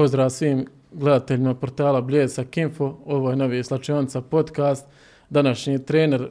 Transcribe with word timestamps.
Pozdrav 0.00 0.30
svim 0.30 0.66
gledateljima 0.92 1.54
portala 1.54 2.00
Bljesak 2.00 2.56
Info. 2.56 2.96
Ovo 3.06 3.30
je 3.30 3.36
novi 3.36 3.64
Slačionica 3.64 4.20
podcast. 4.20 4.86
Današnji 5.30 5.84
trener, 5.84 6.28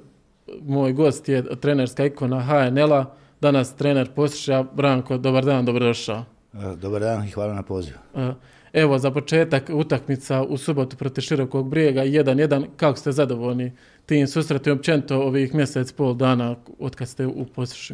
moj 0.61 0.93
gost 0.93 1.29
je 1.29 1.59
trenerska 1.59 2.05
ikona 2.05 2.41
HNL-a. 2.41 3.05
Danas 3.41 3.75
trener 3.75 4.09
Posluša 4.15 4.63
Branko. 4.63 5.17
Dobar 5.17 5.45
dan, 5.45 5.65
dobrodošao. 5.65 6.25
E, 6.53 6.75
dobar 6.75 7.01
dan 7.01 7.25
i 7.27 7.31
hvala 7.31 7.53
na 7.53 7.63
pozivu. 7.63 7.97
E, 8.15 8.31
evo 8.73 8.99
za 8.99 9.11
početak 9.11 9.69
utakmica 9.73 10.43
u 10.43 10.57
subotu 10.57 10.97
protiv 10.97 11.21
Širokog 11.21 11.69
brijega 11.69 12.01
1-1. 12.01 12.65
Kako 12.77 12.99
ste 12.99 13.11
zadovoljni 13.11 13.71
tim 14.05 14.27
susretom 14.27 14.77
općenito 14.77 15.21
ovih 15.21 15.55
mjesec 15.55 15.91
pol 15.91 16.13
dana 16.13 16.55
od 16.79 16.95
kad 16.95 17.07
ste 17.07 17.27
u 17.27 17.45
Poslušu? 17.45 17.93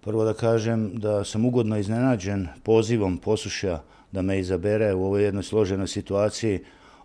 Prvo 0.00 0.24
da 0.24 0.34
kažem 0.34 0.90
da 0.94 1.24
sam 1.24 1.44
ugodno 1.44 1.78
iznenađen 1.78 2.48
pozivom 2.62 3.18
Posluša 3.18 3.78
da 4.12 4.22
me 4.22 4.38
izabere 4.38 4.94
u 4.94 5.04
ovoj 5.04 5.24
jednoj 5.24 5.42
složenoj 5.42 5.88
situaciji 5.88 6.58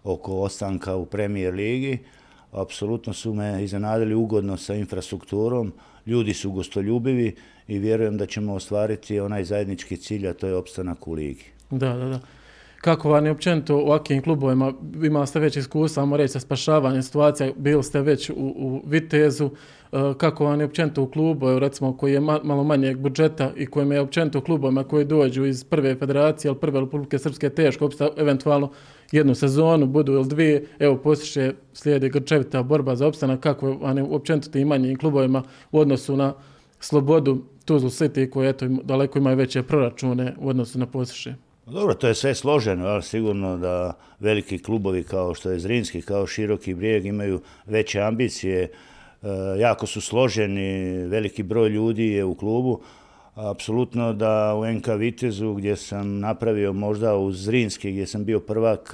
oko 0.04 0.34
ostanka 0.42 0.96
u 0.96 1.06
premijer 1.06 1.54
ligi. 1.54 1.98
Apsolutno 2.52 3.14
su 3.14 3.34
me 3.34 3.64
iznenadili 3.64 4.16
ugodno 4.16 4.58
sa 4.58 4.74
infrastrukturom, 4.74 5.74
ljudi 6.06 6.34
su 6.34 6.52
gostoljubivi 6.52 7.36
i 7.68 7.80
vjerujem 7.80 8.18
da 8.18 8.26
ćemo 8.26 8.54
ostvariti 8.54 9.20
onaj 9.20 9.44
zajednički 9.44 9.98
cilj, 9.98 10.28
a 10.28 10.34
to 10.34 10.48
je 10.48 10.56
opstanak 10.56 11.08
u 11.08 11.14
ligi. 11.14 11.46
Da, 11.70 11.94
da, 11.94 12.06
da. 12.06 12.20
Kako 12.82 13.10
vam 13.10 13.26
je 13.26 13.32
općenito 13.32 13.78
u 13.78 13.80
ovakvim 13.80 14.22
klubovima, 14.22 14.74
imali 15.04 15.28
ste 15.28 15.40
već 15.40 15.58
iskustva,amo 15.58 16.18
reći, 16.18 16.34
sa 16.34 16.40
spašavanjem 16.40 17.04
situacija, 17.04 17.52
bili 17.58 17.84
ste 17.84 18.02
već 18.02 18.30
u, 18.30 18.34
u 18.38 18.82
Vitezu, 18.86 19.50
kako 20.18 20.46
vam 20.46 20.60
je 20.60 20.66
općenito 20.66 21.04
u 21.04 21.08
klubu, 21.08 21.60
recimo 21.60 21.98
koji 21.98 22.14
je 22.14 22.20
malo 22.20 22.64
manjeg 22.64 22.98
budžeta 22.98 23.52
i 23.56 23.66
kojem 23.66 23.92
je 23.92 24.00
općenito 24.00 24.40
u 24.40 24.42
klubovima 24.42 24.84
koji 24.84 25.06
dođu 25.06 25.46
iz 25.46 25.64
prve 25.64 25.96
federacije 25.96 26.50
ili 26.50 26.60
prve 26.60 26.80
Republike 26.80 27.20
Srpske 27.20 27.50
teško 27.50 27.86
opsta 27.86 28.10
eventualno 28.18 28.72
jednu 29.12 29.36
sezonu, 29.36 29.86
budu 29.86 30.14
ili 30.14 30.28
dvije, 30.28 30.66
evo 30.80 30.98
postiše 30.98 31.54
slijedi 31.74 32.10
grčevita 32.10 32.64
borba 32.64 32.96
za 32.96 33.08
opstanak, 33.08 33.40
kako 33.40 33.72
vam 33.74 33.98
je 33.98 34.04
općenito 34.04 34.50
tim 34.50 34.68
manjim 34.68 34.98
klubovima 34.98 35.44
u 35.72 35.80
odnosu 35.80 36.18
na 36.18 36.34
slobodu 36.80 37.42
Tuzlu 37.66 37.90
City 37.90 38.30
koji 38.30 38.50
eto, 38.50 38.68
daleko 38.68 39.20
imaju 39.20 39.38
veće 39.38 39.64
proračune 39.64 40.36
u 40.38 40.50
odnosu 40.50 40.80
na 40.80 40.86
postiše. 40.86 41.36
Dobro, 41.66 41.94
to 41.94 42.08
je 42.08 42.16
sve 42.16 42.36
složeno, 42.36 42.86
ali 42.86 43.04
sigurno 43.04 43.58
da 43.58 43.94
veliki 44.20 44.60
klubovi 44.60 45.04
kao 45.04 45.34
što 45.34 45.52
je 45.52 45.60
Zrinski, 45.60 46.02
kao 46.02 46.28
Široki 46.28 46.74
brijeg 46.74 47.06
imaju 47.06 47.42
veće 47.66 48.02
ambicije, 48.02 48.64
e, 48.64 48.70
jako 49.60 49.88
su 49.88 50.02
složeni, 50.02 50.98
veliki 51.08 51.44
broj 51.44 51.70
ljudi 51.70 52.08
je 52.08 52.26
u 52.26 52.36
klubu. 52.36 52.82
Apsolutno 53.36 54.14
da 54.14 54.56
u 54.56 54.66
NK 54.66 54.88
Vitezu 54.88 55.54
gdje 55.54 55.76
sam 55.76 56.20
napravio 56.20 56.74
možda 56.74 57.16
u 57.16 57.32
Zrinski 57.32 57.92
gdje 57.92 58.08
sam 58.08 58.26
bio 58.26 58.40
prvak 58.40 58.94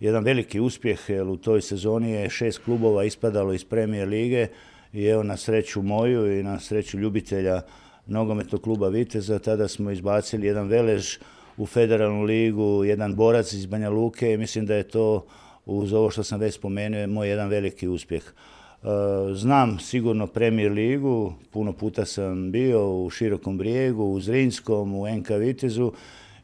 jedan 0.00 0.24
veliki 0.24 0.60
uspjeh 0.60 1.00
jer 1.08 1.28
u 1.28 1.36
toj 1.36 1.62
sezoni 1.62 2.10
je 2.10 2.30
šest 2.30 2.64
klubova 2.64 3.04
ispadalo 3.04 3.52
iz 3.52 3.64
premijer 3.64 4.08
lige 4.08 4.46
i 4.92 5.04
evo 5.04 5.22
na 5.22 5.36
sreću 5.36 5.82
moju 5.82 6.38
i 6.38 6.42
na 6.42 6.60
sreću 6.60 6.98
ljubitelja 6.98 7.62
nogometnog 8.06 8.62
kluba 8.62 8.88
Viteza 8.88 9.38
tada 9.38 9.68
smo 9.68 9.90
izbacili 9.90 10.46
jedan 10.46 10.68
velež 10.68 11.16
u 11.56 11.66
federalnu 11.66 12.22
ligu, 12.22 12.84
jedan 12.84 13.14
borac 13.14 13.52
iz 13.52 13.66
Banja 13.66 13.90
Luke 13.90 14.32
i 14.32 14.36
mislim 14.36 14.66
da 14.66 14.74
je 14.74 14.88
to 14.88 15.26
uz 15.66 15.92
ovo 15.92 16.10
što 16.10 16.24
sam 16.24 16.40
već 16.40 16.54
spomenuo 16.54 17.06
moj 17.06 17.28
jedan 17.28 17.48
veliki 17.48 17.88
uspjeh. 17.88 18.22
E, 18.86 19.34
znam 19.34 19.78
sigurno 19.78 20.26
premijer 20.26 20.72
ligu, 20.72 21.32
puno 21.50 21.72
puta 21.72 22.04
sam 22.04 22.52
bio 22.52 23.04
u 23.04 23.10
Širokom 23.10 23.58
brijegu, 23.58 24.04
u 24.04 24.20
Zrinskom, 24.20 24.94
u 24.94 25.08
NK 25.08 25.30
Vitezu 25.30 25.92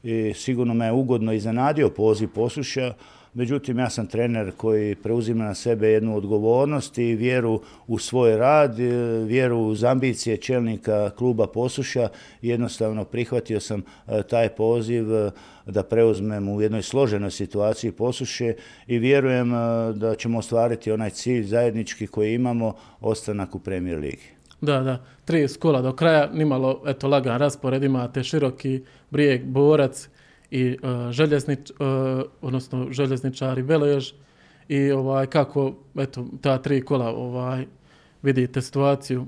i 0.02 0.32
sigurno 0.34 0.74
me 0.74 0.84
je 0.84 0.92
ugodno 0.92 1.32
iznenadio 1.32 1.88
poziv 1.88 2.28
posluša 2.34 2.94
Međutim, 3.34 3.78
ja 3.78 3.90
sam 3.90 4.06
trener 4.06 4.52
koji 4.56 4.94
preuzima 4.94 5.44
na 5.44 5.54
sebe 5.54 5.88
jednu 5.88 6.16
odgovornost 6.16 6.98
i 6.98 7.14
vjeru 7.14 7.60
u 7.86 7.98
svoj 7.98 8.36
rad, 8.36 8.80
e, 8.80 8.84
vjeru 9.24 9.58
uz 9.58 9.84
ambicije 9.84 10.36
čelnika 10.36 11.10
kluba 11.10 11.46
Posuša. 11.46 12.08
Jednostavno 12.42 13.04
prihvatio 13.04 13.60
sam 13.60 13.82
e, 14.08 14.22
taj 14.22 14.48
poziv 14.48 15.14
e, 15.14 15.30
da 15.66 15.82
preuzmem 15.82 16.48
u 16.48 16.60
jednoj 16.62 16.82
složenoj 16.82 17.30
situaciji 17.30 17.92
Posuše 17.92 18.54
i 18.86 18.98
vjerujem 18.98 19.50
da 19.94 20.14
ćemo 20.14 20.38
ostvariti 20.38 20.92
onaj 20.92 21.10
cilj 21.10 21.44
zajednički 21.44 22.06
koji 22.06 22.34
imamo, 22.34 22.74
ostanak 23.00 23.54
u 23.54 23.58
premijer 23.58 23.98
ligi. 23.98 24.28
Da, 24.60 24.80
da, 24.80 25.04
tri 25.24 25.48
skola 25.48 25.82
do 25.82 25.92
kraja, 25.92 26.30
nimalo 26.32 26.82
eto, 26.86 27.08
lagan 27.08 27.38
raspored, 27.38 27.82
imate 27.82 28.24
široki 28.24 28.82
brijeg, 29.10 29.44
borac, 29.44 30.08
i 30.52 30.76
uh, 30.82 31.10
željeznič, 31.10 31.70
uh, 31.70 31.76
odnosno 32.40 32.86
željezničari 32.90 33.62
Velež 33.62 34.12
i 34.68 34.90
ovaj 34.92 35.26
kako 35.26 35.74
eto 35.98 36.26
ta 36.40 36.58
tri 36.58 36.82
kola 36.84 37.08
ovaj 37.08 37.66
vidite 38.22 38.62
situaciju 38.62 39.26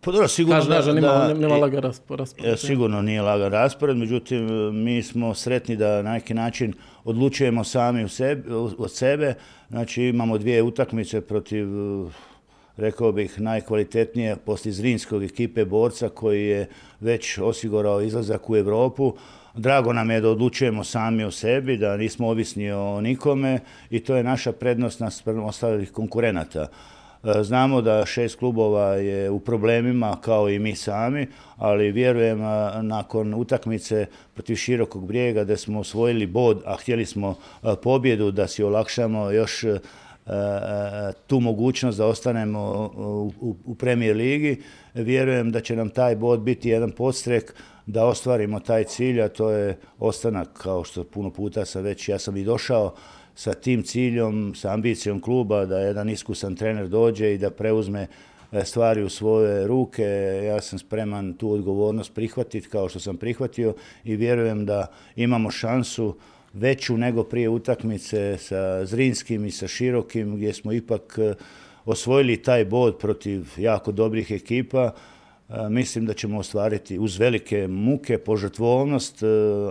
pa 0.00 0.12
dobro, 0.12 0.28
sigurno 0.28 0.60
Kaže, 0.60 0.70
da, 0.70 0.82
da, 0.82 0.92
nima, 0.92 1.40
nima 1.40 1.56
laga 1.56 1.80
raspored. 1.80 2.26
E, 2.44 2.56
sigurno 2.56 3.02
nije 3.02 3.22
laga 3.22 3.48
raspored, 3.48 3.96
međutim 3.96 4.46
mi 4.84 5.02
smo 5.02 5.34
sretni 5.34 5.76
da 5.76 6.02
na 6.02 6.12
neki 6.12 6.34
način 6.34 6.74
odlučujemo 7.04 7.64
sami 7.64 8.04
u 8.04 8.08
sebi, 8.08 8.52
od 8.78 8.92
sebe. 8.92 9.34
Znači 9.68 10.02
imamo 10.02 10.38
dvije 10.38 10.62
utakmice 10.62 11.20
protiv 11.20 11.66
rekao 12.76 13.12
bih 13.12 13.40
najkvalitetnije 13.40 14.36
poslije 14.36 14.72
Zrinskog 14.72 15.24
ekipe 15.24 15.64
borca 15.64 16.08
koji 16.08 16.46
je 16.46 16.68
već 17.00 17.38
osigurao 17.38 18.00
izlazak 18.00 18.50
u 18.50 18.56
Europu 18.56 19.14
Drago 19.56 19.92
nam 19.92 20.10
je 20.10 20.20
da 20.20 20.30
odlučujemo 20.30 20.84
sami 20.84 21.24
o 21.24 21.30
sebi, 21.30 21.76
da 21.76 21.96
nismo 21.96 22.28
ovisni 22.28 22.72
o 22.72 23.00
nikome 23.00 23.60
i 23.90 24.00
to 24.00 24.16
je 24.16 24.22
naša 24.22 24.52
prednost 24.52 25.00
nas 25.00 25.22
ostalih 25.26 25.92
konkurenata. 25.92 26.66
E, 27.24 27.42
znamo 27.42 27.80
da 27.82 28.06
šest 28.06 28.38
klubova 28.38 28.94
je 28.94 29.30
u 29.30 29.40
problemima 29.40 30.16
kao 30.20 30.50
i 30.50 30.58
mi 30.58 30.74
sami, 30.74 31.26
ali 31.56 31.92
vjerujem 31.92 32.38
nakon 32.82 33.34
utakmice 33.34 34.06
protiv 34.34 34.56
širokog 34.56 35.06
brijega 35.06 35.44
da 35.44 35.56
smo 35.56 35.80
osvojili 35.80 36.26
bod, 36.26 36.62
a 36.66 36.76
htjeli 36.76 37.06
smo 37.06 37.34
pobjedu 37.82 38.30
da 38.30 38.48
si 38.48 38.62
olakšamo 38.62 39.30
još 39.30 39.64
tu 41.26 41.40
mogućnost 41.40 41.98
da 41.98 42.06
ostanemo 42.06 42.92
u, 43.40 43.54
u 43.64 43.74
premijer 43.74 44.16
ligi. 44.16 44.62
Vjerujem 44.94 45.52
da 45.52 45.60
će 45.60 45.76
nam 45.76 45.90
taj 45.90 46.16
bod 46.16 46.40
biti 46.40 46.68
jedan 46.68 46.90
podstrek 46.90 47.54
da 47.86 48.04
ostvarimo 48.04 48.60
taj 48.60 48.84
cilj, 48.84 49.22
a 49.22 49.28
to 49.28 49.50
je 49.50 49.78
ostanak, 49.98 50.48
kao 50.52 50.84
što 50.84 51.04
puno 51.04 51.30
puta 51.30 51.64
sam 51.64 51.82
već, 51.82 52.08
ja 52.08 52.18
sam 52.18 52.36
i 52.36 52.44
došao 52.44 52.94
sa 53.34 53.54
tim 53.54 53.82
ciljom, 53.82 54.54
sa 54.54 54.72
ambicijom 54.72 55.20
kluba, 55.20 55.64
da 55.66 55.78
jedan 55.78 56.08
iskusan 56.08 56.56
trener 56.56 56.88
dođe 56.88 57.34
i 57.34 57.38
da 57.38 57.50
preuzme 57.50 58.06
e, 58.52 58.64
stvari 58.64 59.02
u 59.02 59.08
svoje 59.08 59.66
ruke. 59.66 60.04
Ja 60.44 60.60
sam 60.60 60.78
spreman 60.78 61.34
tu 61.34 61.52
odgovornost 61.52 62.14
prihvatiti 62.14 62.68
kao 62.68 62.88
što 62.88 63.00
sam 63.00 63.16
prihvatio 63.16 63.74
i 64.04 64.16
vjerujem 64.16 64.66
da 64.66 64.86
imamo 65.16 65.50
šansu 65.50 66.16
veću 66.52 66.96
nego 66.96 67.24
prije 67.24 67.48
utakmice 67.48 68.36
sa 68.38 68.86
Zrinskim 68.86 69.44
i 69.44 69.50
sa 69.50 69.68
Širokim 69.68 70.36
gdje 70.36 70.52
smo 70.52 70.72
ipak 70.72 71.18
e, 71.18 71.34
osvojili 71.84 72.42
taj 72.42 72.64
bod 72.64 72.98
protiv 72.98 73.46
jako 73.56 73.92
dobrih 73.92 74.30
ekipa 74.30 74.92
mislim 75.70 76.06
da 76.06 76.14
ćemo 76.14 76.38
ostvariti 76.38 76.98
uz 76.98 77.18
velike 77.18 77.68
muke, 77.68 78.18
požrtvovnost, 78.18 79.22
e, 79.22 79.26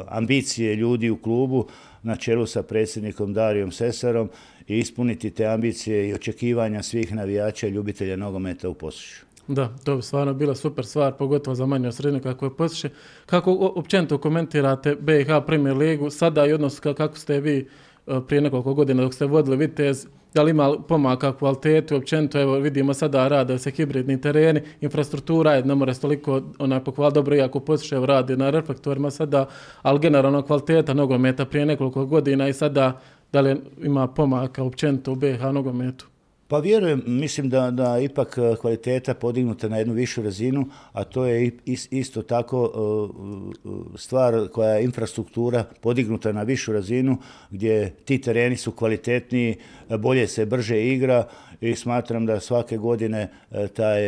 ambicije 0.08 0.76
ljudi 0.76 1.10
u 1.10 1.18
klubu 1.18 1.68
na 2.04 2.16
čelu 2.16 2.46
sa 2.46 2.64
predsjednikom 2.64 3.34
Darijom 3.34 3.72
Sesarom 3.72 4.30
i 4.68 4.78
ispuniti 4.78 5.32
te 5.32 5.46
ambicije 5.46 6.10
i 6.10 6.14
očekivanja 6.14 6.84
svih 6.84 7.14
navijača 7.14 7.68
i 7.68 7.72
ljubitelja 7.72 8.16
nogometa 8.16 8.70
u 8.70 8.74
Posušu. 8.74 9.26
Da, 9.48 9.78
to 9.84 9.96
bi 9.96 10.02
stvarno 10.02 10.34
bila 10.34 10.56
super 10.56 10.86
stvar, 10.86 11.14
pogotovo 11.14 11.56
za 11.56 11.66
manje 11.66 11.92
sredinu 11.92 12.24
kako 12.24 12.46
je 12.46 12.56
Posuše. 12.58 12.90
Kako 13.26 13.52
općenito 13.76 14.18
komentirate 14.18 14.96
BiH 14.96 15.28
Premier 15.48 15.78
ligu 15.78 16.10
sada 16.10 16.46
i 16.46 16.54
odnos 16.54 16.80
kako 16.80 17.18
ste 17.18 17.40
vi 17.40 17.68
e, 18.08 18.20
prije 18.28 18.42
nekoliko 18.42 18.74
godina 18.74 19.04
dok 19.04 19.14
ste 19.14 19.26
vodili 19.26 19.58
Vitez, 19.58 20.08
da 20.36 20.44
li 20.44 20.52
ima 20.52 20.74
pomaka 20.88 21.38
kvalitetu, 21.38 21.96
općenito, 21.96 22.42
evo 22.42 22.60
vidimo 22.60 22.94
sada 22.94 23.28
rade 23.28 23.60
se 23.60 23.72
hibridni 23.72 24.22
tereni, 24.22 24.62
infrastruktura 24.82 25.54
je, 25.54 25.66
ne 25.66 25.76
mora 25.76 25.94
se 25.94 26.02
toliko 26.02 26.42
onaj 26.60 26.84
pokval 26.84 27.12
dobro, 27.12 27.36
iako 27.36 27.60
poslušaj 27.60 28.06
radi 28.06 28.38
na 28.38 28.50
reflektorima 28.50 29.12
sada, 29.12 29.46
ali 29.82 30.00
generalno 30.00 30.42
kvaliteta 30.42 30.94
nogometa 30.94 31.46
prije 31.46 31.66
nekoliko 31.66 32.06
godina 32.06 32.48
i 32.48 32.54
sada 32.54 33.02
da 33.34 33.42
li 33.42 33.62
ima 33.84 34.08
pomaka 34.08 34.64
općenito 34.64 35.12
u 35.12 35.16
BH 35.16 35.42
nogometu? 35.54 36.06
Pa 36.48 36.60
vjerujem, 36.60 37.04
mislim 37.06 37.50
da, 37.50 37.72
da 37.72 38.00
ipak 38.00 38.38
e, 38.38 38.56
kvaliteta 38.62 39.14
podignuta 39.14 39.70
na 39.70 39.78
jednu 39.78 39.94
višu 39.94 40.22
razinu, 40.22 40.70
a 40.92 41.04
to 41.04 41.26
je 41.26 41.52
isto 41.92 42.22
tako 42.22 42.66
e, 42.66 43.70
e, 43.70 43.98
stvar 43.98 44.48
koja 44.54 44.70
je 44.70 44.84
infrastruktura 44.84 45.64
podignuta 45.82 46.32
na 46.32 46.44
višu 46.44 46.74
razinu, 46.74 47.18
gdje 47.52 47.90
ti 47.90 48.22
tereni 48.22 48.58
su 48.58 48.72
kvalitetniji, 48.72 49.56
bolje 50.00 50.28
se 50.28 50.46
brže 50.46 50.86
igra 50.86 51.28
i 51.62 51.76
smatram 51.76 52.26
da 52.26 52.40
svake 52.40 52.78
godine 52.78 53.30
taj 53.74 54.02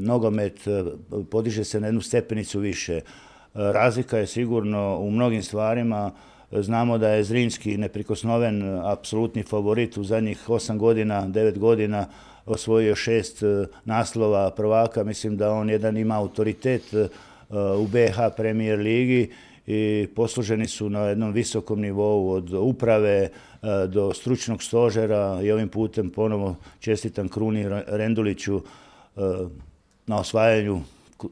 nogomet 0.00 0.60
podiže 1.30 1.64
se 1.64 1.80
na 1.80 1.86
jednu 1.86 2.00
stepenicu 2.00 2.60
više. 2.60 3.00
Razlika 3.54 4.18
je 4.18 4.26
sigurno 4.26 4.98
u 4.98 5.10
mnogim 5.10 5.42
stvarima, 5.42 6.12
Znamo 6.60 6.98
da 6.98 7.08
je 7.08 7.24
Zrinski 7.24 7.76
neprikosnoven, 7.76 8.80
apsolutni 8.84 9.42
favorit 9.42 9.96
u 9.96 10.04
zadnjih 10.04 10.50
osam 10.50 10.78
godina, 10.78 11.28
devet 11.28 11.58
godina, 11.58 12.06
osvojio 12.46 12.94
šest 12.94 13.42
naslova 13.84 14.50
prvaka. 14.50 15.04
Mislim 15.04 15.36
da 15.36 15.52
on 15.52 15.70
jedan 15.70 15.96
ima 15.96 16.18
autoritet 16.18 16.82
u 17.78 17.86
BH 17.86 18.36
Premier 18.36 18.78
ligi 18.78 19.30
i 19.66 20.08
posluženi 20.16 20.66
su 20.66 20.90
na 20.90 21.00
jednom 21.00 21.32
visokom 21.32 21.80
nivou 21.80 22.30
od 22.30 22.52
uprave 22.52 23.28
do 23.88 24.12
stručnog 24.14 24.62
stožera 24.62 25.40
i 25.42 25.52
ovim 25.52 25.68
putem 25.68 26.10
ponovo 26.10 26.56
čestitam 26.80 27.28
Kruni 27.28 27.64
Renduliću 27.86 28.60
na 30.06 30.20
osvajanju 30.20 30.80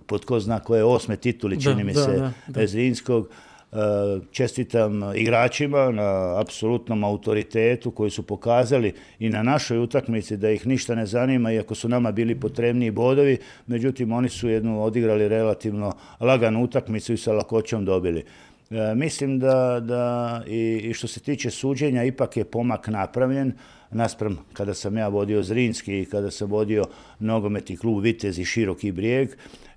pod 0.07 0.25
ko 0.25 0.41
zna 0.41 0.61
koje 0.61 0.85
osme 0.85 1.17
tituli, 1.17 1.63
čini 1.63 1.85
mi 1.85 1.95
se, 1.95 2.31
Zrinskog. 2.67 3.29
Čestitam 4.33 5.03
igračima 5.15 5.91
na 5.91 6.41
apsolutnom 6.41 7.05
autoritetu 7.05 7.91
koji 7.91 8.11
su 8.11 8.23
pokazali 8.23 8.93
i 9.19 9.29
na 9.29 9.43
našoj 9.43 9.79
utakmici 9.79 10.37
da 10.37 10.51
ih 10.51 10.67
ništa 10.67 10.95
ne 10.95 11.07
zanima 11.07 11.53
iako 11.53 11.75
su 11.75 11.89
nama 11.89 12.13
bili 12.13 12.41
potrebniji 12.41 12.91
bodovi, 12.91 13.39
međutim 13.67 14.13
oni 14.13 14.29
su 14.29 14.49
jednu 14.49 14.83
odigrali 14.83 15.29
relativno 15.29 15.93
laganu 16.21 16.65
utakmicu 16.65 17.13
i 17.13 17.17
sa 17.17 17.33
lakoćom 17.33 17.85
dobili. 17.85 18.25
E, 18.71 18.95
mislim 18.95 19.39
da, 19.39 19.81
da 19.81 20.43
i 20.47 20.93
što 20.95 21.07
se 21.07 21.21
tiče 21.21 21.51
suđenja 21.51 22.05
ipak 22.05 22.37
je 22.37 22.45
pomak 22.45 22.89
napravljen 22.89 23.53
naspram 23.91 24.39
kada 24.53 24.75
sam 24.75 24.97
ja 24.97 25.09
vodio 25.09 25.43
Zrinski 25.43 26.01
i 26.01 26.05
kada 26.05 26.31
sam 26.31 26.51
vodio 26.51 26.85
nogometni 27.19 27.77
klub 27.77 28.03
Vitez 28.03 28.39
i 28.39 28.45
Široki 28.45 28.93
brijeg 28.93 29.29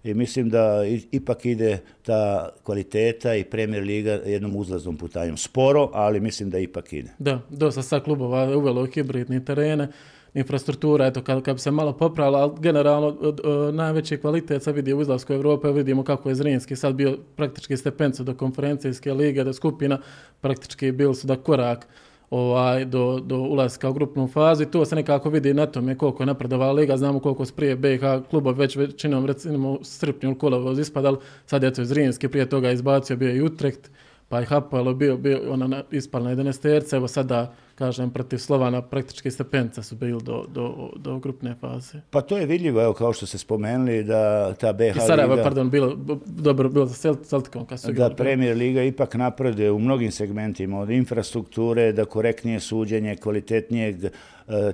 i 0.03 0.13
mislim 0.13 0.49
da 0.49 0.81
ipak 1.11 1.45
ide 1.45 1.79
ta 2.01 2.49
kvaliteta 2.63 3.35
i 3.35 3.43
Premier 3.43 3.83
Liga 3.83 4.11
jednom 4.11 4.55
uzlaznom 4.55 4.97
putanjom. 4.97 5.37
Sporo, 5.37 5.89
ali 5.93 6.19
mislim 6.19 6.49
da 6.49 6.59
ipak 6.59 6.93
ide. 6.93 7.09
Da, 7.19 7.41
dosta 7.49 7.81
sa 7.81 7.99
klubova 7.99 8.57
uvelo 8.57 8.85
hibridni 8.85 9.45
terene, 9.45 9.87
infrastruktura, 10.33 11.07
eto, 11.07 11.21
kad, 11.21 11.53
bi 11.53 11.59
se 11.59 11.71
malo 11.71 11.93
popravila, 11.93 12.39
ali 12.39 12.51
generalno 12.59 13.35
najveći 13.73 14.17
kvalitet 14.17 14.63
sad 14.63 14.75
vidi 14.75 14.93
u 14.93 15.01
izlasku 15.01 15.33
Europe, 15.33 15.71
vidimo 15.71 16.03
kako 16.03 16.29
je 16.29 16.35
Zrinski 16.35 16.75
sad 16.75 16.95
bio 16.95 17.17
praktički 17.35 17.77
stepencu 17.77 18.23
do 18.23 18.35
konferencijske 18.35 19.13
lige, 19.13 19.43
do 19.43 19.53
skupina, 19.53 19.99
praktički 20.41 20.91
bili 20.91 21.15
su 21.15 21.27
da 21.27 21.35
korak 21.35 21.87
ovaj, 22.33 22.85
do, 22.85 23.19
do 23.19 23.37
ulaska 23.37 23.89
u 23.89 23.93
grupnu 23.93 24.27
fazu 24.27 24.63
i 24.63 24.71
to 24.71 24.85
se 24.85 24.95
nekako 24.95 25.29
vidi 25.29 25.53
na 25.53 25.65
tome 25.65 25.97
koliko 25.97 26.23
je 26.23 26.27
napredovala 26.27 26.71
liga, 26.71 26.97
znamo 26.97 27.19
koliko 27.19 27.45
su 27.45 27.53
prije 27.53 27.75
BiH 27.75 28.01
kluba 28.29 28.51
već 28.51 28.75
većinom 28.75 29.25
recimo 29.25 29.79
srpnju 29.81 30.29
ili 30.29 30.37
kolovoz 30.37 30.79
ispadali, 30.79 31.17
sad 31.45 31.63
je 31.63 31.73
to 31.73 31.85
Zrinski, 31.85 32.27
prije 32.27 32.49
toga 32.49 32.71
izbacio 32.71 33.17
bio 33.17 33.35
i 33.35 33.41
Utrecht, 33.41 33.91
pa 34.29 34.39
je 34.39 34.45
Hapoel 34.45 34.93
bio, 34.93 35.17
bio 35.17 35.51
ona 35.51 35.83
ispal 35.91 36.23
na 36.23 36.35
11 36.35 36.95
evo 36.95 37.07
sada 37.07 37.53
kažem, 37.75 38.09
protiv 38.09 38.37
Slovana 38.37 38.81
praktički 38.81 39.31
stepenca 39.31 39.83
su 39.83 39.95
bili 39.95 40.23
do, 40.23 40.45
do, 40.49 40.89
do 40.95 41.19
grupne 41.19 41.55
faze. 41.61 42.01
Pa 42.09 42.21
to 42.21 42.37
je 42.37 42.45
vidljivo, 42.45 42.83
evo, 42.83 42.93
kao 42.93 43.13
što 43.13 43.25
ste 43.25 43.37
spomenuli, 43.37 44.03
da 44.03 44.53
ta 44.53 44.73
BH 44.73 44.97
I 44.97 44.99
Sarajevo, 45.07 45.37
pardon, 45.43 45.69
bilo, 45.69 45.95
dobro 46.25 46.69
bilo 46.69 46.87
sa 46.87 47.13
Celtikom. 47.15 47.65
Kad 47.65 47.79
su 47.79 47.91
da 47.91 48.09
Premier 48.09 48.57
Liga 48.57 48.83
ipak 48.83 49.15
napreduje 49.15 49.71
u 49.71 49.79
mnogim 49.79 50.11
segmentima, 50.11 50.79
od 50.79 50.89
infrastrukture, 50.89 51.91
da 51.91 52.05
korektnije 52.05 52.59
suđenje, 52.59 53.15
kvalitetnijeg 53.15 54.03
e, 54.03 54.11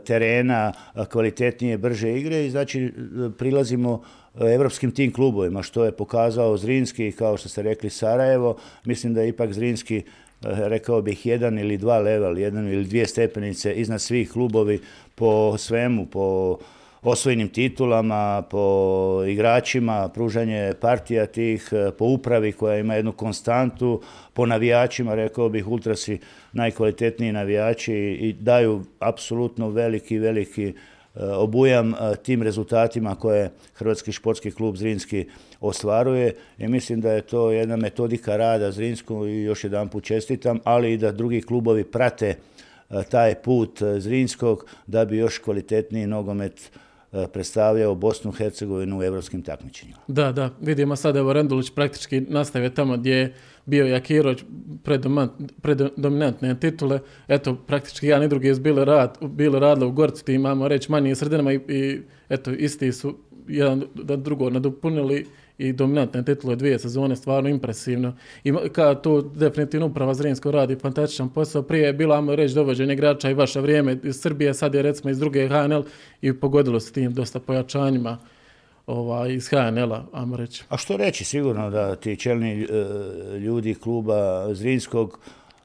terena, 0.06 0.74
kvalitetnije, 1.12 1.78
brže 1.78 2.14
igre 2.18 2.46
i 2.46 2.52
znači 2.52 2.94
prilazimo 3.38 4.02
evropskim 4.36 4.92
tim 4.92 5.14
klubovima, 5.14 5.64
što 5.64 5.86
je 5.86 5.92
pokazao 5.92 6.58
Zrinski, 6.58 7.12
kao 7.12 7.38
što 7.38 7.50
ste 7.50 7.62
rekli 7.62 7.90
Sarajevo, 7.90 8.58
mislim 8.86 9.14
da 9.14 9.22
je 9.22 9.30
ipak 9.30 9.54
Zrinski 9.54 10.04
rekao 10.42 11.02
bih 11.02 11.26
jedan 11.26 11.60
ili 11.60 11.78
dva 11.78 12.00
level, 12.00 12.38
jedan 12.38 12.74
ili 12.74 12.84
dvije 12.84 13.08
stepenice 13.08 13.74
iznad 13.74 14.02
svih 14.02 14.32
klubovi 14.32 14.82
po 15.16 15.58
svemu, 15.58 16.06
po 16.06 16.58
osvojenim 17.02 17.50
titulama, 17.50 18.44
po 18.50 19.24
igračima, 19.28 20.10
pružanje 20.14 20.74
partija 20.82 21.26
tih, 21.26 21.70
po 21.98 22.06
upravi 22.06 22.52
koja 22.52 22.78
ima 22.78 22.96
jednu 22.96 23.12
konstantu, 23.12 24.02
po 24.34 24.46
navijačima, 24.46 25.16
rekao 25.16 25.50
bih, 25.50 25.68
ultrasi 25.68 26.20
najkvalitetniji 26.54 27.32
navijači 27.32 27.96
i 28.22 28.34
daju 28.34 28.84
apsolutno 29.00 29.70
veliki, 29.70 30.18
veliki 30.18 30.68
E, 30.68 30.74
obujam 31.20 31.94
e, 31.94 32.16
tim 32.24 32.44
rezultatima 32.44 33.16
koje 33.16 33.52
Hrvatski 33.74 34.12
športski 34.12 34.52
klub 34.52 34.76
Zrinski 34.76 35.26
ostvaruje 35.62 36.36
i 36.58 36.68
mislim 36.68 37.02
da 37.02 37.12
je 37.12 37.22
to 37.22 37.52
jedna 37.52 37.76
metodika 37.76 38.38
rada 38.38 38.72
Zrinsku 38.72 39.28
i 39.28 39.44
još 39.44 39.64
jedan 39.64 39.88
put 39.88 40.04
čestitam, 40.04 40.60
ali 40.64 40.94
i 40.94 40.98
da 40.98 41.12
drugi 41.12 41.42
klubovi 41.42 41.84
prate 41.84 42.36
e, 42.90 43.04
taj 43.10 43.36
put 43.36 43.80
Zrinskog 43.98 44.66
da 44.88 45.06
bi 45.06 45.18
još 45.18 45.38
kvalitetniji 45.38 46.08
nogomet 46.08 46.72
predstavljao 47.34 47.96
Bosnu 47.96 48.32
i 48.32 48.38
Hercegovinu 48.38 49.00
u 49.00 49.04
evropskim 49.04 49.42
takmičenjima. 49.42 49.98
Da, 50.08 50.32
da, 50.32 50.50
vidimo 50.62 50.96
sad 50.96 51.16
evo 51.16 51.34
Rendulić 51.34 51.72
praktički 51.76 52.22
nastavio 52.22 52.70
tamo 52.70 52.98
gdje 52.98 53.16
je 53.16 53.34
bio 53.70 53.86
Jakiroć 53.86 54.44
predominantne 55.96 56.60
titule. 56.60 57.00
Eto, 57.28 57.56
praktički 57.68 58.08
jedan 58.08 58.24
i 58.24 58.28
drugi 58.28 58.56
su 58.56 58.62
bili, 58.62 58.86
rad, 58.86 59.18
bili 59.22 59.60
radili 59.60 59.88
u 59.88 59.92
Gorcu, 59.92 60.26
ti 60.26 60.34
imamo 60.34 60.68
reći 60.68 60.92
manjim 60.92 61.16
sredinama 61.16 61.54
i, 61.54 61.60
i 61.68 62.02
eto, 62.30 62.52
isti 62.52 62.92
su 62.92 63.16
jedan 63.48 63.84
da 63.94 64.16
drugo 64.16 64.50
nadopunili 64.50 65.26
i 65.58 65.74
dominantne 65.74 66.26
titule 66.26 66.56
dvije 66.56 66.80
sezone, 66.80 67.16
stvarno 67.16 67.50
impresivno. 67.50 68.16
I 68.44 68.54
kao 68.72 68.96
tu 68.96 69.22
definitivno 69.22 69.86
uprava 69.86 70.14
Zrinsko 70.14 70.52
radi 70.52 70.76
fantastičan 70.76 71.30
posao. 71.30 71.62
Prije 71.62 71.86
je 71.86 71.94
bilo, 71.94 72.16
ajmo 72.16 72.36
reći, 72.36 72.56
dovođenje 72.56 72.94
igrača 72.94 73.30
i 73.30 73.34
vaše 73.34 73.62
vrijeme 73.62 73.98
iz 74.04 74.16
Srbije, 74.16 74.54
sad 74.54 74.76
je 74.76 74.82
recimo 74.82 75.12
iz 75.12 75.20
druge 75.20 75.48
HNL 75.48 75.84
i 76.22 76.34
pogodilo 76.34 76.80
se 76.80 76.94
tim 76.94 77.14
dosta 77.14 77.40
pojačanjima 77.40 78.18
ovaj, 78.90 79.34
iz 79.34 79.48
HNL-a, 79.48 80.04
ajmo 80.14 80.38
reći. 80.38 80.64
A 80.70 80.78
što 80.78 80.98
reći, 80.98 81.24
sigurno 81.24 81.70
da 81.70 81.96
ti 81.96 82.16
čelni 82.16 82.64
e, 82.64 82.68
ljudi 83.38 83.76
kluba 83.76 84.48
Zrinskog 84.54 85.20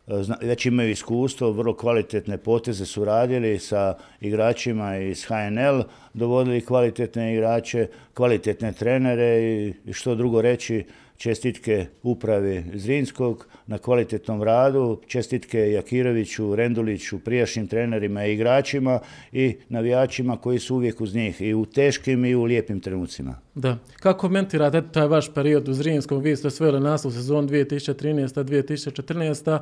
e, 0.06 0.12
već 0.42 0.66
imaju 0.66 0.90
iskustvo, 0.90 1.52
vrlo 1.52 1.76
kvalitetne 1.76 2.38
poteze 2.38 2.86
su 2.86 3.04
radili 3.04 3.58
sa 3.58 3.94
igračima 4.20 4.96
iz 4.96 5.24
HNL, 5.24 5.82
dovodili 6.14 6.64
kvalitetne 6.64 7.34
igrače, 7.34 7.86
kvalitetne 8.14 8.72
trenere 8.72 9.42
i 9.42 9.92
što 9.92 10.14
drugo 10.14 10.42
reći, 10.42 10.84
čestitke 11.16 11.86
upravi 12.02 12.64
Zrinskog 12.74 13.46
na 13.66 13.78
kvalitetnom 13.78 14.42
radu, 14.42 15.00
čestitke 15.06 15.72
Jakiroviću, 15.72 16.56
Renduliću, 16.56 17.18
prijašnjim 17.18 17.66
trenerima 17.66 18.26
i 18.26 18.34
igračima 18.34 18.98
i 19.32 19.56
navijačima 19.68 20.36
koji 20.36 20.58
su 20.58 20.74
uvijek 20.74 21.00
uz 21.00 21.14
njih 21.14 21.40
i 21.40 21.54
u 21.54 21.66
teškim 21.66 22.24
i 22.24 22.34
u 22.34 22.42
lijepim 22.42 22.80
trenucima. 22.80 23.34
Da. 23.54 23.78
Kako 24.00 24.20
komentirate 24.20 24.82
taj 24.92 25.06
vaš 25.06 25.34
period 25.34 25.68
u 25.68 25.72
Zrinskom? 25.72 26.22
Vi 26.22 26.36
ste 26.36 26.50
sveli 26.50 26.80
naslov 26.80 27.12
sezon 27.12 27.48
2013-2014. 27.48 29.58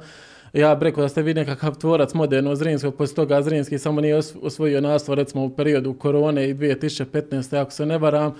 Ja 0.52 0.74
bih 0.74 0.84
rekao 0.84 1.02
da 1.02 1.08
ste 1.08 1.22
vi 1.22 1.34
nekakav 1.34 1.78
tvorac 1.78 2.14
moderno 2.14 2.56
Zrinskog, 2.56 2.94
poslije 2.94 3.16
toga 3.16 3.42
Zrinski 3.42 3.78
samo 3.78 4.00
nije 4.00 4.20
osvojio 4.42 4.80
naslov 4.80 5.14
recimo 5.14 5.44
u 5.44 5.50
periodu 5.50 5.94
korone 5.94 6.50
i 6.50 6.54
2015. 6.54 7.60
ako 7.60 7.70
se 7.70 7.86
ne 7.86 7.98
varam 7.98 8.34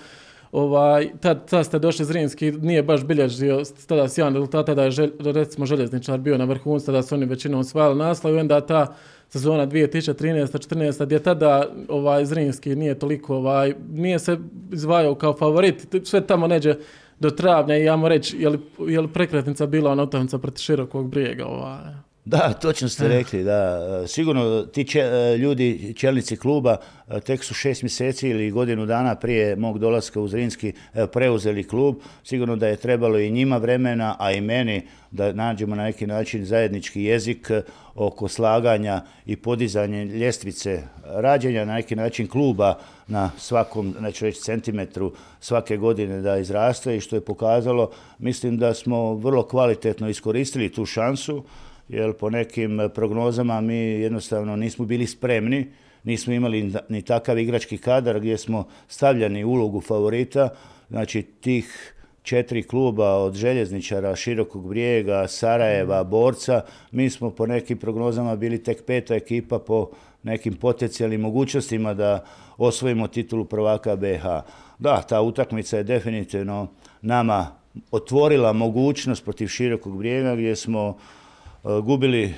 ovaj, 0.53 1.09
tad, 1.19 1.49
tad 1.49 1.65
ste 1.65 1.79
došli 1.79 2.05
Zrinski, 2.05 2.51
nije 2.51 2.83
baš 2.83 3.03
bilježio 3.03 3.63
tada 3.87 4.07
sjajan 4.09 4.33
rezultat, 4.33 4.65
tada 4.65 4.83
je 4.83 4.91
žel, 4.91 5.09
recimo 5.19 5.65
željezničar 5.65 6.19
bio 6.19 6.37
na 6.37 6.45
vrhuncu, 6.45 6.85
tada 6.85 7.01
su 7.01 7.15
oni 7.15 7.25
većinom 7.25 7.59
osvajali 7.59 7.95
naslov 7.95 8.35
i 8.35 8.39
onda 8.39 8.61
ta 8.61 8.95
sezona 9.29 9.67
2013-14 9.67 11.05
gdje 11.05 11.19
tada 11.19 11.67
ovaj 11.89 12.25
Zrinski 12.25 12.75
nije 12.75 12.99
toliko 12.99 13.35
ovaj 13.35 13.73
nije 13.89 14.19
se 14.19 14.37
izvajao 14.71 15.15
kao 15.15 15.33
favorit 15.33 15.95
sve 16.03 16.27
tamo 16.27 16.47
neđe 16.47 16.75
do 17.19 17.29
travnja 17.29 17.77
i 17.77 17.83
ja 17.83 17.95
mu 17.95 18.07
reći 18.07 18.37
je 18.37 18.49
li, 18.49 18.59
je 18.79 19.01
li 19.01 19.07
prekretnica 19.07 19.65
bila 19.65 19.91
ona 19.91 20.03
utakmica 20.03 20.37
protiv 20.37 20.61
širokog 20.61 21.09
brijega 21.09 21.45
ovaj 21.45 22.02
da, 22.25 22.53
točno 22.53 22.89
ste 22.89 23.07
rekli, 23.07 23.43
da. 23.43 23.79
Sigurno 24.07 24.61
ti 24.61 24.85
ljudi, 25.39 25.93
čelnici 25.97 26.37
kluba, 26.37 26.77
tek 27.25 27.43
su 27.43 27.53
šest 27.53 27.83
mjeseci 27.83 28.29
ili 28.29 28.51
godinu 28.51 28.85
dana 28.85 29.15
prije 29.15 29.55
mog 29.55 29.79
dolaska 29.79 30.21
u 30.21 30.27
Zrinski 30.27 30.73
preuzeli 31.13 31.67
klub. 31.67 31.95
Sigurno 32.23 32.55
da 32.55 32.67
je 32.67 32.75
trebalo 32.75 33.19
i 33.19 33.31
njima 33.31 33.57
vremena, 33.57 34.15
a 34.19 34.31
i 34.31 34.41
meni 34.41 34.81
da 35.11 35.33
nađemo 35.33 35.75
na 35.75 35.83
neki 35.83 36.07
način 36.07 36.45
zajednički 36.45 37.03
jezik 37.03 37.51
oko 37.95 38.27
slaganja 38.27 39.01
i 39.25 39.35
podizanja 39.35 40.03
ljestvice 40.03 40.83
rađenja 41.05 41.65
na 41.65 41.73
neki 41.73 41.95
način 41.95 42.27
kluba 42.27 42.77
na 43.07 43.31
svakom, 43.37 43.95
neću 43.99 44.25
reći 44.25 44.41
centimetru 44.41 45.13
svake 45.39 45.77
godine 45.77 46.21
da 46.21 46.37
izraste 46.37 46.97
i 46.97 47.01
što 47.01 47.15
je 47.15 47.25
pokazalo, 47.25 47.91
mislim 48.19 48.57
da 48.57 48.73
smo 48.73 49.13
vrlo 49.13 49.43
kvalitetno 49.43 50.09
iskoristili 50.09 50.71
tu 50.71 50.85
šansu 50.85 51.43
jer 51.89 52.13
po 52.13 52.29
nekim 52.29 52.89
prognozama 52.95 53.61
mi 53.61 53.75
jednostavno 53.75 54.55
nismo 54.55 54.85
bili 54.85 55.07
spremni, 55.07 55.67
nismo 56.03 56.33
imali 56.33 56.73
ni 56.89 57.01
takav 57.01 57.39
igrački 57.39 57.77
kadar 57.77 58.19
gdje 58.19 58.37
smo 58.37 58.67
stavljani 58.87 59.43
ulogu 59.43 59.81
favorita, 59.81 60.49
znači 60.89 61.21
tih 61.21 61.93
četiri 62.23 62.63
kluba 62.63 63.15
od 63.15 63.33
željezničara, 63.35 64.15
Širokog 64.15 64.67
brijega, 64.69 65.27
Sarajeva, 65.27 66.03
Borca. 66.03 66.61
Mi 66.91 67.09
smo 67.09 67.29
po 67.29 67.45
nekim 67.45 67.77
prognozama 67.77 68.35
bili 68.35 68.63
tek 68.63 68.85
peta 68.85 69.15
ekipa 69.15 69.59
po 69.59 69.89
nekim 70.23 70.53
potencijalnim 70.53 71.21
mogućnostima 71.21 71.93
da 71.93 72.25
osvojimo 72.57 73.07
titulu 73.07 73.45
prvaka 73.45 73.95
BH. 73.95 74.23
Da, 74.79 75.01
ta 75.01 75.21
utakmica 75.21 75.77
je 75.77 75.83
definitivno 75.83 76.67
nama 77.01 77.47
otvorila 77.91 78.53
mogućnost 78.53 79.23
protiv 79.23 79.47
Širokog 79.47 79.97
brijega 79.97 80.35
gdje 80.35 80.55
smo 80.55 80.97
gubili 81.63 82.33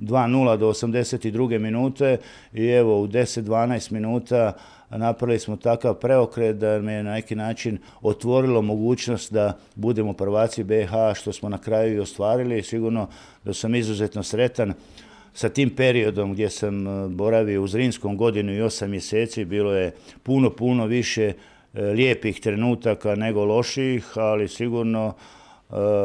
2-0 0.00 0.56
do 0.56 0.68
82. 0.68 1.58
minute 1.58 2.18
i 2.52 2.66
evo 2.66 3.00
u 3.02 3.06
10-12 3.06 3.92
minuta 3.92 4.52
napravili 4.90 5.38
smo 5.38 5.56
takav 5.56 5.94
preokret 5.94 6.56
da 6.56 6.78
me 6.78 6.92
je 6.92 7.02
na 7.02 7.12
neki 7.12 7.34
način 7.34 7.78
otvorilo 8.02 8.62
mogućnost 8.62 9.32
da 9.32 9.58
budemo 9.74 10.12
prvaci 10.12 10.64
BH 10.64 10.92
što 11.14 11.32
smo 11.32 11.48
na 11.48 11.58
kraju 11.58 11.96
i 11.96 12.00
ostvarili. 12.00 12.62
Sigurno 12.62 13.08
da 13.44 13.54
sam 13.54 13.74
izuzetno 13.74 14.22
sretan 14.22 14.72
sa 15.34 15.48
tim 15.48 15.70
periodom 15.70 16.32
gdje 16.32 16.50
sam 16.50 16.86
e, 16.86 17.08
boravio 17.08 17.62
u 17.62 17.66
Zrinskom 17.66 18.16
godinu 18.16 18.52
i 18.52 18.62
osam 18.62 18.90
mjeseci. 18.90 19.44
Bilo 19.44 19.72
je 19.72 19.94
puno, 20.22 20.50
puno 20.50 20.86
više 20.86 21.32
e, 21.74 21.82
lijepih 21.82 22.40
trenutaka 22.40 23.14
nego 23.14 23.44
loših, 23.44 24.18
ali 24.18 24.48
sigurno 24.48 25.14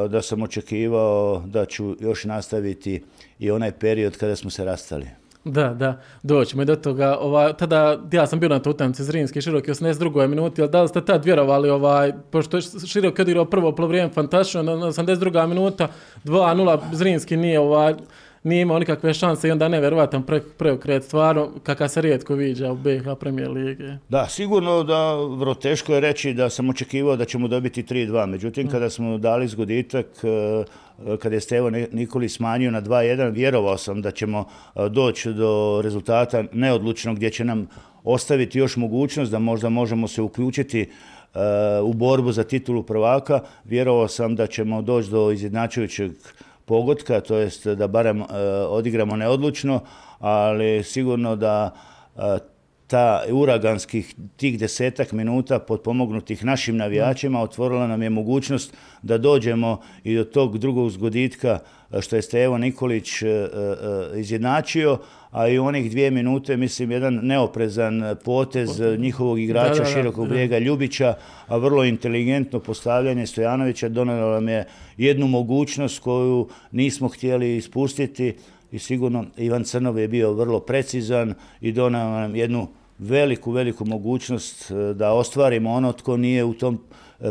da 0.10 0.22
sam 0.22 0.42
očekivao 0.42 1.44
da 1.46 1.66
ću 1.66 1.96
još 2.00 2.24
nastaviti 2.24 3.04
i 3.40 3.52
onaj 3.52 3.72
period 3.72 4.18
kada 4.18 4.36
smo 4.36 4.50
se 4.50 4.66
rastali. 4.66 5.08
Da, 5.46 5.74
da, 5.74 6.02
doćemo 6.24 6.62
i 6.62 6.66
do 6.66 6.76
toga. 6.76 7.18
Ova, 7.20 7.54
tada, 7.54 8.00
ja 8.12 8.28
sam 8.28 8.40
bio 8.40 8.50
na 8.50 8.62
utakmici 8.66 9.04
Zrinski 9.04 9.42
Široki 9.42 9.72
82. 9.72 10.28
minuti, 10.28 10.62
ali 10.62 10.72
da 10.72 10.82
li 10.82 10.88
ste 10.88 11.06
tad 11.06 11.26
vjerovali, 11.26 11.70
ovaj, 11.70 12.14
pošto 12.32 12.58
je 12.58 12.62
Široki 12.88 13.22
odigrao 13.22 13.46
prvo 13.46 13.76
polovrijeme 13.76 14.14
fantastično, 14.14 14.64
na 14.64 14.88
82. 14.88 15.48
minuta 15.48 15.88
2-0 16.26 16.80
Zrinski 16.92 17.38
nije 17.38 17.60
ovaj, 17.60 17.94
nije 18.44 18.62
imao 18.62 18.80
nikakve 18.80 19.14
šanse 19.14 19.48
i 19.48 19.52
onda 19.52 19.68
nevjerovatan 19.68 20.24
pre, 20.24 20.42
preokret, 20.58 21.04
stvarno 21.04 21.52
kakav 21.64 21.88
se 21.88 22.02
rijetko 22.02 22.36
viđa 22.36 22.72
u 22.72 22.76
BiH 22.76 23.04
premijer 23.20 23.50
lige. 23.50 23.98
Da, 24.10 24.28
sigurno 24.28 24.84
da 24.84 25.16
vrlo 25.16 25.54
teško 25.54 25.94
je 25.94 26.00
reći 26.00 26.34
da 26.34 26.50
sam 26.50 26.70
očekivao 26.70 27.16
da 27.16 27.26
ćemo 27.26 27.48
dobiti 27.48 27.84
3-2, 27.84 28.26
međutim 28.26 28.68
kada 28.68 28.90
smo 28.90 29.18
dali 29.18 29.48
zgoditak, 29.48 30.06
eh, 30.24 31.18
kada 31.18 31.36
je 31.36 31.42
Stevo 31.42 31.70
Nikoli 31.70 32.30
smanjio 32.30 32.72
na 32.72 32.82
2-1, 32.82 33.32
vjerovao 33.32 33.78
sam 33.78 34.02
da 34.02 34.12
ćemo 34.12 34.46
eh, 34.76 34.90
doći 34.90 35.34
do 35.34 35.82
rezultata 35.84 36.44
neodlučnog 36.52 37.16
gdje 37.16 37.30
će 37.30 37.46
nam 37.46 37.68
ostaviti 38.04 38.60
još 38.60 38.76
mogućnost 38.78 39.32
da 39.32 39.40
možda 39.40 39.70
možemo 39.70 40.08
se 40.08 40.22
uključiti 40.22 40.82
eh, 40.82 41.40
u 41.84 41.94
borbu 41.94 42.32
za 42.32 42.44
titulu 42.44 42.84
prvaka. 42.84 43.40
Vjerovao 43.66 44.08
sam 44.08 44.36
da 44.36 44.48
ćemo 44.48 44.82
doći 44.82 45.12
do 45.12 45.32
izjednačujućeg 45.32 46.12
pogotka, 46.72 47.20
to 47.22 47.36
jest 47.36 47.68
da 47.68 47.88
barem 47.88 48.22
e, 48.22 48.26
odigramo 48.70 49.16
neodlučno, 49.16 49.82
ali 50.20 50.84
sigurno 50.84 51.36
da 51.36 51.74
e, 52.16 52.38
ta 52.88 53.24
uraganskih 53.32 54.16
tih 54.38 54.56
desetak 54.60 55.12
minuta 55.12 55.60
potpomognutih 55.60 56.46
našim 56.46 56.78
navijačima 56.78 57.42
otvorila 57.42 57.88
nam 57.88 58.02
je 58.02 58.10
mogućnost 58.10 58.74
da 59.02 59.18
dođemo 59.18 59.82
i 60.04 60.16
do 60.16 60.24
tog 60.24 60.58
drugog 60.58 60.90
zgoditka 60.92 61.60
što 62.00 62.16
je 62.16 62.22
Stevo 62.22 62.58
Nikolić 62.58 63.22
e, 63.22 63.28
izjednačio, 64.16 64.98
a 65.32 65.48
i 65.48 65.60
u 65.60 65.66
onih 65.66 65.92
dvije 65.92 66.12
minute, 66.12 66.58
mislim, 66.58 66.92
jedan 66.92 67.20
neoprezan 67.24 68.16
potez 68.26 68.80
njihovog 68.98 69.40
igrača 69.40 69.86
Širokog 69.86 70.28
brijega 70.28 70.58
Ljubića, 70.58 71.14
a 71.48 71.58
vrlo 71.58 71.84
inteligentno 71.84 72.60
postavljanje 72.60 73.28
Stojanovića 73.28 73.90
donelo 73.90 74.32
nam 74.34 74.50
je 74.50 74.66
jednu 74.98 75.28
mogućnost 75.28 76.00
koju 76.00 76.48
nismo 76.72 77.08
htjeli 77.08 77.58
ispustiti 77.58 78.36
i 78.72 78.80
sigurno 78.80 79.26
Ivan 79.38 79.64
Crnov 79.64 80.00
je 80.00 80.08
bio 80.08 80.34
vrlo 80.34 80.60
precizan 80.60 81.34
i 81.62 81.72
donao 81.72 82.20
nam 82.20 82.36
jednu 82.36 82.68
veliku, 83.00 83.52
veliku 83.52 83.86
mogućnost 83.86 84.72
e, 84.72 84.94
da 84.94 85.14
ostvarimo 85.14 85.72
ono 85.72 85.94
tko 85.94 86.18
nije 86.18 86.44
u 86.44 86.54
tom 86.54 86.80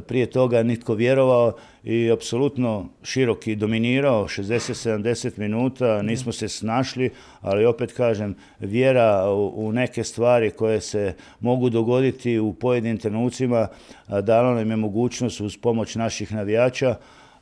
prije 0.07 0.27
toga 0.27 0.63
nitko 0.63 0.95
vjerovao 0.95 1.53
i 1.85 2.11
apsolutno 2.13 2.89
široki 3.03 3.57
dominirao 3.57 4.25
60-70 4.25 5.39
minuta, 5.39 6.03
nismo 6.03 6.33
se 6.33 6.49
snašli, 6.49 7.11
ali 7.41 7.65
opet 7.65 7.93
kažem, 7.93 8.35
vjera 8.61 9.31
u 9.55 9.73
neke 9.73 10.05
stvari 10.05 10.51
koje 10.51 10.81
se 10.81 11.15
mogu 11.41 11.71
dogoditi 11.71 12.39
u 12.39 12.53
pojedinim 12.53 12.99
trenucima 12.99 13.69
dala 14.09 14.55
nam 14.55 14.71
je 14.71 14.77
mogućnost 14.77 15.41
uz 15.41 15.57
pomoć 15.57 15.95
naših 15.95 16.33
navijača 16.33 16.95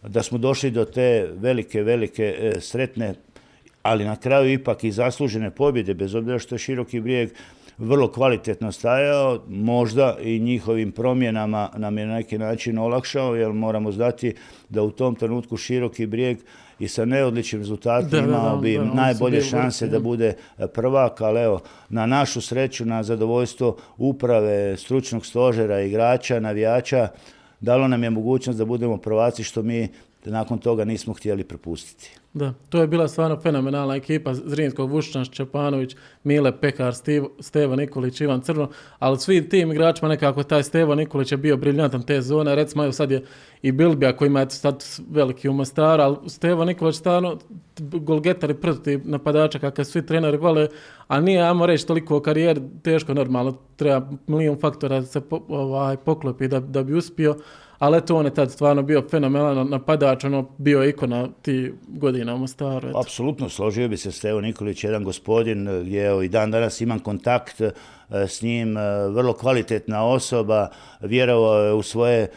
da 0.03 0.23
smo 0.23 0.39
došli 0.39 0.71
do 0.71 0.85
te 0.85 1.29
velike, 1.37 1.83
velike 1.83 2.37
e, 2.39 2.61
sretne 2.61 3.15
ali 3.83 4.05
na 4.05 4.17
kraju 4.17 4.53
ipak 4.53 4.85
i 4.85 4.93
zaslužene 4.93 5.51
pobjede, 5.51 5.95
bez 5.95 6.15
obzira 6.15 6.39
što 6.39 6.55
je 6.55 6.59
široki 6.59 7.01
brijeg 7.01 7.31
vrlo 7.79 8.13
kvalitetno 8.13 8.73
stajao, 8.73 9.43
možda 9.49 10.17
i 10.23 10.39
njihovim 10.39 10.93
promjenama 10.93 11.71
nam 11.77 11.99
je 11.99 12.07
na 12.07 12.15
neki 12.15 12.39
način 12.39 12.79
olakšao, 12.79 13.35
jer 13.35 13.53
moramo 13.53 13.93
znati 13.93 14.35
da 14.69 14.83
u 14.83 14.91
tom 14.91 15.15
trenutku 15.15 15.57
široki 15.57 16.07
brijeg 16.07 16.39
i 16.79 16.89
sa 16.89 17.05
neodličnim 17.05 17.61
rezultatima 17.61 18.23
imao 18.23 18.57
bi 18.57 18.79
najbolje 18.95 19.41
šanse 19.41 19.87
da 19.87 20.01
bude 20.01 20.35
prvak, 20.75 21.21
ali 21.21 21.41
evo, 21.41 21.61
na 21.89 22.07
našu 22.07 22.41
sreću, 22.41 22.85
na 22.85 23.03
zadovoljstvo 23.03 23.77
uprave, 23.99 24.77
stručnog 24.77 25.27
stožera, 25.27 25.81
igrača, 25.81 26.41
navijača, 26.41 27.09
dalo 27.61 27.89
nam 27.89 28.03
je 28.03 28.11
mogućnost 28.11 28.59
da 28.59 28.65
budemo 28.65 28.97
prvaci 28.97 29.45
što 29.45 29.63
mi 29.63 29.89
nakon 30.25 30.59
toga 30.59 30.85
nismo 30.85 31.15
htjeli 31.15 31.45
prepustiti. 31.45 32.11
Da, 32.39 32.53
to 32.69 32.81
je 32.81 32.87
bila 32.87 33.09
stvarno 33.09 33.41
fenomenalna 33.41 33.97
ekipa 33.97 34.35
Zrinskog, 34.35 34.91
Vušćan, 34.91 35.25
Čepanović, 35.25 35.97
Mile 36.25 36.61
Pekar, 36.61 36.95
Stevo 37.41 37.77
Nikolić, 37.77 38.21
Ivan 38.21 38.41
Crno, 38.41 38.69
ali 38.99 39.19
svi 39.19 39.49
tim 39.49 39.73
igračima 39.73 40.09
nekako 40.09 40.43
taj 40.43 40.63
Stevo 40.63 40.95
Nikolić 40.95 41.33
je 41.33 41.39
bio 41.39 41.57
briljantan 41.57 42.03
te 42.03 42.21
zone, 42.23 42.55
recimo 42.55 42.85
evo 42.85 42.93
sad 42.93 43.11
je 43.11 43.25
i 43.63 43.73
Bilbija 43.73 44.17
koji 44.17 44.27
ima 44.27 44.51
sad 44.51 44.85
veliki 45.11 45.49
u 45.49 45.53
Mostaru, 45.53 46.03
ali 46.03 46.17
Stevo 46.27 46.65
Nikolić 46.65 46.97
stvarno 46.97 47.39
golgetar 47.81 48.51
i 48.51 48.55
proti 48.55 48.99
napadača 49.05 49.59
kakav 49.59 49.85
svi 49.85 50.07
treneri 50.07 50.37
vole, 50.37 50.69
a 51.09 51.21
nije, 51.21 51.43
ajmo 51.43 51.67
reći, 51.67 51.87
toliko 51.87 52.21
karijer, 52.21 52.61
teško 52.83 53.15
normalno, 53.15 53.59
treba 53.77 54.11
milijun 54.27 54.59
faktora 54.61 55.01
da 55.01 55.07
se 55.07 55.21
ovaj, 55.49 55.97
poklopi 55.97 56.49
da, 56.49 56.61
da 56.61 56.83
bi 56.83 56.95
uspio, 56.95 57.37
ali 57.79 57.99
eto 57.99 58.17
on 58.17 58.25
je 58.25 58.35
tad 58.35 58.51
stvarno 58.51 58.83
bio 58.83 59.03
fenomenalan 59.11 59.69
napadač, 59.71 60.25
ono 60.25 60.49
bio 60.59 60.85
ikona 60.85 61.29
ti 61.43 61.73
godina 61.89 62.35
u 62.35 62.39
Mostaru. 62.39 62.89
Apsolutno, 62.95 63.49
složio 63.49 63.89
bi 63.89 63.97
se 63.97 64.13
Stevo 64.13 64.41
Nikolić, 64.41 64.85
jedan 64.85 65.05
gospodin 65.05 65.69
gdje 65.83 66.07
evo, 66.07 66.23
i 66.23 66.29
dan 66.29 66.51
danas 66.51 66.81
imam 66.81 66.99
kontakt 66.99 67.61
e, 67.61 67.73
s 68.11 68.43
njim, 68.43 68.77
e, 68.77 69.09
vrlo 69.09 69.33
kvalitetna 69.33 70.05
osoba, 70.05 70.69
vjerovao 71.01 71.65
je 71.65 71.73
u 71.73 71.83
svoje 71.83 72.29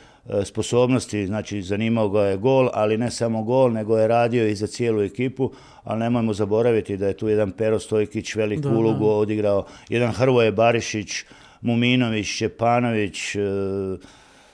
sposobnosti, 0.43 1.27
znači 1.27 1.61
zanimao 1.61 2.09
ga 2.09 2.21
je 2.21 2.37
gol, 2.37 2.69
ali 2.73 2.97
ne 2.97 3.11
samo 3.11 3.43
gol, 3.43 3.71
nego 3.71 3.97
je 3.97 4.07
radio 4.07 4.47
i 4.47 4.55
za 4.55 4.67
cijelu 4.67 5.01
ekipu, 5.01 5.51
ali 5.83 5.99
nemojmo 5.99 6.33
zaboraviti 6.33 6.97
da 6.97 7.07
je 7.07 7.17
tu 7.17 7.27
jedan 7.27 7.51
Pero 7.51 7.79
Stojkić 7.79 8.35
veliku 8.35 8.69
ulogu 8.69 9.05
odigrao, 9.05 9.65
jedan 9.89 10.11
Hrvoje 10.11 10.51
Barišić, 10.51 11.23
Muminović, 11.61 12.25
Šepanović, 12.25 13.35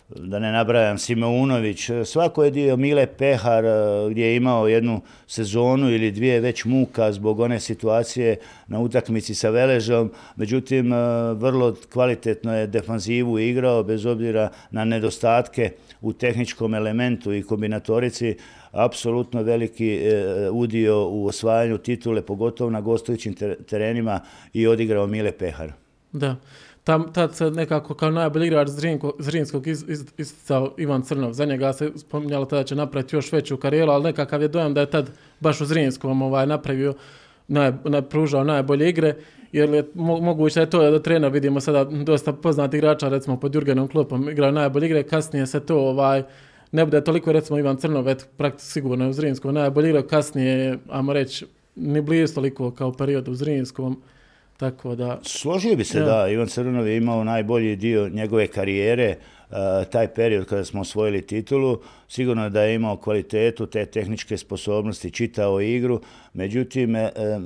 da 0.09 0.39
ne 0.39 0.51
nabrajam 0.51 0.97
Simeunović, 0.97 1.89
svako 2.05 2.43
je 2.43 2.51
dio 2.51 2.77
Mile 2.77 3.07
Pehar 3.07 3.65
e, 3.65 3.69
gdje 4.11 4.25
je 4.25 4.35
imao 4.35 4.67
jednu 4.67 5.01
sezonu 5.27 5.91
ili 5.91 6.11
dvije 6.11 6.39
već 6.39 6.65
muka 6.65 7.11
zbog 7.11 7.39
one 7.39 7.59
situacije 7.59 8.37
na 8.67 8.79
utakmici 8.79 9.35
sa 9.35 9.49
Veležom, 9.49 10.11
međutim 10.35 10.93
e, 10.93 10.97
vrlo 11.33 11.75
kvalitetno 11.93 12.57
je 12.57 12.67
defanzivu 12.67 13.39
igrao 13.39 13.83
bez 13.83 14.05
obzira 14.05 14.49
na 14.71 14.85
nedostatke 14.85 15.71
u 16.01 16.13
tehničkom 16.13 16.73
elementu 16.73 17.33
i 17.33 17.43
kombinatorici, 17.43 18.35
apsolutno 18.71 19.43
veliki 19.43 19.95
e, 19.95 20.49
udio 20.49 21.07
u 21.09 21.25
osvajanju 21.25 21.77
titule, 21.77 22.21
pogotovo 22.21 22.69
na 22.69 22.81
gostujućim 22.81 23.35
terenima 23.69 24.19
i 24.53 24.67
odigrao 24.67 25.07
Mile 25.07 25.31
Pehar. 25.31 25.71
Da 26.11 26.35
tam, 26.87 27.13
tad 27.13 27.35
se 27.35 27.51
nekako 27.51 27.93
kao 27.93 28.11
najbolji 28.11 28.47
igrač 28.47 28.67
Zrinskog 29.19 29.67
iz, 29.67 29.85
isticao 30.17 30.73
Ivan 30.77 31.01
Crnov. 31.01 31.33
Za 31.33 31.45
njega 31.45 31.73
se 31.73 31.91
spominjalo 31.95 32.45
tada 32.45 32.63
će 32.63 32.75
napraviti 32.75 33.15
još 33.15 33.31
veću 33.31 33.57
karijeru, 33.57 33.91
ali 33.91 34.03
nekakav 34.03 34.41
je 34.41 34.47
dojam 34.47 34.73
da 34.73 34.81
je 34.81 34.89
tad 34.89 35.09
baš 35.39 35.61
u 35.61 35.65
Zrinskom 35.65 36.21
ovaj, 36.21 36.47
napravio, 36.47 36.93
naj, 37.47 37.71
pružao 38.09 38.43
najbolje 38.43 38.89
igre. 38.89 39.15
Jer 39.51 39.69
je 39.69 39.83
moguće 39.95 40.59
je 40.59 40.69
to 40.69 40.91
da 40.91 41.01
trener 41.01 41.31
vidimo 41.31 41.59
sada 41.59 41.83
dosta 41.83 42.33
poznati 42.33 42.77
igrača, 42.77 43.09
recimo 43.09 43.39
pod 43.39 43.55
Jurgenom 43.55 43.87
Klopom 43.87 44.29
igraju 44.29 44.51
najbolje 44.51 44.85
igre, 44.85 45.03
kasnije 45.03 45.47
se 45.47 45.59
to 45.59 45.79
ovaj, 45.79 46.23
ne 46.71 46.85
bude 46.85 47.03
toliko, 47.03 47.31
recimo 47.31 47.59
Ivan 47.59 47.77
Crnov, 47.77 48.09
et, 48.09 48.27
praktično 48.37 48.71
sigurno 48.71 49.05
je 49.05 49.09
u 49.09 49.13
Zrinskom 49.13 49.53
najbolje 49.53 49.89
igre, 49.89 50.07
kasnije, 50.07 50.77
ajmo 50.89 51.13
reći, 51.13 51.45
ni 51.75 52.01
blizu 52.01 52.33
toliko 52.33 52.71
kao 52.71 52.91
period 52.91 53.27
u 53.27 53.35
Zrinskom. 53.35 54.01
Tako 54.57 54.95
da... 54.95 55.19
Složio 55.23 55.75
bi 55.75 55.83
se 55.83 55.99
da, 55.99 56.27
Ivan 56.29 56.47
Crvenov 56.47 56.87
je 56.87 56.97
imao 56.97 57.23
najbolji 57.23 57.75
dio 57.75 58.09
njegove 58.09 58.47
karijere 58.47 59.15
taj 59.91 60.07
period 60.07 60.45
kada 60.45 60.65
smo 60.65 60.81
osvojili 60.81 61.21
titulu, 61.21 61.79
sigurno 62.07 62.49
da 62.49 62.61
je 62.61 62.75
imao 62.75 62.97
kvalitetu 62.97 63.65
te 63.65 63.85
tehničke 63.85 64.37
sposobnosti, 64.37 65.11
čitao 65.11 65.61
igru, 65.61 66.01
međutim 66.33 66.95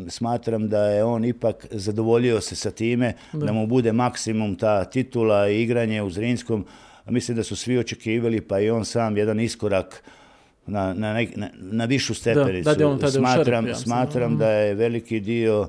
smatram 0.10 0.70
da 0.70 0.86
je 0.86 1.04
on 1.04 1.26
ipak 1.26 1.68
zadovoljio 1.72 2.42
se 2.42 2.56
sa 2.56 2.72
time 2.72 3.14
da, 3.34 3.46
da 3.46 3.54
mu 3.54 3.68
bude 3.68 3.92
maksimum 3.92 4.56
ta 4.56 4.86
titula 4.86 5.50
i 5.50 5.62
igranje 5.62 6.02
u 6.02 6.10
Zrinskom, 6.10 6.66
mislim 7.06 7.38
da 7.38 7.44
su 7.44 7.56
svi 7.56 7.78
očekivali, 7.78 8.42
pa 8.42 8.60
i 8.60 8.70
on 8.70 8.86
sam 8.86 9.18
jedan 9.18 9.40
iskorak 9.40 10.04
na, 10.68 10.94
na, 10.94 11.14
na, 11.36 11.50
na 11.56 11.86
višu 11.86 12.14
stepenicu. 12.14 12.70
Da, 12.70 12.76
da 12.76 12.88
on 12.88 13.00
smatram, 13.12 13.66
šerp, 13.66 13.78
smatram 13.78 14.38
da. 14.38 14.50
je 14.50 14.74
veliki 14.74 15.20
dio 15.20 15.62
uh, 15.62 15.68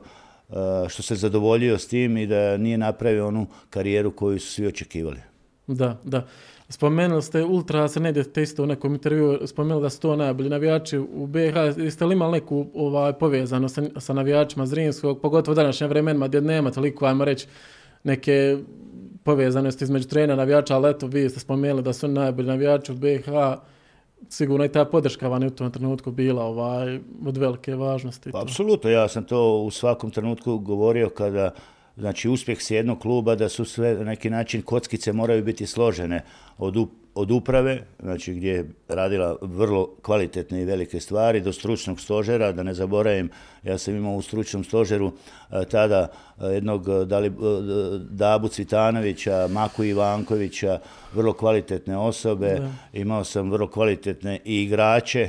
što 0.88 1.02
se 1.02 1.14
zadovoljio 1.14 1.78
s 1.78 1.88
tim 1.88 2.16
i 2.16 2.26
da 2.26 2.56
nije 2.56 2.78
napravio 2.78 3.28
onu 3.28 3.46
karijeru 3.70 4.10
koju 4.10 4.40
su 4.40 4.52
svi 4.52 4.66
očekivali. 4.66 5.18
Da, 5.66 6.00
da. 6.04 6.26
Spomenuli 6.68 7.22
ste 7.22 7.44
Ultra, 7.44 7.88
se 7.88 8.00
ne 8.00 8.24
ste 8.24 8.42
isto 8.42 8.62
u 8.62 8.66
nekom 8.66 8.94
intervju 8.94 9.38
spomenuli 9.46 9.82
da 9.82 9.90
su 9.90 10.00
to 10.00 10.16
najbolji 10.16 10.48
navijači 10.48 10.98
u 10.98 11.26
BiH. 11.26 11.54
Jeste 11.76 12.06
li 12.06 12.12
imali 12.12 12.32
neku 12.32 12.66
ovaj, 12.74 13.12
povezano 13.12 13.68
sa, 13.68 13.82
sa 13.96 14.12
navijačima 14.12 14.66
Zrinskog, 14.66 15.20
pogotovo 15.20 15.52
u 15.52 15.54
današnjem 15.54 15.90
vremenima 15.90 16.28
gdje 16.28 16.40
nema 16.40 16.70
toliko, 16.70 17.06
ajmo 17.06 17.24
reći, 17.24 17.46
neke 18.04 18.58
povezanosti 19.24 19.84
između 19.84 20.08
trenera 20.08 20.36
navijača, 20.36 20.76
ali 20.76 20.90
eto, 20.90 21.06
vi 21.06 21.28
ste 21.30 21.40
spomenuli 21.40 21.82
da 21.82 21.92
su 21.92 22.08
najbolji 22.08 22.48
navijači 22.48 22.92
u 22.92 22.94
BiH 22.94 23.28
sigurno 24.28 24.64
i 24.64 24.72
ta 24.72 24.84
podrška 24.84 25.28
vam 25.28 25.46
u 25.46 25.50
tom 25.50 25.70
trenutku 25.70 26.10
bila 26.10 26.44
ovaj, 26.44 27.00
od 27.26 27.36
velike 27.36 27.74
važnosti. 27.74 28.30
Apsolutno, 28.34 28.90
ja 28.90 29.08
sam 29.08 29.24
to 29.24 29.58
u 29.58 29.70
svakom 29.70 30.10
trenutku 30.10 30.58
govorio 30.58 31.08
kada 31.08 31.50
znači 31.96 32.28
uspjeh 32.28 32.62
s 32.62 32.70
jednog 32.70 32.98
kluba 32.98 33.34
da 33.34 33.48
su 33.48 33.64
sve 33.64 33.94
na 33.94 34.04
neki 34.04 34.30
način 34.30 34.62
kockice 34.62 35.12
moraju 35.12 35.44
biti 35.44 35.66
složene 35.66 36.24
od 36.58 36.76
od 37.14 37.30
uprave, 37.30 37.82
znači 38.02 38.34
gdje 38.34 38.52
je 38.52 38.70
radila 38.88 39.36
vrlo 39.40 39.94
kvalitetne 40.02 40.62
i 40.62 40.64
velike 40.64 41.00
stvari, 41.00 41.40
do 41.40 41.52
stručnog 41.52 42.00
stožera, 42.00 42.52
da 42.52 42.62
ne 42.62 42.74
zaboravim, 42.74 43.30
ja 43.62 43.78
sam 43.78 43.96
imao 43.96 44.14
u 44.14 44.22
stručnom 44.22 44.64
stožeru 44.64 45.12
e, 45.50 45.64
tada 45.64 46.08
e, 46.40 46.46
jednog 46.46 46.88
e, 46.88 47.04
dali, 47.04 47.32
Dabu 48.10 48.48
Cvitanovića, 48.48 49.48
Maku 49.50 49.84
Ivankovića, 49.84 50.78
vrlo 51.14 51.32
kvalitetne 51.32 51.96
osobe, 51.96 52.58
da. 52.60 52.70
imao 52.92 53.24
sam 53.24 53.50
vrlo 53.50 53.68
kvalitetne 53.68 54.40
i 54.44 54.62
igrače, 54.62 55.28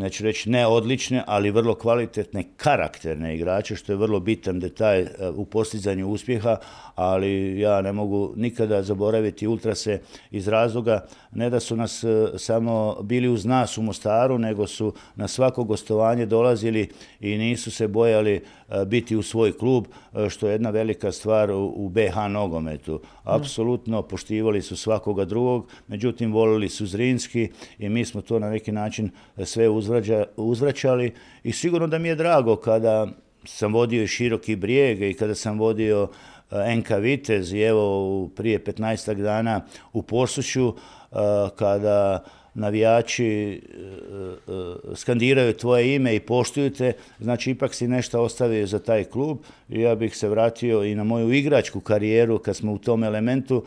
neću 0.00 0.24
reći 0.24 0.50
ne 0.50 0.66
odlične, 0.66 1.24
ali 1.26 1.50
vrlo 1.50 1.74
kvalitetne 1.74 2.44
karakterne 2.56 3.34
igrače, 3.34 3.76
što 3.76 3.92
je 3.92 3.96
vrlo 3.96 4.20
bitan 4.20 4.60
detalj 4.60 5.02
e, 5.02 5.28
u 5.28 5.44
postizanju 5.44 6.08
uspjeha, 6.08 6.56
ali 7.00 7.60
ja 7.60 7.82
ne 7.82 7.92
mogu 7.92 8.32
nikada 8.36 8.82
zaboraviti 8.82 9.46
Ultrase 9.46 10.00
iz 10.30 10.48
razloga 10.48 11.06
ne 11.32 11.50
da 11.50 11.60
su 11.60 11.76
nas 11.76 12.04
e, 12.04 12.26
samo 12.38 12.96
bili 13.02 13.28
uz 13.28 13.44
nas 13.44 13.78
u 13.78 13.82
Mostaru, 13.82 14.38
nego 14.38 14.66
su 14.66 14.92
na 15.16 15.28
svako 15.28 15.64
gostovanje 15.64 16.26
dolazili 16.26 16.88
i 17.20 17.38
nisu 17.38 17.70
se 17.70 17.88
bojali 17.88 18.34
e, 18.34 18.84
biti 18.84 19.16
u 19.16 19.22
svoj 19.22 19.52
klub, 19.52 19.86
što 20.28 20.46
je 20.46 20.52
jedna 20.52 20.70
velika 20.70 21.12
stvar 21.12 21.50
u 21.52 21.88
BH 21.88 22.16
nogometu. 22.30 23.00
Apsolutno 23.24 24.02
poštivali 24.02 24.62
su 24.62 24.76
svakoga 24.76 25.24
drugog, 25.24 25.68
međutim 25.88 26.32
volili 26.32 26.68
su 26.68 26.86
Zrinski 26.86 27.48
i 27.78 27.88
mi 27.88 28.04
smo 28.04 28.20
to 28.20 28.38
na 28.38 28.50
neki 28.50 28.72
način 28.72 29.10
sve 29.44 29.68
uzvraća, 29.68 30.24
uzvraćali 30.36 31.14
i 31.44 31.52
sigurno 31.52 31.86
da 31.86 31.98
mi 31.98 32.08
je 32.08 32.14
drago 32.14 32.56
kada 32.56 33.06
sam 33.44 33.74
vodio 33.74 34.06
široki 34.06 34.56
brijeg 34.56 35.02
i 35.02 35.14
kada 35.14 35.34
sam 35.34 35.58
vodio 35.58 36.08
NK 36.50 36.90
Vitez 37.00 37.52
i 37.52 37.60
evo 37.60 38.28
prije 38.36 38.64
15 38.64 39.14
dana 39.14 39.60
u 39.92 40.02
Posuću 40.02 40.68
eh, 40.68 41.16
kada 41.56 42.24
navijači 42.54 43.52
eh, 43.52 44.94
skandiraju 44.94 45.52
tvoje 45.52 45.94
ime 45.94 46.16
i 46.16 46.20
poštuju 46.20 46.70
te, 46.70 46.92
znači 47.20 47.50
ipak 47.50 47.74
si 47.74 47.88
nešto 47.88 48.22
ostavio 48.22 48.66
za 48.66 48.78
taj 48.78 49.04
klub. 49.04 49.38
Ja 49.68 49.94
bih 49.94 50.16
se 50.16 50.28
vratio 50.28 50.84
i 50.84 50.94
na 50.94 51.04
moju 51.04 51.32
igračku 51.32 51.80
karijeru 51.80 52.38
kad 52.38 52.56
smo 52.56 52.72
u 52.72 52.78
tom 52.78 53.04
elementu, 53.04 53.64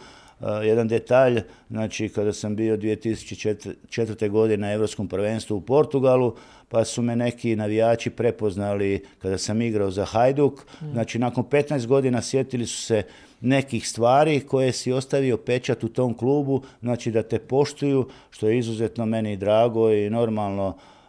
jedan 0.63 0.88
detalj, 0.88 1.41
znači 1.69 2.10
kada 2.10 2.34
sam 2.34 2.56
bio 2.56 2.77
2004. 2.77 4.29
godine 4.29 4.58
na 4.58 4.73
Evropskom 4.73 5.08
prvenstvu 5.08 5.58
u 5.58 5.62
Portugalu, 5.62 6.36
pa 6.69 6.86
su 6.86 7.01
me 7.01 7.15
neki 7.15 7.56
navijači 7.56 8.10
prepoznali 8.10 9.06
kada 9.19 9.38
sam 9.38 9.62
igrao 9.62 9.91
za 9.91 10.06
Hajduk. 10.06 10.65
Mm. 10.82 10.91
Znači, 10.91 11.19
nakon 11.19 11.43
15 11.43 11.86
godina 11.86 12.21
sjetili 12.21 12.67
su 12.67 12.82
se 12.82 13.03
nekih 13.41 13.89
stvari 13.89 14.39
koje 14.39 14.71
si 14.71 14.91
ostavio 14.91 15.38
pečat 15.38 15.84
u 15.84 15.89
tom 15.89 16.13
klubu, 16.13 16.62
znači 16.82 17.12
da 17.12 17.23
te 17.23 17.39
poštuju, 17.39 18.08
što 18.29 18.47
je 18.47 18.58
izuzetno 18.58 19.06
meni 19.06 19.38
drago 19.38 19.91
i 19.91 20.10
normalno 20.10 20.67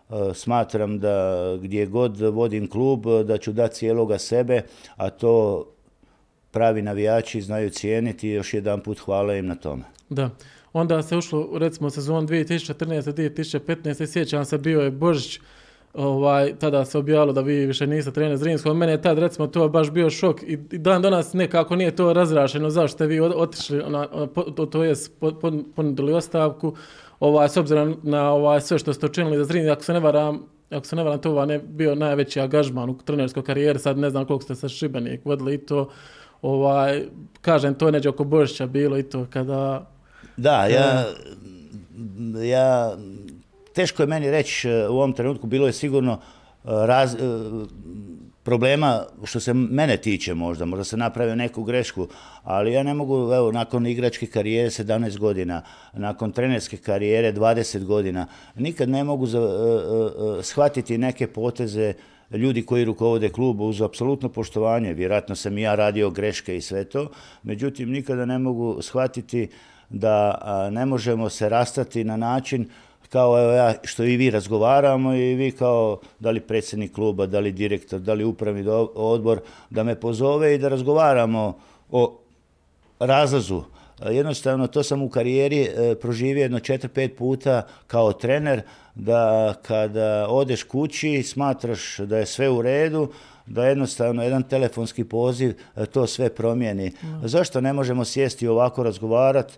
uh, 0.08 0.16
smatram 0.34 0.98
da 0.98 1.38
gdje 1.60 1.86
god 1.86 2.20
vodim 2.20 2.66
klub, 2.70 3.06
da 3.26 3.38
ću 3.38 3.52
dati 3.52 3.74
cijeloga 3.74 4.18
sebe, 4.18 4.62
a 4.96 5.10
to 5.10 5.64
pravi 6.54 6.82
navijači 6.82 7.40
znaju 7.40 7.70
cijeniti 7.70 8.28
i 8.28 8.32
još 8.32 8.54
jedan 8.54 8.80
put 8.80 8.98
hvala 8.98 9.34
im 9.34 9.46
na 9.46 9.54
tome. 9.54 9.82
Da. 10.08 10.30
Onda 10.72 11.02
se 11.02 11.16
ušlo, 11.16 11.48
recimo, 11.54 11.90
sezon 11.90 12.28
2014-2015, 12.28 14.12
sjećam 14.12 14.44
se, 14.44 14.58
bio 14.58 14.80
je 14.80 14.90
Božić, 14.90 15.40
ovaj, 15.94 16.54
tada 16.58 16.84
se 16.84 16.98
objavilo 16.98 17.32
da 17.32 17.40
vi 17.40 17.66
više 17.66 17.86
niste 17.86 18.12
trener 18.12 18.36
Zrinskog. 18.36 18.76
Mene 18.76 18.92
je 18.92 19.02
tad, 19.02 19.18
recimo, 19.18 19.46
to 19.46 19.68
baš 19.68 19.90
bio 19.90 20.10
šok 20.10 20.42
i, 20.42 20.56
dan 20.56 21.02
do 21.02 21.10
nas 21.10 21.32
nekako 21.32 21.76
nije 21.76 21.96
to 21.96 22.12
razrašeno. 22.12 22.70
Zašto 22.70 22.94
ste 22.94 23.06
vi 23.06 23.20
otišli, 23.20 23.82
na, 23.88 24.06
to, 24.56 24.66
to 24.66 24.84
je 24.84 24.94
ponudili 25.74 26.12
ostavku, 26.12 26.74
ovaj, 27.20 27.48
s 27.48 27.56
obzirom 27.56 27.96
na 28.02 28.32
ovaj, 28.32 28.60
sve 28.60 28.78
što 28.78 28.92
ste 28.92 29.06
učinili 29.06 29.36
za 29.36 29.44
Zrinskog, 29.44 29.72
ako 29.72 29.84
se 29.84 29.92
ne 29.92 30.00
varam, 30.00 30.42
ako 30.70 30.86
se 30.86 30.96
ne 30.96 31.04
varam, 31.04 31.20
to 31.20 31.32
vam 31.32 31.50
je 31.50 31.58
bio 31.58 31.94
najveći 31.94 32.40
angažman 32.40 32.90
u 32.90 32.98
trenerskoj 33.04 33.44
karijeri, 33.44 33.78
sad 33.78 33.98
ne 33.98 34.10
znam 34.10 34.24
koliko 34.24 34.44
ste 34.44 34.54
sa 34.54 34.68
Šibenik 34.68 35.24
vodili 35.24 35.54
i 35.54 35.58
to, 35.58 35.90
ovaj, 36.44 37.02
kažem, 37.40 37.74
to 37.74 37.86
je 37.86 37.92
neđe 37.92 38.08
oko 38.08 38.24
Božića 38.24 38.66
bilo 38.66 38.98
i 38.98 39.02
to 39.02 39.26
kada... 39.30 39.86
Da, 40.36 40.66
ja, 40.66 41.04
ja, 42.42 42.96
teško 43.74 44.02
je 44.02 44.06
meni 44.06 44.30
reći 44.30 44.68
e, 44.68 44.88
u 44.88 44.92
ovom 44.92 45.12
trenutku, 45.12 45.46
bilo 45.46 45.66
je 45.66 45.72
sigurno 45.72 46.12
e, 46.12 46.18
raz, 46.64 47.14
e, 47.14 47.18
problema 48.42 49.02
što 49.24 49.40
se 49.40 49.54
mene 49.54 49.96
tiče 49.96 50.34
možda, 50.34 50.64
možda 50.64 50.84
se 50.84 50.96
napravio 50.96 51.34
neku 51.34 51.62
grešku, 51.62 52.08
ali 52.42 52.72
ja 52.72 52.82
ne 52.82 52.94
mogu, 52.94 53.32
evo, 53.32 53.52
nakon 53.52 53.86
igračke 53.86 54.26
karijere 54.26 54.70
17 54.70 55.18
godina, 55.18 55.62
nakon 55.92 56.32
trenerske 56.32 56.76
karijere 56.76 57.32
20 57.32 57.84
godina, 57.84 58.26
nikad 58.54 58.88
ne 58.88 59.04
mogu 59.04 59.26
za, 59.26 59.40
uh, 59.40 59.48
uh, 59.48 60.44
shvatiti 60.44 60.98
neke 60.98 61.26
poteze 61.26 61.94
uh, 61.96 62.13
ljudi 62.30 62.66
koji 62.66 62.84
rukovode 62.84 63.28
klub 63.28 63.60
uz 63.60 63.82
apsolutno 63.82 64.28
poštovanje, 64.28 64.92
vjerojatno 64.92 65.34
sam 65.34 65.58
i 65.58 65.62
ja 65.62 65.74
radio 65.74 66.10
greške 66.10 66.56
i 66.56 66.60
sve 66.60 66.84
to, 66.84 67.10
međutim 67.42 67.90
nikada 67.90 68.24
ne 68.24 68.38
mogu 68.38 68.82
shvatiti 68.82 69.48
da 69.88 70.38
ne 70.72 70.86
možemo 70.86 71.30
se 71.30 71.48
rastati 71.48 72.04
na 72.04 72.16
način 72.16 72.68
kao 73.14 73.42
evo 73.42 73.52
ja, 73.52 73.74
što 73.84 74.04
i 74.04 74.16
vi 74.16 74.30
razgovaramo 74.30 75.14
i 75.14 75.34
vi 75.34 75.50
kao 75.52 76.00
da 76.18 76.30
li 76.30 76.40
predsjednik 76.40 76.92
kluba, 76.92 77.26
da 77.26 77.40
li 77.40 77.52
direktor, 77.52 78.00
da 78.00 78.14
li 78.14 78.24
upravni 78.24 78.64
odbor, 78.94 79.40
da 79.70 79.82
me 79.82 79.94
pozove 79.94 80.54
i 80.54 80.58
da 80.58 80.68
razgovaramo 80.68 81.58
o 81.90 82.18
razlazu. 82.98 83.62
Jednostavno, 84.10 84.66
to 84.66 84.82
sam 84.82 85.02
u 85.02 85.08
karijeri 85.08 85.60
e, 85.62 85.94
proživio 85.94 86.42
jedno 86.42 86.60
četiri, 86.60 86.88
pet 86.88 87.16
puta 87.16 87.62
kao 87.86 88.12
trener, 88.12 88.62
da 88.94 89.54
kada 89.62 90.26
odeš 90.28 90.62
kući 90.62 91.22
smatraš 91.22 91.98
da 91.98 92.18
je 92.18 92.26
sve 92.26 92.48
u 92.48 92.62
redu, 92.62 93.12
da 93.46 93.66
jednostavno 93.66 94.22
jedan 94.22 94.42
telefonski 94.42 95.04
poziv 95.04 95.54
to 95.92 96.06
sve 96.06 96.34
promijeni. 96.34 96.88
Mm. 96.88 97.26
Zašto 97.26 97.60
ne 97.60 97.72
možemo 97.72 98.04
sjesti 98.04 98.48
ovako 98.48 98.82
razgovarati, 98.82 99.54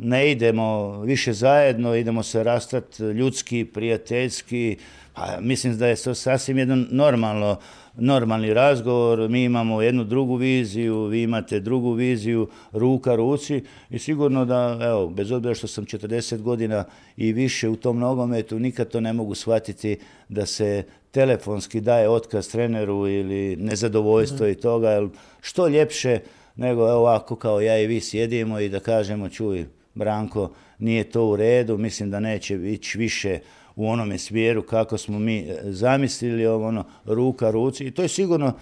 ne 0.00 0.30
idemo 0.30 1.00
više 1.00 1.32
zajedno, 1.32 1.94
idemo 1.94 2.22
se 2.22 2.44
rastati 2.44 3.02
ljudski, 3.02 3.64
prijateljski, 3.64 4.76
pa 5.14 5.40
mislim 5.40 5.78
da 5.78 5.86
je 5.86 5.96
to 5.96 6.14
sasvim 6.14 6.58
jedno 6.58 6.84
normalno 6.90 7.56
normalni 7.96 8.54
razgovor, 8.54 9.28
mi 9.28 9.44
imamo 9.44 9.82
jednu 9.82 10.04
drugu 10.04 10.36
viziju, 10.36 11.04
vi 11.04 11.22
imate 11.22 11.60
drugu 11.60 11.92
viziju, 11.92 12.48
ruka 12.72 13.14
ruci. 13.14 13.62
I 13.90 13.98
sigurno 13.98 14.44
da, 14.44 14.78
evo, 14.82 15.08
bez 15.08 15.30
obzira 15.30 15.54
što 15.54 15.66
sam 15.66 15.84
40 15.84 16.42
godina 16.42 16.84
i 17.16 17.32
više 17.32 17.68
u 17.68 17.76
tom 17.76 17.98
nogometu, 17.98 18.58
nikad 18.58 18.88
to 18.88 19.00
ne 19.00 19.12
mogu 19.12 19.34
shvatiti 19.34 19.98
da 20.28 20.46
se 20.46 20.84
telefonski 21.10 21.80
daje 21.80 22.08
otkaz 22.08 22.48
treneru 22.48 23.08
ili 23.08 23.56
nezadovoljstvo 23.56 24.46
mm. 24.46 24.50
i 24.50 24.54
toga, 24.54 24.90
jer 24.90 25.08
što 25.40 25.68
ljepše 25.68 26.18
nego 26.56 26.88
evo 26.88 26.98
ovako 26.98 27.36
kao 27.36 27.60
ja 27.60 27.78
i 27.78 27.86
vi 27.86 28.00
sjedimo 28.00 28.60
i 28.60 28.68
da 28.68 28.80
kažemo 28.80 29.28
čuj 29.28 29.66
Branko, 29.94 30.50
nije 30.78 31.10
to 31.10 31.26
u 31.26 31.36
redu, 31.36 31.78
mislim 31.78 32.10
da 32.10 32.20
neće 32.20 32.54
ići 32.54 32.98
više 32.98 33.38
u 33.76 33.88
onome 33.88 34.18
smjeru 34.18 34.62
kako 34.62 34.98
smo 34.98 35.18
mi 35.18 35.38
e, 35.38 35.60
zamislili, 35.64 36.46
ovo 36.46 36.68
ono, 36.68 36.84
ruka 37.04 37.50
ruci. 37.50 37.84
I 37.84 37.90
to 37.90 38.02
je 38.02 38.08
sigurno 38.08 38.52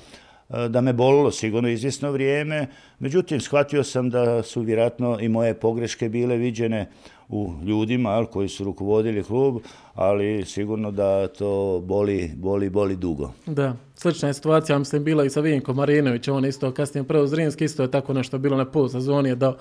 da 0.68 0.80
me 0.80 0.92
bolilo 0.92 1.30
sigurno 1.30 1.68
izvjesno 1.68 2.10
vrijeme, 2.10 2.66
međutim 2.98 3.40
shvatio 3.40 3.84
sam 3.84 4.10
da 4.10 4.42
su 4.42 4.60
vjerojatno 4.60 5.18
i 5.20 5.28
moje 5.28 5.54
pogreške 5.54 6.08
bile 6.08 6.36
viđene 6.36 6.90
u 7.28 7.52
ljudima 7.64 8.26
koji 8.32 8.48
su 8.48 8.64
rukovodili 8.64 9.22
klub, 9.22 9.56
ali 9.94 10.44
sigurno 10.44 10.90
da 10.90 11.28
to 11.28 11.82
boli, 11.84 12.30
boli, 12.36 12.70
boli 12.70 12.96
dugo. 12.96 13.32
Da, 13.46 13.76
slična 13.94 14.28
je 14.28 14.34
situacija, 14.34 14.78
mislim, 14.78 15.04
bila 15.04 15.24
i 15.24 15.30
sa 15.30 15.40
Vinkom 15.40 15.76
Marinovićem, 15.76 16.34
on 16.34 16.44
isto 16.44 16.72
kasnije 16.72 17.04
prvo 17.04 17.26
Zrinski, 17.26 17.64
isto 17.64 17.82
je 17.82 17.90
tako 17.90 18.12
nešto 18.12 18.38
bilo 18.38 18.56
na 18.56 18.64
pol 18.64 18.88
sezoni, 18.88 19.28
je 19.28 19.36
dao 19.36 19.56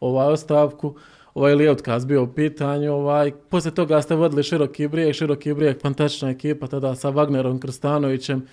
ovaj 0.00 0.32
ostavku, 0.32 0.94
ovaj 1.34 1.52
ili 1.52 1.68
otkaz 1.68 2.04
bio 2.04 2.22
u 2.22 2.32
pitanju, 2.32 2.92
ovaj, 2.92 3.32
poslije 3.48 3.74
toga 3.74 4.02
ste 4.02 4.14
vodili 4.14 4.42
široki 4.42 4.88
brijeg, 4.88 5.14
široki 5.14 5.54
brijeg, 5.54 5.80
fantastična 5.80 6.30
ekipa, 6.30 6.66
tada 6.66 6.94
sa 6.94 7.10
Wagnerom 7.10 7.58
Krstanovićem, 7.60 8.46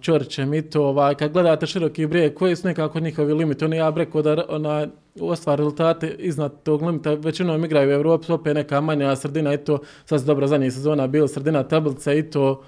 Čorićem 0.00 0.54
i 0.54 0.62
to, 0.62 0.84
ovaj, 0.86 1.14
kad 1.14 1.32
gledate 1.32 1.66
široki 1.66 2.06
brijeg, 2.06 2.34
koji 2.34 2.56
su 2.56 2.68
nekako 2.68 3.00
njihovi 3.00 3.34
limiti, 3.34 3.64
oni 3.64 3.76
ja 3.76 3.92
rekao 3.96 4.22
da 4.22 4.44
ona, 4.48 4.86
ostvar 5.20 5.58
rezultate 5.58 6.16
iznad 6.18 6.62
tog 6.62 6.82
limita, 6.82 7.14
većinom 7.14 7.64
igraju 7.64 7.88
u 7.88 7.92
Evropi, 7.92 8.32
opet 8.32 8.54
neka 8.54 8.80
manja 8.80 9.16
sredina 9.16 9.54
i 9.54 9.58
to, 9.58 9.78
sad 10.04 10.20
se 10.20 10.26
dobro 10.26 10.46
zadnjih 10.46 10.72
sezona 10.72 11.06
bila 11.06 11.28
sredina 11.28 11.62
tablica 11.62 12.12
i 12.12 12.22
to, 12.22 12.62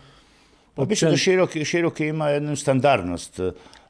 Pa 0.76 0.84
mislim 0.84 1.10
da 1.10 1.16
široki, 1.16 1.64
široki 1.64 2.06
ima 2.06 2.28
jednu 2.28 2.56
standardnost, 2.56 3.40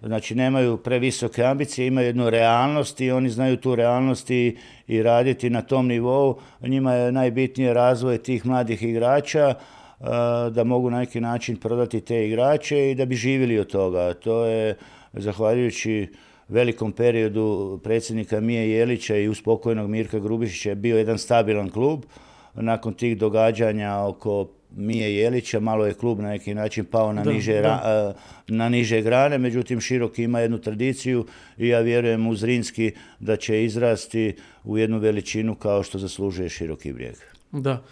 znači 0.03 0.35
nemaju 0.35 0.77
previsoke 0.77 1.45
ambicije, 1.45 1.87
imaju 1.87 2.07
jednu 2.07 2.31
realnost 2.31 3.01
i 3.01 3.11
oni 3.11 3.31
znaju 3.31 3.57
tu 3.57 3.75
realnost 3.75 4.31
i, 4.31 4.57
i 4.87 5.03
raditi 5.03 5.51
na 5.51 5.63
tom 5.63 5.87
nivou. 5.87 6.39
Njima 6.61 6.95
je 6.95 7.13
najbitnije 7.13 7.75
razvoj 7.75 8.19
tih 8.19 8.47
mladih 8.47 8.83
igrača, 8.83 9.55
da 10.51 10.65
mogu 10.65 10.91
na 10.91 10.99
neki 10.99 11.21
način 11.21 11.57
prodati 11.57 12.01
te 12.01 12.27
igrače 12.27 12.91
i 12.91 12.95
da 12.95 13.05
bi 13.05 13.15
živjeli 13.15 13.59
od 13.59 13.67
toga. 13.67 14.15
To 14.15 14.45
je 14.45 14.77
zahvaljujući 15.13 16.09
velikom 16.49 16.93
periodu 16.93 17.81
predsjednika 17.85 18.41
Mije 18.41 18.71
Jelića 18.71 19.17
i 19.17 19.29
uspokojnog 19.29 19.91
Mirka 19.91 20.19
Grubišića 20.19 20.75
bio 20.75 20.99
jedan 20.99 21.19
stabilan 21.19 21.71
klub. 21.71 22.05
Nakon 22.55 22.95
tih 22.95 23.19
događanja 23.19 23.99
oko 23.99 24.49
Mije 24.77 25.17
Jelića, 25.17 25.61
malo 25.61 25.87
je 25.87 25.95
klub 25.95 26.21
na 26.21 26.29
neki 26.29 26.55
način 26.55 26.85
pao 26.85 27.13
na, 27.13 27.25
da, 27.25 27.33
niže, 27.33 27.61
da. 27.61 28.15
na 28.49 28.69
niže 28.69 29.03
grane, 29.03 29.39
međutim 29.39 29.81
Široki 29.81 30.23
ima 30.23 30.41
jednu 30.41 30.59
tradiciju 30.59 31.27
i 31.59 31.69
ja 31.69 31.81
vjerujem 31.81 32.27
u 32.27 32.35
Zrinski 32.35 32.93
da 33.21 33.37
će 33.37 33.65
izrasti 33.65 34.37
u 34.65 34.79
jednu 34.79 34.99
veličinu 34.99 35.55
kao 35.55 35.83
što 35.83 35.99
zaslužuje 35.99 36.49
Široki 36.49 36.93
brijeg. 36.93 37.15
Da. 37.53 37.83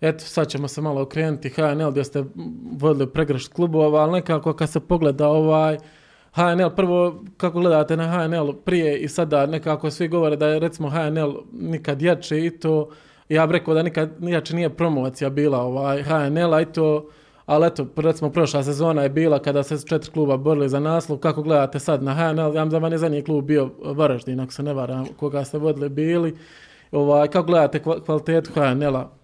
Eto, 0.00 0.24
sad 0.24 0.48
ćemo 0.48 0.68
se 0.68 0.80
malo 0.80 1.02
okrenuti. 1.02 1.48
HNL 1.48 1.90
gdje 1.90 2.04
ste 2.04 2.24
vodili 2.78 3.06
pregršt 3.06 3.52
klubova, 3.52 4.00
ali 4.00 4.12
nekako 4.12 4.52
kad 4.52 4.70
se 4.70 4.80
pogleda 4.80 5.28
ovaj 5.28 5.78
HNL, 6.32 6.70
prvo 6.76 7.24
kako 7.36 7.60
gledate 7.60 7.96
na 7.96 8.08
HNL 8.08 8.52
prije 8.64 8.98
i 8.98 9.08
sada? 9.08 9.46
Nekako 9.46 9.90
svi 9.90 10.08
govore 10.08 10.36
da 10.36 10.46
je 10.46 10.58
recimo 10.58 10.90
HNL 10.90 11.32
nikad 11.52 12.02
jače 12.02 12.46
i 12.46 12.50
to 12.50 12.88
ja 13.28 13.46
bih 13.46 13.52
rekao 13.52 13.74
da 13.74 13.82
nikad 13.82 14.10
jače 14.20 14.56
nije 14.56 14.70
promocija 14.70 15.30
bila 15.30 15.58
ovaj 15.58 16.02
HNL-a 16.02 16.60
i 16.60 16.66
to 16.66 17.08
ali 17.46 17.66
eto, 17.66 17.86
recimo 17.96 18.30
prošla 18.30 18.62
sezona 18.62 19.02
je 19.02 19.08
bila 19.08 19.38
kada 19.38 19.62
se 19.62 19.86
četiri 19.86 20.12
kluba 20.12 20.36
borili 20.36 20.68
za 20.68 20.80
naslov, 20.80 21.18
kako 21.18 21.42
gledate 21.42 21.78
sad 21.78 22.02
na 22.02 22.14
HNL, 22.14 22.54
ja 22.54 22.64
da 22.64 22.86
je 22.86 22.98
zadnji 22.98 23.22
klub 23.22 23.44
bio 23.44 23.70
Varaždin, 23.84 24.40
ako 24.40 24.52
se 24.52 24.62
ne 24.62 24.72
varam, 24.74 25.06
koga 25.16 25.44
ste 25.44 25.58
vodili 25.58 25.88
bili, 25.88 26.36
ovaj, 26.92 27.28
kako 27.28 27.46
gledate 27.46 27.82
kvalitetu 28.06 28.50
HNL-a 28.54 29.19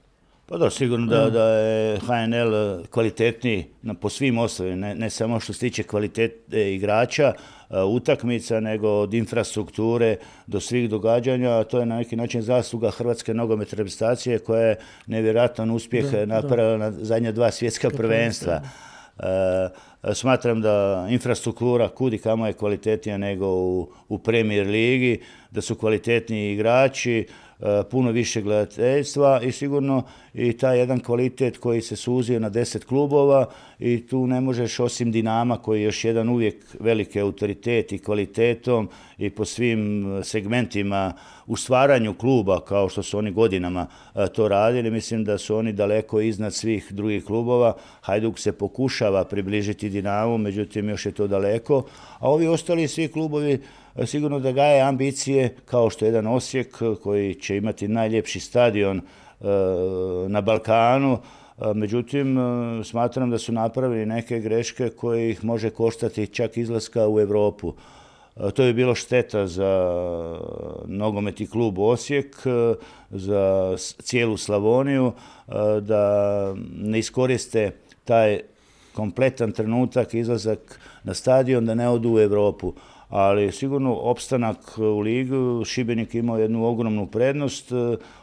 Pa 0.49 0.57
da, 0.57 0.71
sigurno 0.71 1.07
da, 1.07 1.31
da 1.31 1.45
je 1.45 1.99
HNL 1.99 2.85
kvalitetniji 2.91 3.65
na, 3.83 3.95
po 3.95 4.09
svim 4.09 4.39
osnovima, 4.39 4.77
ne, 4.77 4.95
ne 4.95 5.11
samo 5.11 5.41
što 5.41 5.53
se 5.53 5.61
tiče 5.61 5.83
kvalitete 5.83 6.75
igrača, 6.75 7.33
utakmica, 7.71 8.61
nego 8.61 8.89
od 8.89 9.15
infrastrukture 9.15 10.17
do 10.47 10.61
svih 10.61 10.91
događanja. 10.91 11.65
To 11.65 11.81
je 11.81 11.87
na 11.87 11.97
neki 11.97 12.17
način 12.17 12.43
zasluga 12.43 12.91
Hrvatske 12.91 13.35
nogometne 13.35 13.77
reprezentacije 13.77 14.39
koja 14.39 14.61
je 14.61 14.77
nevjerojatan 15.07 15.71
uspjeh 15.71 16.27
napravila 16.27 16.77
na 16.77 16.91
zadnja 16.91 17.33
dva 17.33 17.51
svjetska 17.51 17.91
prvenstva. 17.91 18.61
E, 19.19 20.15
smatram 20.15 20.61
da 20.61 21.07
infrastruktura 21.11 21.89
kudi 21.89 22.19
kamo 22.19 22.47
je 22.47 22.53
kvalitetnija 22.53 23.19
nego 23.19 23.47
u, 23.47 23.93
u 24.09 24.19
Premier 24.19 24.67
ligi, 24.67 25.21
da 25.51 25.61
su 25.61 25.75
kvalitetniji 25.75 26.53
igrači, 26.53 27.27
E, 27.46 27.46
puno 27.91 28.11
više 28.11 28.43
gledateljstva 28.43 29.41
i 29.43 29.53
sigurno 29.53 30.03
i 30.35 30.53
taj 30.53 30.79
jedan 30.79 31.01
kvalitet 31.01 31.59
koji 31.59 31.83
se 31.83 31.97
suzio 31.97 32.41
na 32.41 32.49
deset 32.49 32.85
klubova 32.85 33.47
i 33.79 34.07
tu 34.07 34.27
ne 34.27 34.41
možeš 34.41 34.81
osim 34.81 35.13
Dinama 35.13 35.59
koji 35.59 35.81
je 35.81 35.85
još 35.85 36.05
jedan 36.05 36.29
uvijek 36.29 36.77
veliki 36.81 37.21
autoritet 37.21 37.93
i 37.93 37.99
kvalitetom 37.99 38.89
i 39.19 39.31
po 39.31 39.45
svim 39.45 40.05
segmentima 40.25 41.13
u 41.47 41.57
stvaranju 41.57 42.15
kluba 42.15 42.61
kao 42.61 42.89
što 42.89 43.03
su 43.03 43.19
oni 43.19 43.31
godinama 43.31 43.87
e, 44.15 44.27
to 44.27 44.49
radili, 44.49 44.91
mislim 44.91 45.25
da 45.25 45.39
su 45.39 45.57
oni 45.57 45.73
daleko 45.73 46.21
iznad 46.21 46.55
svih 46.55 46.93
drugih 46.93 47.25
klubova. 47.25 47.77
Hajduk 48.01 48.39
se 48.39 48.53
pokušava 48.53 49.25
približiti 49.25 49.89
Dinamu, 49.89 50.39
međutim 50.39 50.89
još 50.89 51.07
je 51.07 51.13
to 51.13 51.27
daleko, 51.27 51.85
a 52.19 52.31
ovi 52.31 52.47
ostali 52.47 52.89
svi 52.89 53.09
klubovi 53.09 53.61
sigurno 54.05 54.41
da 54.41 54.53
gaje 54.53 54.81
ambicije 54.81 55.57
kao 55.65 55.91
što 55.91 56.05
je 56.05 56.09
jedan 56.09 56.27
Osijek 56.27 56.83
koji 57.03 57.35
će 57.35 57.57
imati 57.57 57.89
najljepši 57.89 58.41
stadion 58.41 58.99
e, 58.99 59.03
na 60.29 60.41
Balkanu, 60.41 61.19
e, 61.59 61.75
međutim 61.75 62.39
e, 62.39 62.85
smatram 62.85 63.31
da 63.31 63.39
su 63.39 63.53
napravili 63.53 64.07
neke 64.07 64.41
greške 64.41 64.89
koje 64.89 65.31
ih 65.31 65.45
može 65.45 65.71
koštati 65.71 66.27
čak 66.27 66.57
izlaska 66.57 67.09
u 67.09 67.21
Europu. 67.21 67.75
To 68.55 68.63
je 68.63 68.75
bilo 68.75 68.95
šteta 68.95 69.47
za 69.47 69.93
nogometi 70.87 71.47
klub 71.47 71.79
Osijek, 71.79 72.37
za 73.11 73.75
cijelu 73.79 74.37
Slavoniju, 74.37 75.13
da 75.81 76.55
ne 76.75 76.99
iskoriste 76.99 77.71
taj 78.05 78.41
kompletan 78.93 79.53
trenutak, 79.53 80.15
izlazak 80.15 80.81
na 81.05 81.15
stadion, 81.15 81.67
da 81.67 81.75
ne 81.75 81.89
odu 81.89 82.11
u 82.11 82.21
Europu 82.21 82.75
ali 83.09 83.53
sigurno 83.53 83.95
opstanak 83.95 84.79
u 84.79 85.01
ligu, 85.01 85.65
Šibenik 85.65 86.15
imao 86.15 86.39
jednu 86.39 86.67
ogromnu 86.67 87.07
prednost, 87.07 87.73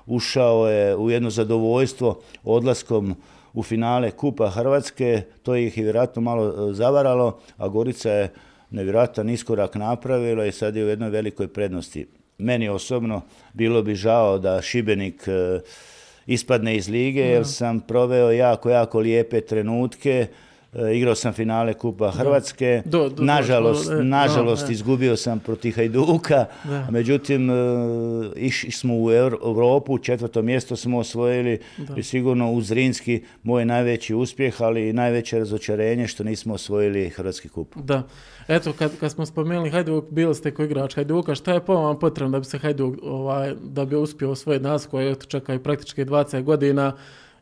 ušao 0.05 0.69
je 0.69 0.95
u 0.95 1.09
jedno 1.09 1.29
zadovoljstvo 1.29 2.19
odlaskom 2.43 3.15
u 3.53 3.63
finale 3.63 4.11
Kupa 4.11 4.49
Hrvatske, 4.49 5.21
to 5.43 5.55
ih 5.55 5.77
je 5.77 5.83
vjerojatno 5.83 6.21
malo 6.21 6.47
e, 6.47 6.73
zavaralo, 6.73 7.39
a 7.57 7.67
Gorica 7.67 8.11
je 8.11 8.33
nevjerojatan 8.69 9.29
iskorak 9.29 9.75
napravila 9.75 10.45
i 10.45 10.51
sad 10.51 10.75
je 10.75 10.85
u 10.85 10.87
jednoj 10.87 11.09
velikoj 11.09 11.47
prednosti. 11.47 12.07
Meni 12.37 12.69
osobno 12.69 13.21
bilo 13.53 13.81
bi 13.81 13.95
žao 13.95 14.37
da 14.37 14.61
Šibenik 14.61 15.27
e, 15.27 15.59
ispadne 16.25 16.75
iz 16.75 16.89
lige, 16.89 17.21
jer 17.21 17.47
sam 17.47 17.79
proveo 17.79 18.31
jako, 18.31 18.69
jako 18.69 18.99
lijepe 18.99 19.41
trenutke, 19.41 20.27
igrao 20.95 21.15
sam 21.15 21.33
finale 21.33 21.73
Kupa 21.73 22.11
Hrvatske, 22.11 22.81
do, 22.85 23.09
do, 23.09 23.23
nažalost, 23.23 23.89
do, 23.89 24.03
nažalost 24.03 24.69
izgubio 24.69 25.15
sam 25.15 25.39
protiv 25.39 25.75
Hajduka, 25.75 26.45
međutim 26.89 27.49
e, 27.49 27.53
išli 28.35 28.71
smo 28.71 28.93
u 28.97 29.11
Europu, 29.11 29.97
četvrto 29.97 30.41
mjesto 30.41 30.75
smo 30.75 30.97
osvojili 30.97 31.59
i 31.97 32.03
sigurno 32.03 32.51
uz 32.51 32.71
Rinski 32.71 33.23
moj 33.43 33.65
najveći 33.65 34.15
uspjeh, 34.15 34.61
ali 34.61 34.89
i 34.89 34.93
najveće 34.93 35.39
razočarenje 35.39 36.07
što 36.07 36.23
nismo 36.23 36.53
osvojili 36.53 37.09
Hrvatski 37.09 37.49
kup. 37.49 37.75
Da, 37.75 38.03
eto 38.47 38.73
kad, 38.73 38.99
kad 38.99 39.11
smo 39.11 39.25
spomenuli 39.25 39.69
Hajduk, 39.69 40.05
bili 40.09 40.35
ste 40.35 40.51
koji 40.51 40.65
igrač 40.65 40.95
Hajduka, 40.95 41.35
šta 41.35 41.53
je 41.53 41.65
po 41.65 41.73
vam 41.73 41.99
potrebno 41.99 42.31
da 42.31 42.39
bi 42.39 42.45
se 42.45 42.57
Hajduk, 42.57 42.95
ovaj, 43.03 43.53
da 43.61 43.85
bi 43.85 43.95
uspio 43.95 44.31
osvojiti 44.31 44.63
nas 44.63 44.85
koji 44.85 45.15
čekaju 45.27 45.63
praktički 45.63 46.05
20 46.05 46.43
godina, 46.43 46.93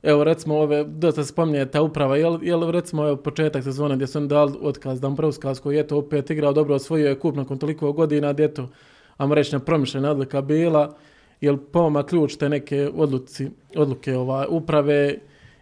evo 0.04 0.24
recimo 0.24 0.56
ove, 0.58 0.84
dosta 0.84 1.24
spominje 1.26 1.66
ta 1.66 1.82
uprava, 1.82 2.18
jel, 2.18 2.40
jel 2.42 2.72
recimo 2.72 3.08
evo 3.08 3.16
početak 3.16 3.64
sezone 3.64 3.96
gdje 3.96 4.08
su 4.08 4.18
oni 4.18 4.28
dali 4.28 4.54
otkaz 4.62 5.02
Dombrovskaz 5.02 5.60
koji 5.60 5.76
je 5.76 5.88
to 5.88 5.98
opet 5.98 6.30
igrao 6.30 6.54
dobro, 6.54 6.76
osvojio 6.76 7.10
je 7.10 7.20
kup 7.20 7.36
nakon 7.36 7.58
toliko 7.58 7.92
godina, 7.92 8.34
gdje 8.34 8.54
to, 8.54 8.70
ajmo 9.18 9.36
reći, 9.36 9.56
nepromišljena 9.56 10.12
odlika 10.12 10.42
bila, 10.42 10.96
jel 11.42 11.58
po 11.58 11.82
vama 11.82 12.04
ključ 12.04 12.36
te 12.36 12.50
neke 12.50 12.90
odluci, 12.96 13.50
odluke 13.76 14.16
ovaj, 14.16 14.46
uprave 14.50 15.18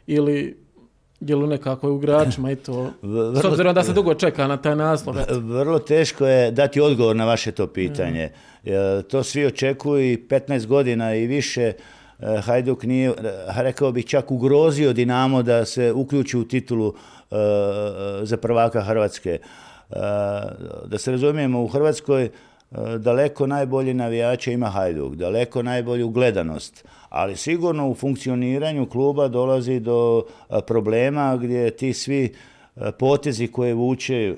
ili 0.07 0.57
je 1.19 1.35
li 1.35 1.47
nekako 1.47 1.91
u 1.91 1.97
igračima 1.97 2.51
i 2.51 2.55
to, 2.55 2.91
vrlo, 3.01 3.35
s 3.35 3.45
obzirom 3.45 3.75
da 3.75 3.83
se 3.83 3.93
dugo 3.93 4.13
čeka 4.13 4.47
na 4.47 4.57
taj 4.57 4.75
naslov. 4.75 5.15
Vrlo 5.29 5.79
teško 5.79 6.27
je 6.27 6.51
dati 6.51 6.81
odgovor 6.81 7.15
na 7.15 7.25
vaše 7.25 7.51
to 7.51 7.67
pitanje. 7.67 8.31
Mm. 8.65 8.69
To 9.09 9.23
svi 9.23 9.45
očekuju 9.45 10.11
i 10.11 10.17
15 10.29 10.65
godina 10.65 11.15
i 11.15 11.27
više, 11.27 11.73
Hajduk 12.19 12.83
nije, 12.83 13.09
eh, 13.09 13.13
rekao 13.55 13.91
bih, 13.91 14.05
čak 14.05 14.31
ugrozio 14.31 14.93
Dinamo 14.93 15.43
da 15.43 15.65
se 15.65 15.93
uključi 15.93 16.37
u 16.37 16.47
titulu 16.47 16.93
eh, 17.31 17.35
za 18.23 18.37
prvaka 18.37 18.81
Hrvatske. 18.81 19.39
Da 20.85 20.97
se 20.97 21.11
razumijemo, 21.11 21.63
u 21.63 21.67
Hrvatskoj 21.67 22.29
daleko 22.97 23.47
najbolji 23.47 23.93
navijače 23.93 24.53
ima 24.53 24.69
Hajduk, 24.69 25.15
daleko 25.15 25.63
najbolju 25.63 26.09
gledanost, 26.09 26.85
ali 27.09 27.35
sigurno 27.35 27.89
u 27.89 27.95
funkcioniranju 27.95 28.85
kluba 28.85 29.27
dolazi 29.27 29.79
do 29.79 30.23
problema 30.67 31.37
gdje 31.37 31.71
ti 31.71 31.93
svi 31.93 32.33
potezi 32.99 33.47
koje 33.47 33.73
vuče 33.73 34.35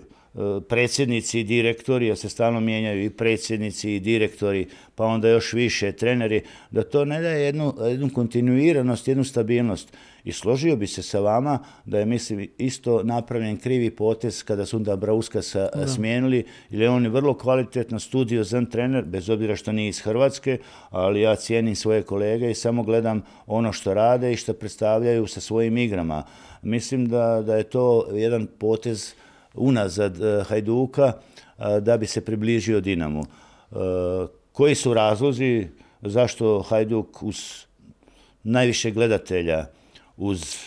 predsjednici 0.70 1.40
i 1.40 1.44
direktori, 1.44 2.08
jer 2.08 2.18
se 2.18 2.30
stalno 2.30 2.60
mijenjaju 2.60 3.04
i 3.04 3.10
predsjednici 3.10 3.96
i 3.96 4.00
direktori, 4.00 4.68
pa 4.96 5.06
onda 5.06 5.30
još 5.30 5.54
više 5.54 5.92
treneri, 5.92 6.42
da 6.72 6.84
to 6.84 7.06
ne 7.06 7.22
daje 7.22 7.46
jednu, 7.46 7.74
jednu 7.90 8.10
kontinuiranost, 8.14 9.08
jednu 9.08 9.24
stabilnost. 9.24 9.98
I 10.24 10.32
složio 10.32 10.76
bi 10.76 10.88
se 10.88 11.02
sa 11.02 11.20
vama 11.20 11.60
da 11.86 12.00
je, 12.00 12.06
mislim, 12.06 12.48
isto 12.58 13.04
napravljen 13.04 13.58
krivi 13.58 13.90
potez 13.90 14.44
kada 14.44 14.66
su 14.66 14.80
da 14.80 14.96
Brauska 14.96 15.42
sa, 15.42 15.70
smijenili, 15.88 16.46
jer 16.70 16.82
je 16.82 16.90
on 16.90 17.08
vrlo 17.08 17.34
kvalitetno 17.34 18.00
studiozan 18.00 18.66
trener, 18.66 19.06
bez 19.06 19.30
obzira 19.30 19.56
što 19.56 19.72
nije 19.72 19.90
iz 19.90 20.00
Hrvatske, 20.00 20.58
ali 20.90 21.22
ja 21.22 21.36
cijenim 21.36 21.76
svoje 21.76 22.02
kolege 22.02 22.52
i 22.52 22.56
samo 22.56 22.84
gledam 22.84 23.22
ono 23.48 23.74
što 23.74 23.94
rade 23.94 24.34
i 24.34 24.36
što 24.36 24.54
predstavljaju 24.54 25.28
sa 25.28 25.42
svojim 25.42 25.78
igrama. 25.78 26.24
Mislim 26.62 27.10
da, 27.10 27.44
da 27.46 27.56
je 27.56 27.64
to 27.64 28.08
jedan 28.14 28.48
potez 28.60 29.14
unazad 29.54 30.22
e, 30.22 30.44
Hajduka 30.44 31.14
e, 31.60 31.80
da 31.80 31.98
bi 31.98 32.08
se 32.08 32.26
približio 32.26 32.82
Dinamu. 32.82 33.22
E, 33.22 33.76
koji 34.52 34.76
su 34.76 34.94
razlozi 34.94 35.68
zašto 36.02 36.62
Hajduk 36.62 37.24
uz 37.24 37.66
najviše 38.44 38.92
gledatelja, 38.92 39.66
uz 40.18 40.58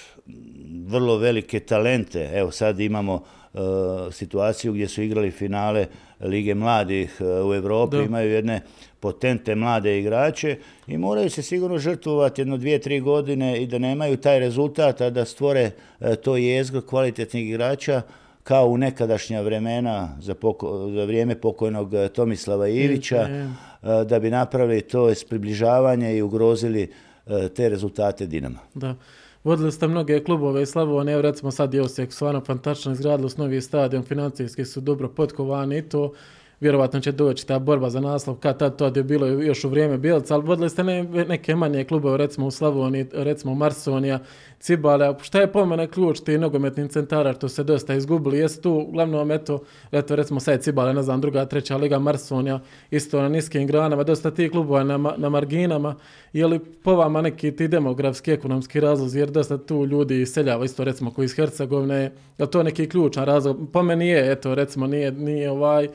vrlo 0.87 1.17
velike 1.17 1.61
talente, 1.61 2.31
evo 2.35 2.51
sad 2.51 2.81
imamo 2.81 3.23
situaciju 4.13 4.73
gdje 4.73 4.89
su 4.89 5.03
igrali 5.03 5.31
finale 5.31 5.87
Lige 6.21 6.55
mladih 6.55 7.21
u 7.21 7.55
Europi, 7.55 7.97
imaju 7.97 8.31
jedne 8.31 8.61
potente 9.01 9.55
mlade 9.55 9.99
igrače 9.99 10.59
i 10.87 10.99
moraju 10.99 11.31
se 11.31 11.43
sigurno 11.43 11.79
žrtvovati 11.79 12.41
jedno 12.41 12.57
dvije, 12.57 12.79
tri 12.79 13.01
godine 13.01 13.63
i 13.63 13.67
da 13.67 13.79
nemaju 13.79 14.17
taj 14.17 14.39
rezultat, 14.39 15.01
a 15.01 15.11
da 15.11 15.25
stvore 15.25 15.71
to 16.23 16.37
jezgo 16.37 16.81
kvalitetnih 16.81 17.49
igrača 17.49 18.03
kao 18.45 18.67
u 18.67 18.79
nekadašnja 18.79 19.41
vremena 19.41 20.17
za, 20.21 20.35
za 20.95 21.05
vrijeme 21.05 21.41
pokojnog 21.41 21.95
eh, 21.95 22.09
Tomislava 22.09 22.69
Ivića, 22.69 23.29
eh, 23.29 24.05
da 24.05 24.19
bi 24.19 24.31
napravili 24.31 24.81
to 24.81 25.13
približavanje 25.29 26.17
i 26.17 26.23
ugrozili 26.23 26.93
eh, 27.27 27.49
te 27.49 27.69
rezultate 27.69 28.27
Dinama. 28.27 28.59
Da. 28.75 28.95
Vodili 29.45 29.73
ste 29.73 29.89
mnoge 29.89 30.25
klubove 30.25 30.63
iz 30.63 30.69
Slavonije, 30.69 31.13
evo 31.13 31.23
recimo 31.23 31.51
sad 31.51 31.75
je 31.75 31.83
Osijek 31.83 32.13
stvarno 32.13 32.41
fantastično 32.41 32.93
izgradili 32.93 33.31
s 33.31 33.37
novi 33.37 33.61
stadion, 33.61 34.03
financijski 34.03 34.65
su 34.65 34.81
dobro 34.81 35.09
potkovani 35.09 35.79
i 35.79 35.83
to 35.83 36.13
vjerovatno 36.61 37.01
će 37.01 37.13
doći 37.13 37.47
ta 37.47 37.59
borba 37.59 37.91
za 37.91 38.01
naslov, 38.01 38.37
kad 38.37 38.59
tad 38.59 38.77
to 38.77 38.87
je 38.95 39.03
bilo 39.03 39.27
još 39.27 39.65
u 39.65 39.69
vrijeme 39.69 39.99
Bielca, 39.99 40.35
ali 40.35 40.45
vodili 40.45 40.71
ste 40.71 40.83
neke 41.29 41.55
manje 41.57 41.85
klubove, 41.85 42.17
recimo 42.17 42.47
u 42.47 42.51
Slavoniji, 42.51 43.07
recimo 43.13 43.55
Marsonija, 43.55 44.19
Cibale, 44.61 45.15
šta 45.23 45.41
je 45.41 45.53
po 45.53 45.67
mene 45.67 45.87
ključ 45.87 46.21
ti 46.21 46.39
nogometnih 46.39 46.91
centara, 46.91 47.33
što 47.33 47.49
se 47.49 47.65
dosta 47.65 47.95
izgubili, 47.95 48.39
jesu 48.39 48.61
tu 48.63 48.71
uglavnom, 48.73 49.31
eto, 49.31 49.59
eto 49.93 50.17
recimo 50.17 50.41
sad 50.41 50.63
Cibale, 50.63 50.95
ne 50.95 51.03
znam, 51.03 51.21
druga, 51.21 51.47
treća 51.47 51.77
liga 51.77 51.99
Marsonija, 51.99 52.61
isto 52.91 53.23
na 53.23 53.29
niskim 53.29 53.67
granama, 53.67 54.03
dosta 54.03 54.31
tih 54.31 54.51
klubova 54.51 54.85
na, 54.85 55.15
na 55.17 55.29
marginama, 55.29 55.95
je 56.33 56.47
li 56.47 56.59
po 56.59 56.95
vama 56.95 57.23
neki 57.23 57.57
ti 57.57 57.69
demografski, 57.69 58.33
ekonomski 58.33 58.81
razlozi, 58.81 59.19
jer 59.19 59.31
dosta 59.31 59.59
tu 59.59 59.87
ljudi 59.87 60.21
iseljava, 60.21 60.65
isto 60.65 60.85
recimo 60.85 61.11
koji 61.11 61.25
iz 61.25 61.35
Hercegovine, 61.37 62.13
je 62.39 62.51
to 62.51 62.63
neki 62.63 62.89
ključan 62.89 63.25
razlog? 63.25 63.69
Po 63.73 63.83
meni 63.83 64.09
je, 64.09 64.33
eto, 64.33 64.55
recimo, 64.55 64.87
nije, 64.87 65.13
nije 65.13 65.51
ovaj, 65.51 65.89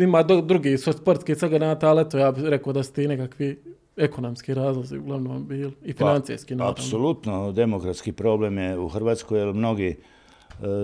ima 0.00 0.22
do, 0.22 0.40
drugi 0.40 0.78
sportski 0.78 1.34
saganata, 1.34 1.88
ali 1.88 2.02
eto 2.02 2.18
ja 2.18 2.32
bih 2.32 2.44
rekao 2.44 2.72
da 2.72 2.82
su 2.82 2.92
ti 2.92 3.08
nekakvi 3.08 3.76
ekonomski 3.96 4.54
razlozi 4.54 4.98
uglavnom 4.98 5.46
bili 5.46 5.72
i 5.84 5.94
pa, 5.94 5.98
financijski. 5.98 6.56
Pa, 6.56 6.70
apsolutno, 6.70 7.52
demokratski 7.52 8.12
problem 8.12 8.58
je 8.58 8.78
u 8.78 8.88
Hrvatskoj, 8.88 9.38
jer 9.38 9.54
mnogi 9.54 9.88
e, 9.88 9.96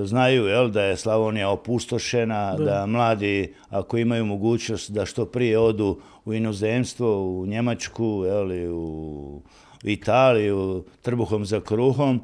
znaju 0.04 0.44
jel, 0.44 0.68
da 0.68 0.82
je 0.82 0.96
Slavonija 0.96 1.50
opustošena, 1.50 2.56
da. 2.56 2.86
mladi 2.86 3.54
ako 3.68 3.98
imaju 3.98 4.24
mogućnost 4.24 4.90
da 4.90 5.06
što 5.06 5.26
prije 5.26 5.58
odu 5.58 6.00
u 6.24 6.34
inozemstvo, 6.34 7.22
u 7.24 7.46
Njemačku, 7.46 8.22
jel, 8.26 8.74
u 8.74 9.42
Italiju, 9.84 10.84
trbuhom 11.02 11.44
za 11.44 11.60
kruhom, 11.60 12.20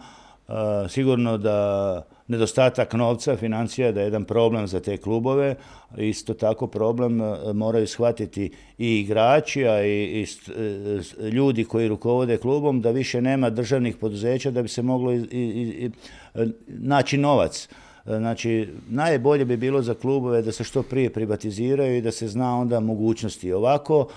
sigurno 0.88 1.38
da 1.38 2.02
nedostatak 2.28 2.92
novca, 2.92 3.36
financija 3.36 3.92
da 3.92 4.00
je 4.00 4.06
jedan 4.06 4.24
problem 4.24 4.66
za 4.66 4.80
te 4.80 4.96
klubove. 4.96 5.54
Isto 5.96 6.34
tako 6.34 6.66
problem 6.66 7.20
e, 7.20 7.52
moraju 7.54 7.86
shvatiti 7.86 8.50
i 8.78 9.00
igrači, 9.00 9.66
a 9.66 9.86
i, 9.86 10.26
e, 10.48 11.28
ljudi 11.28 11.64
koji 11.64 11.88
rukovode 11.88 12.36
klubom 12.36 12.80
da 12.80 12.90
više 12.90 13.20
nema 13.20 13.50
državnih 13.50 13.96
poduzeća 13.96 14.50
da 14.50 14.62
bi 14.62 14.68
se 14.68 14.82
moglo 14.82 15.12
i, 15.12 15.90
naći 16.66 17.18
novac. 17.18 17.68
E, 18.06 18.16
znači, 18.18 18.68
najbolje 18.88 19.44
bi 19.44 19.56
bilo 19.56 19.82
za 19.82 19.94
klubove 19.94 20.42
da 20.42 20.52
se 20.52 20.64
što 20.64 20.82
prije 20.82 21.10
privatiziraju 21.10 21.96
i 21.96 22.02
da 22.02 22.10
se 22.10 22.28
zna 22.28 22.58
onda 22.58 22.80
mogućnosti. 22.80 23.52
Ovako, 23.52 24.08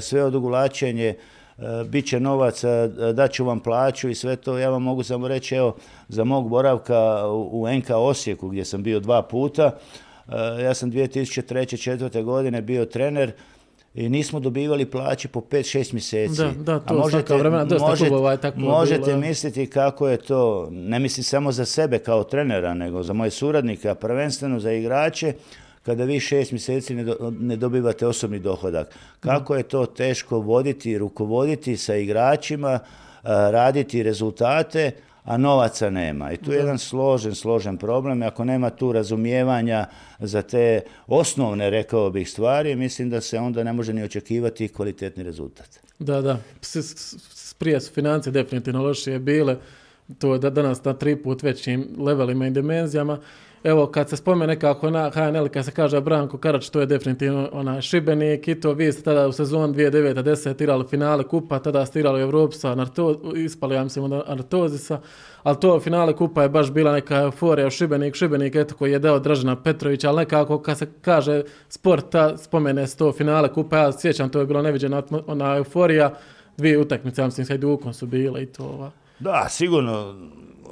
sve 0.00 0.24
odugovlačenje 0.24 1.14
E, 1.14 1.39
bit 1.84 2.06
će 2.06 2.20
novaca, 2.20 2.68
e, 2.68 3.12
daću 3.12 3.44
vam 3.44 3.60
plaću 3.60 4.08
i 4.08 4.14
sve 4.14 4.36
to. 4.36 4.58
Ja 4.58 4.70
vam 4.70 4.82
mogu 4.82 5.02
samo 5.02 5.28
reći, 5.28 5.54
evo, 5.54 5.76
za 6.08 6.24
mog 6.24 6.48
boravka 6.48 7.26
u 7.28 7.66
NK 7.68 7.90
Osijeku 7.90 8.48
gdje 8.48 8.64
sam 8.64 8.82
bio 8.82 9.00
dva 9.00 9.22
puta, 9.22 9.70
e, 10.28 10.62
ja 10.62 10.74
sam 10.74 10.92
2003. 10.92 11.82
četvrte 11.82 12.22
godine 12.22 12.62
bio 12.62 12.84
trener 12.84 13.32
i 13.94 14.08
nismo 14.08 14.40
dobivali 14.40 14.86
plaće 14.86 15.28
po 15.28 15.40
5-6 15.40 15.92
mjeseci. 15.92 16.42
Da, 16.42 16.50
da, 16.50 16.80
to 16.80 16.94
A 16.94 16.98
možete, 16.98 17.36
vremena, 17.36 17.64
dosta 17.64 17.88
možete, 17.88 18.14
je 18.14 18.36
tako 18.36 18.60
možete 18.60 19.16
misliti 19.16 19.66
kako 19.66 20.08
je 20.08 20.16
to, 20.16 20.68
ne 20.70 20.98
mislim 20.98 21.24
samo 21.24 21.52
za 21.52 21.64
sebe 21.64 21.98
kao 21.98 22.24
trenera, 22.24 22.74
nego 22.74 23.02
za 23.02 23.12
moje 23.12 23.30
suradnike, 23.30 23.88
a 23.88 23.94
prvenstveno 23.94 24.60
za 24.60 24.72
igrače, 24.72 25.32
kada 25.82 26.04
vi 26.04 26.20
šest 26.20 26.52
mjeseci 26.52 26.94
ne, 27.40 27.56
dobivate 27.56 28.06
osobni 28.06 28.38
dohodak. 28.38 28.94
Kako 29.20 29.56
je 29.56 29.62
to 29.62 29.86
teško 29.86 30.38
voditi, 30.38 30.98
rukovoditi 30.98 31.76
sa 31.76 31.94
igračima, 31.96 32.78
raditi 33.24 34.02
rezultate, 34.02 34.92
a 35.24 35.36
novaca 35.36 35.90
nema. 35.90 36.32
I 36.32 36.36
tu 36.36 36.52
je 36.52 36.58
jedan 36.58 36.78
složen, 36.78 37.34
složen 37.34 37.76
problem. 37.76 38.22
Ako 38.22 38.44
nema 38.44 38.70
tu 38.70 38.92
razumijevanja 38.92 39.86
za 40.18 40.42
te 40.42 40.80
osnovne, 41.06 41.70
rekao 41.70 42.10
bih, 42.10 42.30
stvari, 42.30 42.76
mislim 42.76 43.10
da 43.10 43.20
se 43.20 43.38
onda 43.38 43.64
ne 43.64 43.72
može 43.72 43.92
ni 43.92 44.02
očekivati 44.02 44.68
kvalitetni 44.68 45.22
rezultat. 45.22 45.80
Da, 45.98 46.22
da. 46.22 46.38
Prije 47.58 47.80
su 47.80 47.92
financije 47.92 48.32
definitivno 48.32 48.82
lošije 48.82 49.18
bile. 49.18 49.56
To 50.18 50.32
je 50.32 50.38
da 50.38 50.50
danas 50.50 50.84
na 50.84 50.94
tri 50.94 51.16
put 51.16 51.42
većim 51.42 51.88
levelima 51.98 52.46
i 52.46 52.50
dimenzijama 52.50 53.18
evo 53.64 53.86
kad 53.86 54.08
se 54.08 54.16
spomene 54.16 54.58
kako 54.58 54.90
na 54.90 55.10
HNL, 55.10 55.48
kad 55.48 55.64
se 55.64 55.70
kaže 55.70 56.00
Branko 56.00 56.38
Karač, 56.38 56.68
to 56.68 56.80
je 56.80 56.86
definitivno 56.86 57.48
ona 57.52 57.80
Šibenik 57.80 58.48
i 58.48 58.60
to 58.60 58.72
vi 58.72 58.92
ste 58.92 59.02
tada 59.02 59.28
u 59.28 59.32
sezon 59.32 59.74
2009-10 59.74 60.62
igrali 60.62 60.84
finale 60.90 61.24
kupa, 61.24 61.58
tada 61.58 61.86
ste 61.86 62.00
igrali 62.00 62.22
Evropu 62.22 62.52
sa 62.52 62.86
ispali 63.36 63.74
ja 63.74 63.84
mislim 63.84 64.04
od 64.04 64.22
Artozisa, 64.26 65.00
ali 65.42 65.60
to 65.60 65.80
finale 65.80 66.16
kupa 66.16 66.42
je 66.42 66.48
baš 66.48 66.70
bila 66.70 66.92
neka 66.92 67.16
euforija 67.16 67.66
u 67.66 67.70
Šibenik, 67.70 68.14
Šibenik 68.14 68.54
eto 68.54 68.74
koji 68.74 68.92
je 68.92 68.98
dao 68.98 69.18
Dražena 69.18 69.56
Petrovića, 69.56 70.08
ali 70.08 70.16
nekako 70.16 70.58
kad 70.58 70.78
se 70.78 70.86
kaže 71.00 71.42
sporta, 71.68 72.36
spomene 72.38 72.86
se 72.86 72.96
to 72.96 73.12
finale 73.12 73.48
kupa, 73.48 73.76
ja 73.76 73.92
sjećam, 73.92 74.28
to 74.28 74.40
je 74.40 74.46
bila 74.46 74.62
neviđena 74.62 75.02
ona 75.26 75.56
euforija, 75.56 76.14
dvije 76.56 76.78
utakmice, 76.78 77.22
ja 77.22 77.26
mislim, 77.26 77.46
s 77.46 77.48
Hajdukom 77.48 77.94
su 77.94 78.06
bile 78.06 78.42
i 78.42 78.46
to. 78.46 78.90
Da, 79.18 79.46
sigurno, 79.48 80.14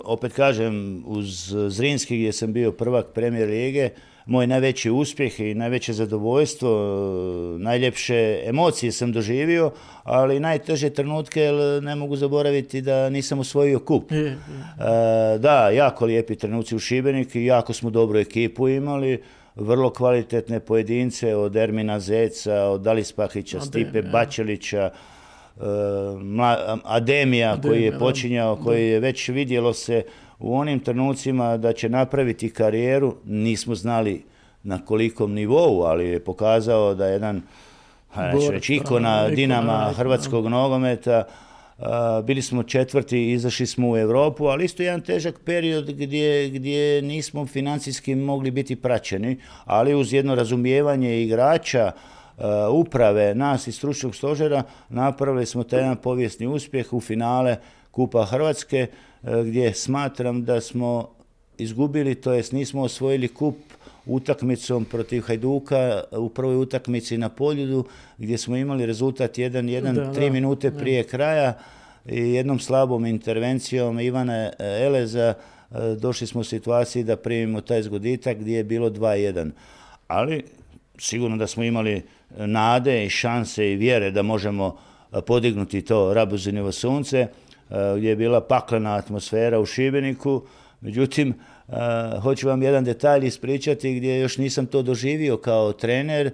opet 0.05 0.33
kažem, 0.33 1.03
uz 1.07 1.55
Zrinski 1.69 2.17
gdje 2.17 2.33
sam 2.33 2.53
bio 2.53 2.73
prvak 2.73 3.07
premijer 3.15 3.49
lige, 3.49 3.91
moj 4.27 4.47
najveći 4.47 4.91
uspjeh 4.91 5.41
i 5.41 5.55
najveće 5.55 5.93
zadovoljstvo, 5.93 6.71
najljepše 7.59 8.43
emocije 8.45 8.93
sam 8.93 9.13
doživio, 9.13 9.71
ali 10.03 10.41
najteže 10.41 10.91
trenutke 10.91 11.41
jer 11.41 11.83
ne 11.83 11.95
mogu 11.95 12.17
zaboraviti 12.17 12.81
da 12.81 13.11
nisam 13.11 13.39
osvojio 13.39 13.79
kup. 13.79 14.13
E, 14.13 14.35
da, 15.39 15.71
jako 15.71 16.05
lijepi 16.05 16.37
trenuci 16.37 16.77
u 16.77 16.79
Šibenik 16.79 17.35
i 17.35 17.45
jako 17.45 17.73
smo 17.73 17.91
dobru 17.91 18.19
ekipu 18.19 18.69
imali, 18.69 19.23
vrlo 19.55 19.91
kvalitetne 19.91 20.61
pojedince 20.61 21.37
od 21.37 21.57
Ermina 21.57 22.01
Zeca, 22.01 22.65
od 22.65 22.81
Dalispahića, 22.81 23.61
Stipe 23.61 24.03
Bačelića, 24.03 24.91
Ademija 26.85 27.61
koji 27.63 27.83
je 27.83 27.99
počinjao, 27.99 28.57
koji 28.57 28.89
je 28.89 29.01
već 29.01 29.29
vidjelo 29.29 29.73
se 29.73 30.03
u 30.39 30.57
onim 30.57 30.81
trenucima 30.81 31.57
da 31.57 31.73
će 31.73 31.89
napraviti 31.89 32.51
karijeru, 32.51 33.15
nismo 33.25 33.75
znali 33.75 34.25
na 34.63 34.85
kolikom 34.85 35.33
nivou, 35.33 35.83
ali 35.83 36.09
je 36.09 36.25
pokazao 36.25 36.95
da 36.95 37.07
je 37.07 37.13
jedan 37.13 37.43
reći, 38.51 38.75
ikona 38.75 39.29
Dinama 39.29 39.93
hrvatskog 39.97 40.47
nogometa, 40.47 41.25
bili 42.25 42.43
smo 42.43 42.63
četvrti, 42.63 43.31
izašli 43.31 43.67
smo 43.67 43.91
u 43.91 43.97
Europu, 43.97 44.47
ali 44.47 44.65
isto 44.65 44.83
jedan 44.83 45.01
težak 45.01 45.41
period 45.45 45.91
gdje, 45.91 46.49
gdje 46.49 47.03
nismo 47.03 47.47
financijski 47.47 48.15
mogli 48.15 48.51
biti 48.51 48.77
praćeni, 48.77 49.41
ali 49.65 49.95
uz 49.95 50.13
jedno 50.13 50.35
razumijevanje 50.35 51.23
igrača, 51.23 51.93
uprave, 52.73 53.35
nas 53.35 53.67
iz 53.67 53.77
stručnog 53.77 54.15
stožera, 54.15 54.63
napravili 54.89 55.47
smo 55.47 55.65
taj 55.65 55.81
jedan 55.81 55.97
povijesni 55.97 56.47
uspjeh 56.47 56.93
u 56.93 57.01
finale 57.01 57.57
Kupa 57.91 58.25
Hrvatske, 58.25 58.87
uh, 58.87 58.99
gdje 59.45 59.75
smatram 59.75 60.45
da 60.45 60.61
smo 60.61 61.09
izgubili, 61.59 62.15
to 62.15 62.33
jest 62.33 62.53
nismo 62.53 62.83
osvojili 62.83 63.29
kup 63.29 63.57
utakmicom 64.07 64.85
protiv 64.85 65.23
Hajduka 65.23 66.03
u 66.13 66.29
prvoj 66.29 66.57
utakmici 66.57 67.19
na 67.19 67.29
Poljudu 67.29 67.85
gdje 68.19 68.39
smo 68.39 68.57
imali 68.57 68.87
rezultat 68.87 69.39
1-1 69.39 70.15
tri 70.15 70.31
minute 70.31 70.71
prije 70.71 71.05
kraja 71.05 71.59
i 72.07 72.33
jednom 72.33 72.59
slabom 72.59 73.07
intervencijom 73.07 74.01
Ivana 74.01 74.51
Eleza 74.59 75.35
došli 76.01 76.27
smo 76.27 76.41
u 76.41 76.45
situaciji 76.45 77.05
da 77.05 77.17
primimo 77.17 77.61
taj 77.61 77.83
zgoditak 77.83 78.39
gdje 78.39 78.57
je 78.57 78.65
bilo 78.65 78.91
2-1. 78.91 79.51
Ali 80.07 80.45
sigurno 80.99 81.37
da 81.37 81.47
smo 81.47 81.65
imali 81.65 82.03
nade 82.37 83.05
i 83.05 83.11
šanse 83.11 83.73
i 83.73 83.77
vjere 83.77 84.11
da 84.11 84.23
možemo 84.23 84.77
e, 85.13 85.21
podignuti 85.21 85.83
to 85.83 86.15
Rabuzinovo 86.15 86.73
sunce, 86.73 87.19
e, 87.19 87.29
gdje 87.97 88.09
je 88.09 88.17
bila 88.17 88.41
paklena 88.41 88.95
atmosfera 88.95 89.61
u 89.61 89.67
Šibeniku. 89.67 90.43
Međutim, 90.81 91.35
e, 91.69 91.73
hoću 92.23 92.49
vam 92.49 92.63
jedan 92.63 92.85
detalj 92.85 93.27
ispričati 93.27 93.95
gdje 93.95 94.21
još 94.21 94.39
nisam 94.39 94.67
to 94.67 94.83
doživio 94.83 95.37
kao 95.37 95.73
trener, 95.73 96.31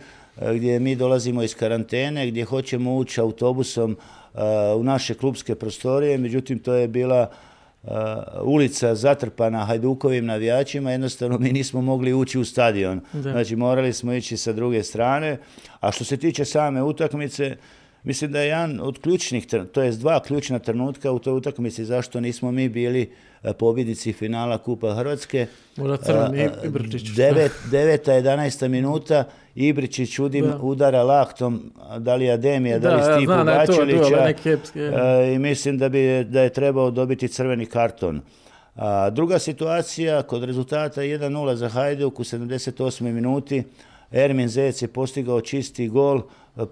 gdje 0.54 0.80
mi 0.80 0.96
dolazimo 0.96 1.42
iz 1.42 1.54
karantene, 1.54 2.26
gdje 2.26 2.44
hoćemo 2.44 2.96
ući 2.96 3.20
autobusom 3.20 3.96
u 4.76 4.82
naše 4.82 5.14
klubske 5.14 5.54
prostorije, 5.54 6.18
međutim 6.18 6.58
to 6.58 6.74
je 6.74 6.88
bila 6.88 7.30
Uh, 7.86 7.92
ulica 8.42 8.94
zatrpana 8.94 9.64
Hajdukovim 9.64 10.26
navijačima, 10.26 10.92
jednostavno 10.92 11.38
mi 11.38 11.52
nismo 11.52 11.80
mogli 11.80 12.12
ući 12.12 12.38
u 12.38 12.44
stadion. 12.44 13.00
Znači 13.12 13.56
morali 13.56 13.92
smo 13.92 14.12
ići 14.12 14.36
sa 14.36 14.52
druge 14.52 14.82
strane. 14.82 15.38
A 15.80 15.92
što 15.92 16.04
se 16.04 16.16
tiče 16.16 16.44
same 16.44 16.82
utakmice, 16.82 17.56
mislim 18.02 18.32
da 18.32 18.40
je 18.40 18.46
jedan 18.46 18.80
od 18.80 18.98
ključnih, 18.98 19.46
to 19.72 19.82
je 19.82 19.92
dva 19.92 20.20
ključna 20.22 20.58
trenutka 20.58 21.12
u 21.12 21.18
toj 21.18 21.32
utakmici 21.32 21.84
zašto 21.84 22.20
nismo 22.20 22.52
mi 22.52 22.68
bili 22.68 23.10
pobjednici 23.52 24.12
finala 24.12 24.58
Kupa 24.58 24.94
Hrvatske. 24.94 25.46
Možda 25.76 25.96
crveni 25.96 26.48
Ibričić. 26.64 27.10
deveta, 27.70 28.12
jedanajsta 28.12 28.68
minuta, 28.68 29.24
Ibričić 29.54 30.18
udim, 30.18 30.52
udara 30.60 31.02
laktom, 31.02 31.72
da 31.98 32.14
li 32.14 32.30
Ademija, 32.30 32.78
da, 32.78 32.94
li 32.94 33.02
Stipu 33.02 33.32
Bačelića. 33.44 34.32
E, 34.74 35.34
I 35.34 35.38
mislim 35.38 35.78
da, 35.78 35.88
bi, 35.88 36.24
da 36.24 36.40
je 36.40 36.50
trebao 36.50 36.90
dobiti 36.90 37.28
crveni 37.28 37.66
karton. 37.66 38.20
A 38.74 39.10
druga 39.10 39.38
situacija, 39.38 40.22
kod 40.22 40.44
rezultata 40.44 41.00
1-0 41.00 41.54
za 41.54 41.68
Hajduk 41.68 42.20
u 42.20 42.24
78. 42.24 43.02
minuti, 43.02 43.62
Ermin 44.12 44.48
Zec 44.48 44.82
je 44.82 44.88
postigao 44.88 45.40
čisti 45.40 45.88
gol, 45.88 46.22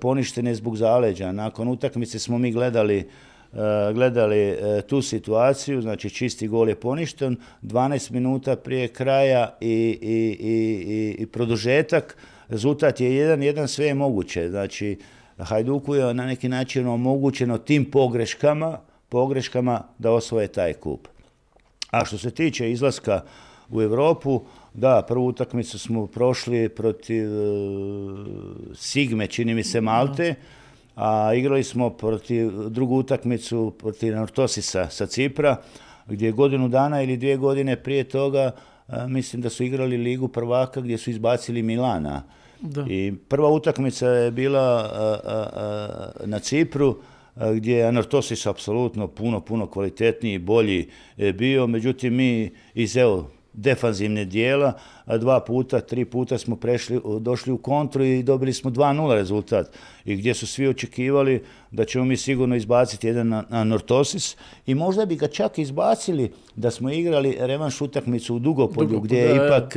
poništen 0.01 0.47
je 0.47 0.55
zbog 0.55 0.77
zaleđa. 0.77 1.33
Nakon 1.33 1.69
utakmice 1.69 2.19
smo 2.19 2.39
mi 2.39 2.53
gledali 2.53 2.99
E, 2.99 3.05
gledali 3.95 4.39
e, 4.39 4.83
tu 4.83 5.03
situaciju, 5.03 5.83
znači 5.83 6.11
čisti 6.11 6.49
gol 6.49 6.69
je 6.69 6.75
poništen, 6.75 7.37
12 7.63 8.11
minuta 8.11 8.57
prije 8.57 8.89
kraja 8.89 9.57
i, 9.61 9.99
i, 10.03 10.37
i, 10.41 11.17
i 11.19 11.27
produžetak, 11.27 12.17
rezultat 12.49 13.01
je 13.01 13.17
jedan, 13.17 13.43
jedan 13.43 13.69
sve 13.69 13.87
je 13.87 13.95
moguće, 13.95 14.49
znači 14.51 14.99
Hajduku 15.39 15.95
je 15.95 16.15
na 16.15 16.27
neki 16.27 16.49
način 16.49 16.87
omogućeno 16.87 17.59
tim 17.59 17.91
pogreškama, 17.91 18.79
pogreškama 19.09 19.83
da 19.99 20.13
osvoje 20.13 20.49
taj 20.49 20.73
kup. 20.73 21.09
A 21.91 22.05
što 22.05 22.19
se 22.19 22.31
tiče 22.31 22.71
izlaska 22.71 23.21
u 23.71 23.83
Europu, 23.83 24.43
da, 24.75 25.05
prvu 25.09 25.27
utakmicu 25.27 25.79
smo 25.79 26.07
prošli 26.07 26.69
protiv 26.69 27.27
e, 27.27 27.47
Sigme, 28.75 29.27
čini 29.27 29.55
mi 29.55 29.65
se 29.65 29.81
Malte, 29.81 30.35
a 30.95 31.35
igrali 31.35 31.65
smo 31.65 31.91
protiv 31.91 32.69
drugu 32.69 32.97
utakmicu 32.97 33.75
protiv 33.79 34.17
Nortosisa 34.17 34.89
sa 34.91 35.07
Cipra, 35.07 35.57
gdje 36.07 36.33
godinu 36.33 36.69
dana 36.69 37.03
ili 37.03 37.17
dvije 37.17 37.37
godine 37.37 37.77
prije 37.77 38.05
toga 38.05 38.51
mislim 39.09 39.43
da 39.43 39.51
su 39.51 39.65
igrali 39.65 39.97
ligu 39.97 40.29
prvaka 40.29 40.81
gdje 40.81 40.99
su 40.99 41.11
izbacili 41.11 41.63
Milana. 41.63 42.23
I 42.89 43.13
prva 43.29 43.51
utakmica 43.51 44.07
je 44.09 44.31
bila 44.31 44.91
na 46.25 46.39
Cipru, 46.39 46.99
gdje 47.55 47.77
je 47.77 47.87
Anortosis 47.87 48.47
apsolutno 48.47 49.09
puno, 49.09 49.41
puno 49.41 49.67
kvalitetniji 49.67 50.35
i 50.35 50.39
bolji 50.39 50.89
bio, 51.35 51.67
međutim 51.67 52.15
mi 52.15 52.51
iz 52.75 52.97
evo, 52.97 53.31
defanzivne 53.53 54.25
dijela, 54.25 54.73
a 55.05 55.19
dva 55.19 55.41
puta, 55.41 55.81
tri 55.81 56.05
puta 56.05 56.39
smo 56.39 56.57
prešli, 56.57 57.01
došli 57.21 57.53
u 57.53 57.59
kontru 57.59 58.05
i 58.05 58.23
dobili 58.23 58.53
smo 58.53 58.71
2-0 58.71 59.15
rezultat. 59.15 59.71
I 60.05 60.17
gdje 60.17 60.35
su 60.35 60.47
svi 60.47 60.69
očekivali 60.69 61.43
da 61.71 61.85
ćemo 61.85 62.05
mi 62.05 62.17
sigurno 62.17 62.57
izbaciti 62.57 63.07
jedan 63.07 63.29
na, 63.29 63.65
Nortosis 63.65 64.37
i 64.67 64.75
možda 64.75 65.07
bi 65.07 65.17
ga 65.17 65.29
čak 65.29 65.59
izbacili 65.59 66.33
da 66.57 66.71
smo 66.71 66.91
igrali 66.91 67.37
revanš 67.41 67.81
utakmicu 67.81 68.37
u 68.37 68.39
Dugopolju 68.39 69.01
gdje 69.01 69.19
je 69.19 69.35
ipak 69.37 69.77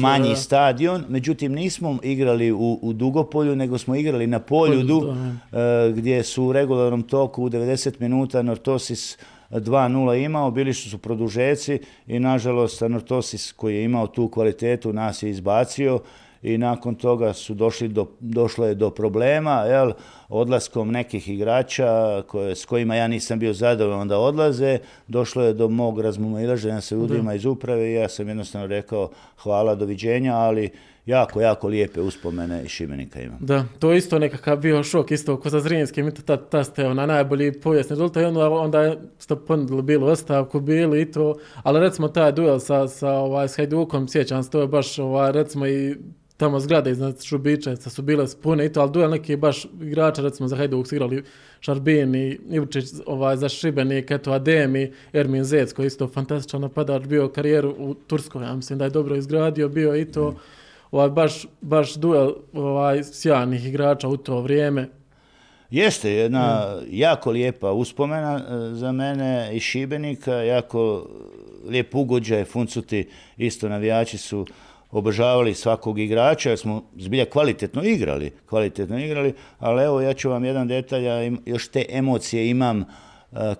manji 0.00 0.36
stadion, 0.36 1.04
međutim 1.08 1.52
nismo 1.52 1.98
igrali 2.02 2.52
u, 2.52 2.78
u 2.82 2.92
Dugopolju 2.92 3.56
nego 3.56 3.78
smo 3.78 3.94
igrali 3.94 4.26
na 4.26 4.38
Poljudu 4.38 5.14
e, 5.52 5.92
gdje 5.92 6.22
su 6.22 6.44
u 6.44 6.52
regularnom 6.52 7.02
toku 7.02 7.44
u 7.44 7.50
90 7.50 7.92
minuta 7.98 8.42
Nortosis 8.42 9.18
2-0 9.60 10.24
imao, 10.24 10.50
bili 10.50 10.74
su 10.74 10.98
produžeci 10.98 11.78
i 12.06 12.18
nažalost 12.18 12.82
Anortosis 12.82 13.52
koji 13.52 13.76
je 13.76 13.84
imao 13.84 14.06
tu 14.06 14.28
kvalitetu 14.28 14.92
nas 14.92 15.22
je 15.22 15.30
izbacio 15.30 16.00
i 16.42 16.58
nakon 16.58 16.94
toga 16.94 17.32
su 17.32 17.54
došli 17.54 17.88
do, 17.88 18.06
došlo 18.20 18.66
je 18.66 18.74
do 18.74 18.90
problema, 18.90 19.60
jel, 19.60 19.92
odlaskom 20.28 20.90
nekih 20.90 21.28
igrača 21.28 22.22
koje, 22.26 22.56
s 22.56 22.64
kojima 22.64 22.94
ja 22.94 23.08
nisam 23.08 23.38
bio 23.38 23.52
zadovoljan 23.52 24.08
da 24.08 24.18
odlaze, 24.18 24.78
došlo 25.08 25.44
je 25.44 25.52
do 25.52 25.68
mog 25.68 26.00
razmimoilaženja 26.00 26.80
sa 26.80 26.94
ljudima 26.94 27.34
iz 27.34 27.44
uprave 27.44 27.90
i 27.90 27.94
ja 27.94 28.08
sam 28.08 28.28
jednostavno 28.28 28.66
rekao 28.66 29.10
hvala, 29.42 29.74
doviđenja, 29.74 30.34
ali 30.34 30.70
jako, 31.06 31.40
jako 31.40 31.68
lijepe 31.68 32.00
uspomene 32.00 32.62
i 32.64 32.68
Šibenika 32.68 33.20
ima. 33.20 33.36
Da, 33.40 33.64
to 33.78 33.92
je 33.92 33.98
isto 33.98 34.18
nekakav 34.18 34.56
bio 34.56 34.82
šok, 34.82 35.10
isto 35.10 35.40
ko 35.40 35.50
za 35.50 35.60
Zrinjski, 35.60 36.02
mi 36.02 36.14
to 36.14 36.36
ta, 36.36 36.64
ste 36.64 36.86
ona 36.86 37.06
najbolji 37.06 37.60
povijesni 37.60 37.94
rezultat 37.94 38.22
i 38.22 38.26
onda, 38.26 38.50
onda 38.50 38.96
ste 39.18 39.36
ponudili 39.36 39.82
bilo 39.82 40.06
ostavku, 40.06 40.60
bili 40.60 41.02
i 41.02 41.10
to, 41.10 41.34
ali 41.62 41.80
recimo 41.80 42.08
taj 42.08 42.32
duel 42.32 42.58
sa, 42.58 42.88
sa, 42.88 43.10
ovaj, 43.10 43.48
s 43.48 43.56
Hajdukom, 43.56 44.08
sjećam 44.08 44.42
se, 44.42 44.50
to 44.50 44.60
je 44.60 44.66
baš 44.66 44.98
ovaj, 44.98 45.32
recimo 45.32 45.66
i 45.66 45.96
tamo 46.36 46.60
zgrade 46.60 46.90
iznad 46.90 47.22
Šubičevca 47.22 47.90
su 47.90 48.02
bile 48.02 48.28
spune 48.28 48.66
i 48.66 48.72
to, 48.72 48.80
ali 48.80 48.90
duel 48.90 49.10
neki 49.10 49.36
baš 49.36 49.66
igrača, 49.82 50.22
recimo 50.22 50.48
za 50.48 50.56
Hajduk 50.56 50.86
su 50.86 50.94
igrali 50.94 51.22
Šarbin 51.60 52.14
i 52.14 52.38
Ivčić 52.50 52.84
ovaj, 53.06 53.36
za 53.36 53.48
Šibenik, 53.48 54.10
eto 54.10 54.32
Ademi, 54.32 54.92
Ermin 55.12 55.44
Zec 55.44 55.72
koji 55.72 55.84
je 55.84 55.86
isto 55.86 56.08
fantastičan 56.08 56.60
napadač, 56.60 57.06
bio 57.06 57.28
karijeru 57.28 57.74
u 57.78 57.94
Turskoj, 57.94 58.44
ja 58.44 58.56
mislim 58.56 58.78
da 58.78 58.84
je 58.84 58.90
dobro 58.90 59.16
izgradio, 59.16 59.68
bio 59.68 59.96
i 59.96 60.04
to, 60.04 60.34
ovaj, 60.92 61.10
baš, 61.10 61.46
baš 61.60 61.94
duel 61.94 62.32
ovaj, 62.52 63.02
sjajnih 63.04 63.66
igrača 63.66 64.08
u 64.08 64.16
to 64.16 64.40
vrijeme. 64.40 64.88
Jeste, 65.70 66.12
jedna 66.12 66.76
jako 66.90 67.30
lijepa 67.30 67.72
uspomena 67.72 68.36
e, 68.36 68.74
za 68.74 68.92
mene 68.92 69.50
i 69.52 69.60
Šibenika, 69.60 70.34
jako 70.34 71.06
lijep 71.68 71.94
ugođaj, 71.94 72.44
funcuti, 72.44 73.08
isto 73.36 73.68
navijači 73.68 74.18
su 74.18 74.46
obožavali 74.90 75.54
svakog 75.54 75.98
igrača 75.98 76.48
jer 76.48 76.58
smo 76.58 76.82
zbilja 76.96 77.24
kvalitetno 77.24 77.82
igrali, 77.84 78.32
kvalitetno 78.46 78.98
igrali, 78.98 79.34
ali 79.58 79.84
evo 79.84 80.00
ja 80.00 80.14
ću 80.14 80.30
vam 80.30 80.44
jedan 80.44 80.68
detalj, 80.68 81.04
ja 81.04 81.30
još 81.46 81.68
te 81.68 81.84
emocije 81.88 82.50
imam 82.50 82.80
e, 82.80 82.84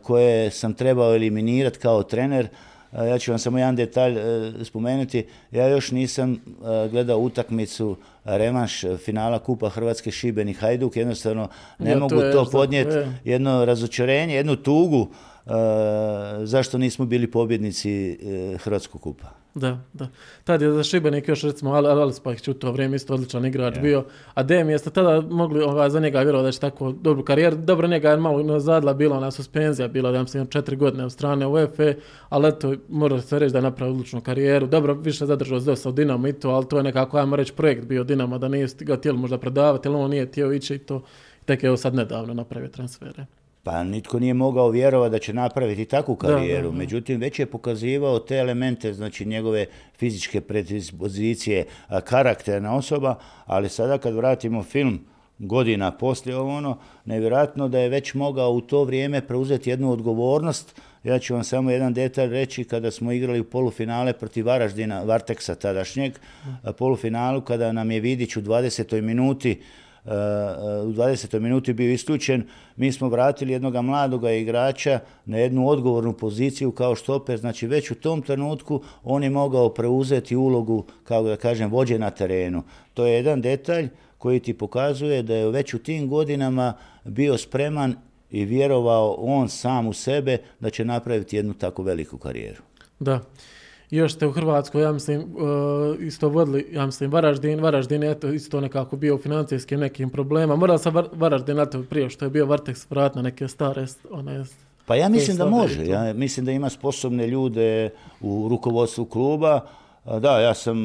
koje 0.02 0.50
sam 0.50 0.74
trebao 0.74 1.14
eliminirati 1.14 1.78
kao 1.78 2.02
trener, 2.02 2.48
ja 2.92 3.18
ću 3.18 3.32
vam 3.32 3.38
samo 3.38 3.58
jedan 3.58 3.76
detalj 3.76 4.18
e, 4.18 4.52
spomenuti. 4.64 5.26
Ja 5.50 5.68
još 5.68 5.90
nisam 5.90 6.42
gledao 6.90 7.18
utakmicu 7.18 7.96
revanš 8.24 8.84
finala 9.04 9.38
Kupa 9.38 9.68
Hrvatske 9.68 10.10
Šibenik 10.10 10.58
Hajduk. 10.58 10.96
Jednostavno 10.96 11.48
ne 11.78 11.96
mogu 11.96 12.20
to, 12.32 12.48
podnijeti. 12.52 12.96
Jedno 13.24 13.64
razočarenje, 13.64 14.34
jednu 14.34 14.56
tugu 14.56 15.08
zašto 16.44 16.78
nismo 16.78 17.06
bili 17.06 17.30
pobjednici 17.30 18.18
Hrvatskog 18.58 19.00
kupa. 19.00 19.26
Da, 19.54 19.78
da. 19.92 20.08
Tad 20.44 20.62
je 20.62 20.72
za 20.72 20.82
Šibenik 20.82 21.28
još 21.28 21.42
recimo 21.42 21.72
Al 21.72 22.12
Spahić 22.12 22.48
u 22.48 22.54
to 22.54 22.72
vrijeme 22.72 22.96
isto 22.96 23.14
odličan 23.14 23.44
igrač 23.46 23.78
bio. 23.78 24.04
A 24.34 24.42
Dem 24.42 24.70
jeste 24.70 24.90
tada 24.90 25.20
mogli 25.20 25.62
ovaj, 25.62 25.90
za 25.90 26.00
njega 26.00 26.20
vjerovati 26.20 26.46
da 26.46 26.52
će 26.52 26.60
tako 26.60 26.92
dobru 26.92 27.24
karijeru. 27.24 27.56
Dobro, 27.56 27.88
njega 27.88 28.10
je 28.10 28.16
malo 28.16 28.60
zadla 28.60 28.94
bila 28.94 29.16
ona 29.16 29.30
suspenzija, 29.30 29.88
bila 29.88 30.10
da 30.10 30.22
mislim 30.22 30.46
četiri 30.46 30.76
godine 30.76 31.04
od 31.04 31.12
strane 31.12 31.46
UEFA, 31.46 31.92
ali 32.28 32.48
eto, 32.48 32.74
mora 32.88 33.20
se 33.20 33.38
reći 33.38 33.52
da 33.52 33.58
je 33.58 33.62
napravio 33.62 33.94
odličnu 33.94 34.20
karijeru. 34.20 34.66
Dobro, 34.66 34.94
više 34.94 35.26
zadržao 35.26 35.60
se 35.60 35.66
dosta 35.66 35.88
u 35.88 35.92
Dinamo 35.92 36.28
i 36.28 36.32
to, 36.32 36.50
ali 36.50 36.68
to 36.68 36.76
je 36.76 36.82
nekako, 36.82 37.18
ajmo 37.18 37.36
reći, 37.36 37.52
projekt 37.52 37.84
bio 37.84 38.04
Dinamo, 38.04 38.38
da 38.38 38.48
nije 38.48 38.66
ga 38.80 38.96
htjeli 38.96 39.18
možda 39.18 39.38
predavati, 39.38 39.88
ali 39.88 39.96
on 39.96 40.10
nije 40.10 40.26
htio 40.26 40.52
ići 40.52 40.74
i 40.74 40.78
to. 40.78 41.02
Tek 41.44 41.62
je 41.62 41.66
evo 41.66 41.76
sad 41.76 41.94
nedavno 41.94 42.34
napravio 42.34 42.68
transfere. 42.68 43.26
Pa 43.62 43.84
nitko 43.84 44.18
nije 44.18 44.34
mogao 44.34 44.68
vjerovati 44.68 45.12
da 45.12 45.18
će 45.18 45.32
napraviti 45.32 45.84
takvu 45.84 46.16
karijeru. 46.16 46.72
Međutim, 46.72 47.20
već 47.20 47.38
je 47.38 47.46
pokazivao 47.46 48.18
te 48.18 48.36
elemente, 48.36 48.92
znači 48.92 49.24
njegove 49.24 49.66
fizičke 49.98 50.40
predispozicije, 50.40 51.64
karakterna 52.04 52.76
osoba, 52.76 53.18
ali 53.46 53.68
sada 53.68 53.98
kad 53.98 54.14
vratimo 54.14 54.62
film 54.62 55.00
godina 55.38 55.90
poslije 55.90 56.36
ovo 56.36 56.56
ono, 56.56 56.78
nevjerojatno 57.04 57.68
da 57.68 57.78
je 57.78 57.88
već 57.88 58.14
mogao 58.14 58.50
u 58.50 58.60
to 58.60 58.84
vrijeme 58.84 59.26
preuzeti 59.26 59.70
jednu 59.70 59.92
odgovornost 59.92 60.80
Ja 61.04 61.18
ću 61.18 61.34
vam 61.34 61.44
samo 61.44 61.70
jedan 61.70 61.94
detalj 61.94 62.30
reći 62.30 62.64
kada 62.64 62.90
smo 62.90 63.12
igrali 63.12 63.40
u 63.40 63.44
polufinale 63.44 64.12
protiv 64.12 64.46
Varaždina, 64.46 65.02
Varteksa 65.02 65.54
tadašnjeg, 65.54 66.12
polufinalu 66.78 67.40
kada 67.40 67.72
nam 67.72 67.90
je 67.90 68.00
Vidić 68.00 68.36
u 68.36 68.42
20. 68.42 69.00
minuti 69.00 69.60
u 70.04 70.92
20. 70.92 71.40
minuti 71.40 71.72
bio 71.72 71.92
isključen, 71.92 72.46
mi 72.76 72.92
smo 72.92 73.08
vratili 73.08 73.52
jednog 73.52 73.74
mladoga 73.74 74.30
igrača 74.30 75.00
na 75.24 75.38
jednu 75.38 75.68
odgovornu 75.68 76.12
poziciju 76.12 76.72
kao 76.72 76.94
štoper, 76.94 77.38
znači 77.38 77.66
već 77.66 77.90
u 77.90 77.94
tom 77.94 78.22
trenutku 78.22 78.82
on 79.04 79.22
je 79.22 79.30
mogao 79.30 79.68
preuzeti 79.68 80.36
ulogu, 80.36 80.84
kao 81.04 81.22
da 81.22 81.36
kažem, 81.36 81.70
vođe 81.70 81.98
na 81.98 82.10
terenu. 82.10 82.62
To 82.94 83.06
je 83.06 83.14
jedan 83.14 83.40
detalj 83.40 83.88
koji 84.18 84.40
ti 84.40 84.54
pokazuje 84.54 85.22
da 85.22 85.34
je 85.34 85.50
već 85.50 85.74
u 85.74 85.78
tim 85.78 86.08
godinama 86.08 86.74
bio 87.04 87.38
spreman 87.38 87.94
i 88.30 88.44
vjerovao 88.44 89.16
on 89.18 89.48
sam 89.48 89.86
u 89.86 89.92
sebe 89.92 90.38
da 90.60 90.70
će 90.70 90.84
napraviti 90.84 91.36
jednu 91.36 91.54
tako 91.54 91.82
veliku 91.82 92.18
karijeru. 92.18 92.62
Da. 92.98 93.20
Još 93.96 94.14
ste 94.14 94.26
u 94.26 94.32
Hrvatskoj, 94.32 94.82
ja 94.82 94.92
mislim, 94.92 95.20
uh, 95.20 96.00
isto 96.00 96.28
vodili, 96.28 96.66
ja 96.72 96.86
mislim, 96.86 97.10
Varaždin. 97.10 97.60
Varaždin 97.60 98.02
je 98.02 98.10
eto, 98.10 98.28
isto 98.28 98.60
nekako 98.60 98.96
bio 98.96 99.14
u 99.14 99.18
financijskim 99.18 99.80
nekim 99.80 100.10
problema. 100.10 100.56
Mora 100.56 100.78
se 100.78 100.90
Varaždin 101.12 101.56
na 101.56 101.66
to 101.66 101.82
prije 101.82 102.10
što 102.10 102.24
je 102.24 102.30
bio 102.30 102.46
Vartex 102.46 102.86
vrat 102.90 103.14
na 103.14 103.22
neke 103.22 103.48
stare 103.48 103.86
one 104.10 104.44
pa 104.86 104.96
ja 104.96 105.08
mislim 105.08 105.36
da 105.36 105.46
može. 105.46 105.86
Ja 105.86 106.12
mislim 106.12 106.46
da 106.46 106.52
ima 106.52 106.70
sposobne 106.70 107.26
ljude 107.26 107.90
u 108.20 108.46
rukovodstvu 108.50 109.04
kluba. 109.04 109.60
Da, 110.04 110.40
ja 110.40 110.54
sam, 110.54 110.76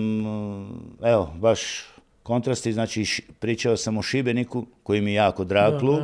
evo, 1.02 1.34
baš 1.36 1.86
kontrasti, 2.24 2.74
znači 2.74 3.24
pričao 3.40 3.78
sam 3.78 3.98
o 3.98 4.02
Šibeniku, 4.02 4.66
koji 4.84 5.02
mi 5.02 5.12
je 5.12 5.16
jako 5.16 5.44
drag 5.44 5.80
klub, 5.80 6.02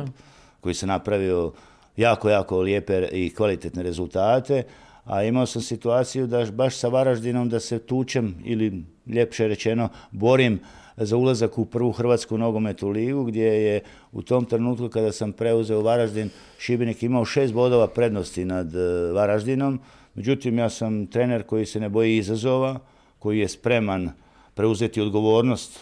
koji 0.60 0.74
se 0.74 0.86
napravio 0.86 1.52
jako, 1.96 2.30
jako 2.30 2.60
lijepe 2.60 3.08
i 3.12 3.34
kvalitetne 3.34 3.82
rezultate, 3.82 4.62
a 5.04 5.22
imao 5.24 5.46
sam 5.46 5.62
situaciju 5.62 6.26
da 6.26 6.46
baš 6.52 6.76
sa 6.76 6.88
Varaždinom 6.88 7.48
da 7.48 7.60
se 7.60 7.78
tučem 7.78 8.34
ili 8.44 8.84
ljepše 9.06 9.48
rečeno 9.48 9.88
borim 10.10 10.60
za 10.96 11.16
ulazak 11.16 11.58
u 11.58 11.64
prvu 11.64 11.92
Hrvatsku 11.92 12.38
nogometnu 12.38 12.88
ligu 12.88 13.24
gdje 13.24 13.44
je 13.44 13.80
u 14.12 14.22
tom 14.22 14.44
trenutku 14.44 14.88
kada 14.88 15.12
sam 15.12 15.32
preuzeo 15.32 15.82
Varaždin 15.82 16.30
Šibenik 16.58 17.02
imao 17.02 17.24
šest 17.24 17.54
bodova 17.54 17.86
prednosti 17.86 18.44
nad 18.44 18.74
e, 18.74 19.12
Varaždinom. 19.12 19.80
Međutim, 20.14 20.58
ja 20.58 20.70
sam 20.70 21.06
trener 21.06 21.42
koji 21.42 21.66
se 21.66 21.80
ne 21.80 21.88
boji 21.88 22.16
izazova, 22.16 22.78
koji 23.18 23.38
je 23.38 23.48
spreman 23.48 24.10
preuzeti 24.54 25.00
odgovornost 25.00 25.80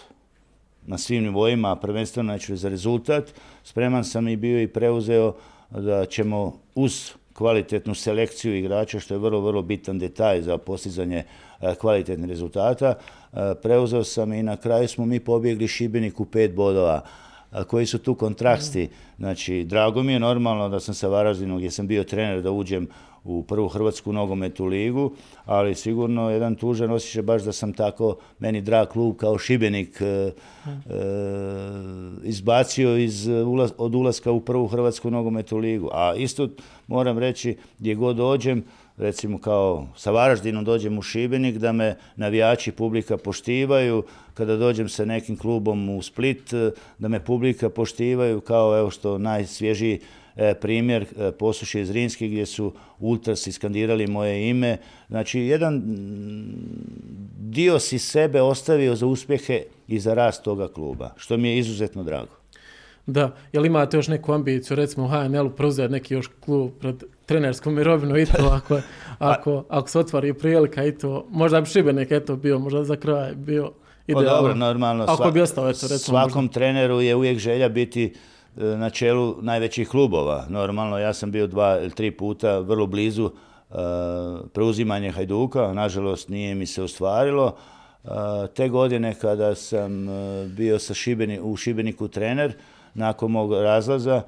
na 0.87 0.99
svim 0.99 1.25
nivoima, 1.25 1.73
a 1.73 1.77
prvenstveno 1.77 2.33
neću 2.33 2.57
za 2.57 2.69
rezultat. 2.69 3.35
Spreman 3.65 4.05
sam 4.05 4.29
i 4.29 4.37
bio 4.37 4.63
i 4.63 4.69
preuzeo 4.69 5.35
da 5.71 6.07
ćemo 6.07 6.61
uz 6.75 7.13
kvalitetnu 7.43 7.95
selekciju 7.95 8.57
igrača, 8.57 9.01
što 9.01 9.15
je 9.15 9.19
vrlo, 9.19 9.41
vrlo 9.41 9.63
bitan 9.63 9.99
detalj 9.99 10.43
za 10.43 10.59
postizanje 10.59 11.25
e, 11.61 11.75
kvalitetnih 11.75 12.29
rezultata. 12.29 12.95
E, 12.95 13.55
preuzeo 13.63 14.05
sam 14.05 14.33
i 14.33 14.43
na 14.43 14.57
kraju 14.57 14.89
smo 14.89 15.07
mi 15.07 15.21
pobjegli 15.21 15.69
Šibeniku 15.69 16.25
pet 16.25 16.55
bodova 16.55 17.03
koji 17.67 17.87
su 17.87 17.99
tu 17.99 18.15
kontrasti. 18.15 18.89
Znači, 19.19 19.65
drago 19.65 20.03
mi 20.03 20.13
je 20.13 20.21
normalno 20.21 20.69
da 20.69 20.81
sam 20.81 20.95
sa 20.95 21.09
Varaždinom 21.09 21.59
gdje 21.59 21.71
sam 21.71 21.87
bio 21.87 22.05
trener 22.05 22.43
da 22.43 22.51
uđem 22.51 22.89
u 23.25 23.43
prvu 23.43 23.69
Hrvatsku 23.69 24.13
nogometnu 24.13 24.67
ligu, 24.67 25.13
ali 25.45 25.75
sigurno 25.75 26.31
jedan 26.31 26.55
tužan 26.55 26.91
osjećaj 26.91 27.23
baš 27.23 27.43
da 27.43 27.53
sam 27.53 27.73
tako 27.73 28.17
meni 28.39 28.61
drag 28.61 28.89
klub 28.89 29.17
kao 29.17 29.39
Šibenik 29.39 30.01
e, 30.01 30.05
e, 30.05 30.33
izbacio 32.25 32.97
iz, 32.97 33.29
od 33.79 33.95
ulaska 33.95 34.33
u 34.33 34.41
prvu 34.41 34.67
Hrvatsku 34.67 35.11
nogometnu 35.11 35.59
ligu. 35.59 35.89
A 35.93 36.15
isto 36.17 36.49
moram 36.93 37.19
reći 37.19 37.57
gdje 37.79 37.95
god 37.95 38.17
dođem, 38.17 38.65
recimo 38.97 39.39
kao 39.39 39.87
sa 39.97 40.11
Varaždinom 40.11 40.65
dođem 40.65 40.99
u 40.99 41.03
Šibenik, 41.03 41.59
da 41.59 41.73
me 41.73 41.97
navijači 42.17 42.73
publika 42.73 43.17
poštivaju, 43.17 44.05
kada 44.35 44.57
dođem 44.57 44.89
sa 44.89 45.05
nekim 45.05 45.37
klubom 45.37 45.89
u 45.89 46.03
Split, 46.03 46.53
da 46.99 47.09
me 47.09 47.25
publika 47.25 47.71
poštivaju 47.71 48.41
kao 48.41 48.79
evo 48.79 48.91
što 48.91 49.19
najsvježiji 49.19 50.01
e, 50.37 50.55
primjer 50.55 51.03
e, 51.03 51.33
posuši 51.33 51.81
iz 51.81 51.91
Rinski 51.91 52.29
gdje 52.29 52.47
su 52.47 52.73
ultrasi 52.99 53.53
skandirali 53.53 54.07
moje 54.07 54.49
ime. 54.51 54.77
Znači, 55.09 55.41
jedan 55.41 55.83
dio 57.39 57.79
si 57.79 57.99
sebe 57.99 58.43
ostavio 58.43 58.97
za 58.97 59.07
uspjehe 59.07 59.63
i 59.89 60.01
za 60.01 60.15
rast 60.15 60.43
toga 60.43 60.69
kluba, 60.69 61.15
što 61.17 61.37
mi 61.37 61.49
je 61.49 61.59
izuzetno 61.59 62.03
drago. 62.03 62.42
Da, 63.07 63.31
jel 63.53 63.67
imate 63.67 63.97
još 63.97 64.09
neku 64.09 64.33
ambiciju, 64.33 64.77
recimo 64.77 65.07
u 65.07 65.09
HNL-u 65.09 65.51
preuzeti 65.51 65.93
neki 65.93 66.15
još 66.15 66.31
klub 66.41 66.71
pred 66.81 67.03
trenerskom 67.27 67.75
mirovinu 67.75 68.19
i 68.19 68.27
to 68.27 68.51
ako, 68.53 68.81
ako, 69.19 69.65
ako 69.69 69.89
se 69.89 69.99
otvari 69.99 70.35
prilika 70.35 70.85
i 70.85 70.99
to, 70.99 71.27
možda 71.31 71.61
bi 71.61 71.67
Šibenik 71.67 72.11
eto 72.11 72.37
bio, 72.37 72.59
možda 72.59 72.85
za 72.85 72.97
kraj 72.97 73.35
bio 73.35 73.73
pa 74.07 74.21
idealno. 74.21 74.31
dobro, 74.31 74.55
normalno. 74.55 75.05
Ako 75.09 75.31
bi 75.31 75.41
ostao, 75.41 75.71
eto, 75.71 75.81
recimo, 75.83 75.99
svakom 75.99 76.49
treneru 76.49 77.01
je 77.01 77.15
uvijek 77.15 77.39
želja 77.39 77.69
biti 77.69 78.15
e, 78.57 78.65
na 78.65 78.91
čelu 78.91 79.37
najvećih 79.41 79.89
klubova. 79.89 80.47
Normalno, 80.49 80.99
ja 80.99 81.13
sam 81.13 81.31
bio 81.31 81.47
dva 81.47 81.79
ili 81.81 81.91
tri 81.91 82.11
puta 82.11 82.59
vrlo 82.59 82.87
blizu 82.87 83.25
uh, 83.25 83.77
preuzimanje 84.53 85.11
Hajduka, 85.11 85.73
nažalost 85.73 86.29
nije 86.29 86.55
mi 86.55 86.67
se 86.67 86.83
ostvarilo. 86.83 87.57
Uh, 88.05 88.11
te 88.55 88.69
godine 88.69 89.15
kada 89.21 89.55
sam 89.55 90.07
bio 90.47 90.79
sa 90.79 90.95
Šibeni, 90.95 91.41
u 91.41 91.57
Šibeniku 91.57 92.09
trener, 92.09 92.53
nakon 92.95 93.31
mog 93.31 93.53
razlaza, 93.53 94.23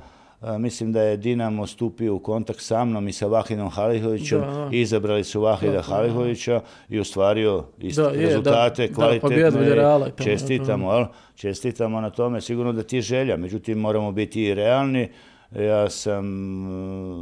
mislim 0.58 0.92
da 0.92 1.02
je 1.02 1.16
Dinamo 1.16 1.66
stupio 1.66 2.14
u 2.14 2.18
kontakt 2.18 2.60
sa 2.60 2.84
mnom 2.84 3.08
i 3.08 3.12
sa 3.12 3.26
Vahidom 3.26 3.70
Halihovićem, 3.70 4.42
izabrali 4.72 5.24
su 5.24 5.40
Vahida 5.40 5.82
Halihovića 5.82 6.60
i 6.88 7.00
ostvario 7.00 7.64
rezultate 8.14 8.92
kvalitetne. 8.92 9.36
čestitamo, 10.24 11.08
čestitamo 11.36 12.00
na 12.00 12.10
tome, 12.10 12.40
sigurno 12.40 12.72
da 12.72 12.82
ti 12.82 12.96
je 12.96 13.02
želja, 13.02 13.36
međutim 13.36 13.78
moramo 13.78 14.12
biti 14.12 14.42
i 14.42 14.54
realni. 14.54 15.08
Ja 15.58 15.90
sam 15.90 16.26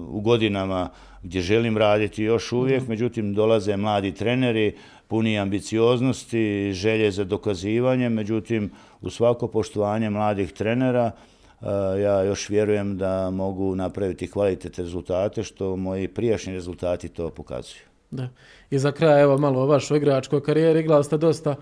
u 0.09 0.21
godinama 0.21 0.89
gdje 1.23 1.41
želim 1.41 1.79
raditi 1.79 2.23
još 2.23 2.53
uvijek, 2.53 2.89
međutim 2.89 3.35
dolaze 3.35 3.77
mladi 3.77 4.13
treneri, 4.13 4.75
puni 5.09 5.39
ambicioznosti, 5.39 6.73
želje 6.73 7.11
za 7.11 7.25
dokazivanje, 7.25 8.09
međutim 8.09 8.71
u 9.01 9.11
svako 9.11 9.49
poštovanje 9.49 10.11
mladih 10.11 10.53
trenera 10.53 11.11
ja 12.03 12.23
još 12.23 12.49
vjerujem 12.49 12.99
da 12.99 13.31
mogu 13.31 13.75
napraviti 13.75 14.31
kvalitetne 14.31 14.85
rezultate, 14.85 15.43
što 15.43 15.77
moji 15.77 16.09
prijašnji 16.09 16.53
rezultati 16.53 17.09
to 17.09 17.31
pokazuju. 17.31 17.83
Da. 18.11 18.29
I 18.71 18.79
za 18.79 18.93
kraj, 18.93 19.23
evo 19.23 19.39
malo 19.39 19.61
o 19.61 19.67
vašoj 19.67 19.97
igračkoj 19.97 20.43
karijeri. 20.43 20.81
Igrali 20.81 21.05
ste 21.05 21.19
dosta 21.19 21.55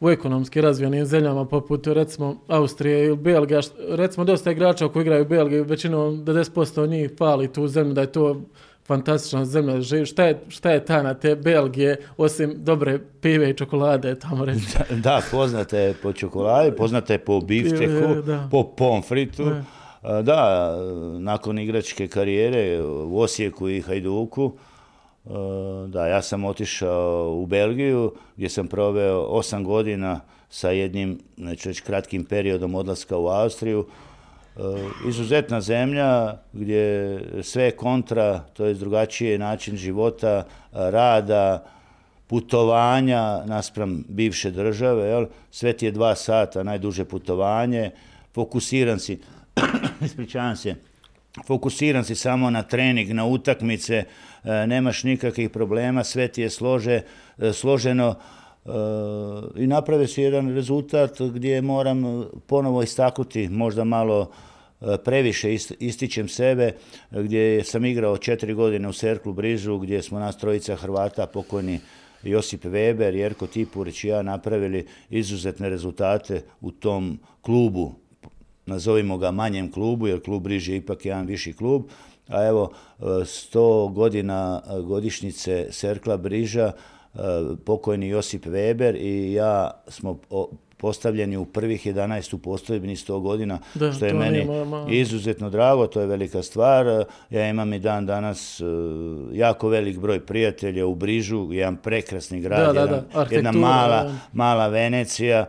u 0.00 0.10
ekonomski 0.10 0.60
razvijenim 0.60 1.04
zemljama 1.04 1.44
poput 1.44 1.86
recimo 1.86 2.36
Austrije 2.48 3.06
ili 3.06 3.16
Belgija. 3.16 3.60
Recimo 3.88 4.24
dosta 4.24 4.50
igrača 4.50 4.88
koji 4.88 5.02
igraju 5.02 5.22
u 5.22 5.28
Belgiji, 5.28 5.60
većinom 5.60 6.24
90% 6.24 6.88
njih 6.88 7.10
fali 7.18 7.52
tu 7.52 7.68
zemlju 7.68 7.94
da 7.94 8.00
je 8.00 8.12
to 8.12 8.40
fantastična 8.86 9.44
zemlja 9.44 9.80
živi. 9.80 10.06
Šta 10.06 10.24
je, 10.24 10.40
šta 10.48 10.70
je 10.70 10.84
tajna 10.84 11.14
te 11.14 11.36
Belgije, 11.36 11.96
osim 12.16 12.54
dobre 12.56 12.98
pive 13.20 13.50
i 13.50 13.54
čokolade 13.54 14.18
tamo 14.18 14.44
reći? 14.48 14.66
Da, 14.90 14.96
da 14.96 15.22
poznate 15.30 15.78
je 15.78 15.94
po 16.02 16.12
čokoladi, 16.12 16.76
poznate 16.76 17.14
je 17.14 17.18
po 17.18 17.40
bifteku, 17.40 18.14
po 18.50 18.64
pomfritu. 18.64 19.44
Da. 19.44 20.22
da, 20.22 20.70
nakon 21.18 21.58
igračke 21.58 22.08
karijere 22.08 22.82
u 22.82 23.20
Osijeku 23.20 23.68
i 23.68 23.80
Hajduku, 23.80 24.52
da, 25.88 26.06
ja 26.06 26.22
sam 26.22 26.44
otišao 26.44 27.32
u 27.34 27.46
Belgiju 27.46 28.12
gdje 28.36 28.48
sam 28.48 28.66
proveo 28.66 29.20
osam 29.20 29.64
godina 29.64 30.20
sa 30.48 30.70
jednim, 30.70 31.18
neću 31.36 31.68
reći, 31.68 31.82
kratkim 31.82 32.24
periodom 32.24 32.74
odlaska 32.74 33.18
u 33.18 33.26
Austriju. 33.26 33.86
Eh, 34.56 35.08
izuzetna 35.08 35.60
zemlja 35.60 36.36
gdje 36.52 37.20
sve 37.42 37.64
je 37.64 37.70
kontra, 37.70 38.38
to 38.38 38.66
je 38.66 38.74
drugačiji 38.74 39.38
način 39.38 39.76
života, 39.76 40.44
rada, 40.72 41.64
putovanja 42.26 43.44
naspram 43.44 44.04
bivše 44.08 44.50
države, 44.50 45.08
jel? 45.08 45.26
sve 45.50 45.72
ti 45.72 45.86
je 45.86 45.92
dva 45.92 46.14
sata, 46.14 46.62
najduže 46.62 47.04
putovanje, 47.04 47.90
fokusiran 48.34 48.98
si, 48.98 49.20
ispričavam 50.04 50.56
se, 50.56 50.74
fokusiran 51.46 52.04
si 52.04 52.14
samo 52.14 52.50
na 52.50 52.62
trening, 52.62 53.10
na 53.10 53.24
utakmice, 53.26 54.04
eh, 54.44 54.66
nemaš 54.66 55.04
nikakvih 55.04 55.50
problema, 55.50 56.04
sve 56.04 56.28
ti 56.28 56.42
je 56.42 56.50
slože, 56.50 57.00
složeno, 57.52 58.14
i 59.56 59.66
napravio 59.66 60.06
si 60.06 60.22
jedan 60.22 60.54
rezultat 60.54 61.20
gdje 61.20 61.62
moram 61.62 62.24
ponovo 62.46 62.82
istaknuti 62.82 63.48
možda 63.48 63.84
malo 63.84 64.30
e, 64.80 64.96
previše 65.04 65.54
ističem 65.78 66.28
sebe, 66.28 66.72
gdje 67.10 67.64
sam 67.64 67.84
igrao 67.84 68.18
četiri 68.18 68.54
godine 68.54 68.88
u 68.88 68.92
Serklu 68.92 69.32
Brižu, 69.32 69.78
gdje 69.78 70.02
smo 70.02 70.18
nas 70.18 70.38
trojica 70.38 70.76
Hrvata, 70.76 71.26
pokojni 71.26 71.80
Josip 72.22 72.64
Weber, 72.64 73.14
Jerko 73.14 73.46
Tipurić 73.46 74.04
i 74.04 74.08
ja 74.08 74.22
napravili 74.22 74.86
izuzetne 75.10 75.68
rezultate 75.68 76.42
u 76.60 76.70
tom 76.70 77.18
klubu, 77.40 77.92
nazovimo 78.66 79.18
ga 79.18 79.30
manjem 79.30 79.72
klubu, 79.72 80.06
jer 80.06 80.22
klub 80.22 80.42
Briže 80.42 80.72
je 80.72 80.76
ipak 80.76 81.06
jedan 81.06 81.26
viši 81.26 81.52
klub, 81.52 81.82
a 82.28 82.46
evo 82.46 82.72
100 82.98 83.92
godina 83.92 84.62
godišnjice 84.82 85.66
Serkla 85.70 86.16
Briža, 86.16 86.72
pokojni 87.64 88.08
Josip 88.08 88.46
Weber 88.46 88.96
i 88.96 89.32
ja 89.32 89.70
smo 89.88 90.18
postavljeni 90.76 91.36
u 91.36 91.44
prvih 91.44 91.86
11 91.86 92.34
u 92.34 92.38
postojbini 92.38 92.96
100 92.96 93.20
godina, 93.20 93.58
što 93.96 94.06
je 94.06 94.14
meni 94.14 94.46
izuzetno 94.88 95.50
drago, 95.50 95.86
to 95.86 96.00
je 96.00 96.06
velika 96.06 96.42
stvar. 96.42 97.04
Ja 97.30 97.48
imam 97.48 97.72
i 97.72 97.78
dan 97.78 98.06
danas 98.06 98.62
jako 99.32 99.68
velik 99.68 99.98
broj 99.98 100.26
prijatelja 100.26 100.86
u 100.86 100.94
Brižu, 100.94 101.48
jedan 101.52 101.76
prekrasni 101.76 102.40
grad, 102.40 103.04
jedna 103.30 103.52
mala, 103.52 104.12
mala 104.32 104.68
Venecija. 104.68 105.46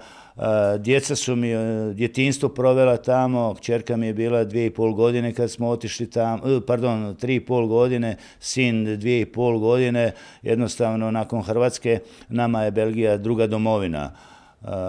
Djeca 0.79 1.15
su 1.15 1.35
mi 1.35 1.47
djetinstvo 1.93 2.49
provela 2.49 2.97
tamo, 2.97 3.55
kćerka 3.57 3.97
mi 3.97 4.07
je 4.07 4.13
bila 4.13 4.43
dvije 4.43 4.65
i 4.65 4.73
pol 4.73 4.93
godine 4.93 5.33
kad 5.33 5.51
smo 5.51 5.69
otišli 5.69 6.09
tamo, 6.09 6.43
e, 6.47 6.61
pardon, 6.67 7.15
tri 7.15 7.35
i 7.35 7.45
pol 7.45 7.67
godine, 7.67 8.17
sin 8.39 8.99
dvije 8.99 9.21
i 9.21 9.25
pol 9.25 9.59
godine, 9.59 10.11
jednostavno 10.41 11.11
nakon 11.11 11.41
Hrvatske 11.41 11.99
nama 12.29 12.63
je 12.63 12.71
Belgija 12.71 13.17
druga 13.17 13.47
domovina. 13.47 14.11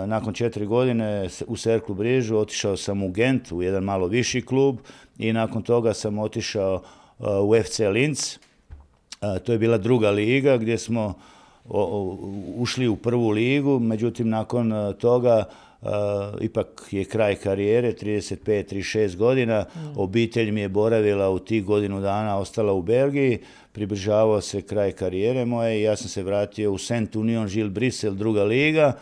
Nakon 0.07 0.35
četiri 0.35 0.67
godine 0.67 1.29
u 1.47 1.57
Serklu 1.57 1.95
Brižu 1.95 2.37
otišao 2.37 2.77
sam 2.77 3.03
u 3.03 3.11
Gent, 3.11 3.53
u 3.53 3.63
jedan 3.63 3.85
malo 3.85 4.07
viši 4.07 4.43
klub 4.43 4.79
i 5.19 5.33
nakon 5.33 5.63
toga 5.63 5.95
sam 5.95 6.19
otišao 6.19 6.83
u 7.19 7.55
FC 7.65 7.81
Linz. 7.93 8.39
To 9.45 9.53
je 9.53 9.59
bila 9.59 9.79
druga 9.79 10.11
liga 10.11 10.57
gdje 10.57 10.79
smo 10.79 11.15
ušli 12.57 12.89
u 12.89 12.97
prvu 12.97 13.29
ligu, 13.31 13.79
međutim 13.79 14.29
nakon 14.29 14.73
toga 14.99 15.45
ipak 16.41 16.89
je 16.91 17.05
kraj 17.05 17.35
karijere, 17.35 17.93
35-36 17.93 19.17
godina. 19.17 19.61
Mm. 19.61 20.01
Obitelj 20.01 20.51
mi 20.51 20.61
je 20.61 20.69
boravila 20.69 21.31
u 21.31 21.39
tih 21.39 21.65
godinu 21.65 22.01
dana, 22.01 22.39
ostala 22.39 22.73
u 22.73 22.83
Belgiji. 22.83 23.39
Približavao 23.73 24.41
se 24.41 24.63
kraj 24.63 24.93
karijere 24.93 25.45
moje 25.45 25.79
i 25.79 25.83
ja 25.83 25.97
sam 25.97 26.09
se 26.09 26.23
vratio 26.23 26.73
u 26.73 26.79
Saint 26.79 27.17
Union 27.17 27.47
Gilles 27.47 27.73
Brissel, 27.73 28.15
druga 28.15 28.45
liga 28.45 28.93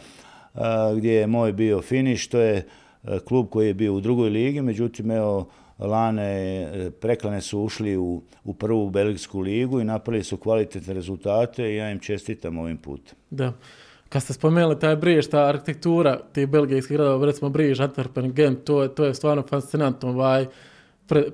gdje 0.96 1.12
je 1.12 1.26
moj 1.26 1.52
bio 1.52 1.82
finiš, 1.82 2.28
to 2.28 2.38
je 2.38 2.56
e, 3.04 3.18
klub 3.18 3.48
koji 3.50 3.66
je 3.66 3.74
bio 3.74 3.94
u 3.94 4.00
drugoj 4.00 4.30
ligi, 4.30 4.62
međutim 4.62 5.10
evo 5.10 5.48
Lane, 5.78 6.62
e, 6.62 6.90
preklane 6.90 7.40
su 7.40 7.60
ušli 7.60 7.96
u, 7.96 8.22
u 8.44 8.54
prvu 8.54 8.90
belgijsku 8.90 9.40
ligu 9.40 9.80
i 9.80 9.84
napravili 9.84 10.24
su 10.24 10.36
kvalitetne 10.36 10.94
rezultate 10.94 11.72
i 11.72 11.76
ja 11.76 11.90
im 11.90 11.98
čestitam 11.98 12.58
ovim 12.58 12.76
putem. 12.76 13.14
Da. 13.30 13.52
Kad 14.08 14.22
ste 14.22 14.32
spomenuli 14.32 14.78
taj 14.78 14.96
Briž, 14.96 15.26
ta 15.26 15.44
arhitektura 15.48 16.18
tih 16.32 16.48
belgijskih 16.48 16.96
gradova, 16.96 17.26
recimo 17.26 17.50
Briž, 17.50 17.78
Antwerpen, 17.78 18.32
Gent, 18.32 18.64
to 18.64 18.82
je, 18.82 18.94
to 18.94 19.04
je 19.04 19.14
stvarno 19.14 19.42
fascinantno, 19.42 20.08
ovaj, 20.08 20.46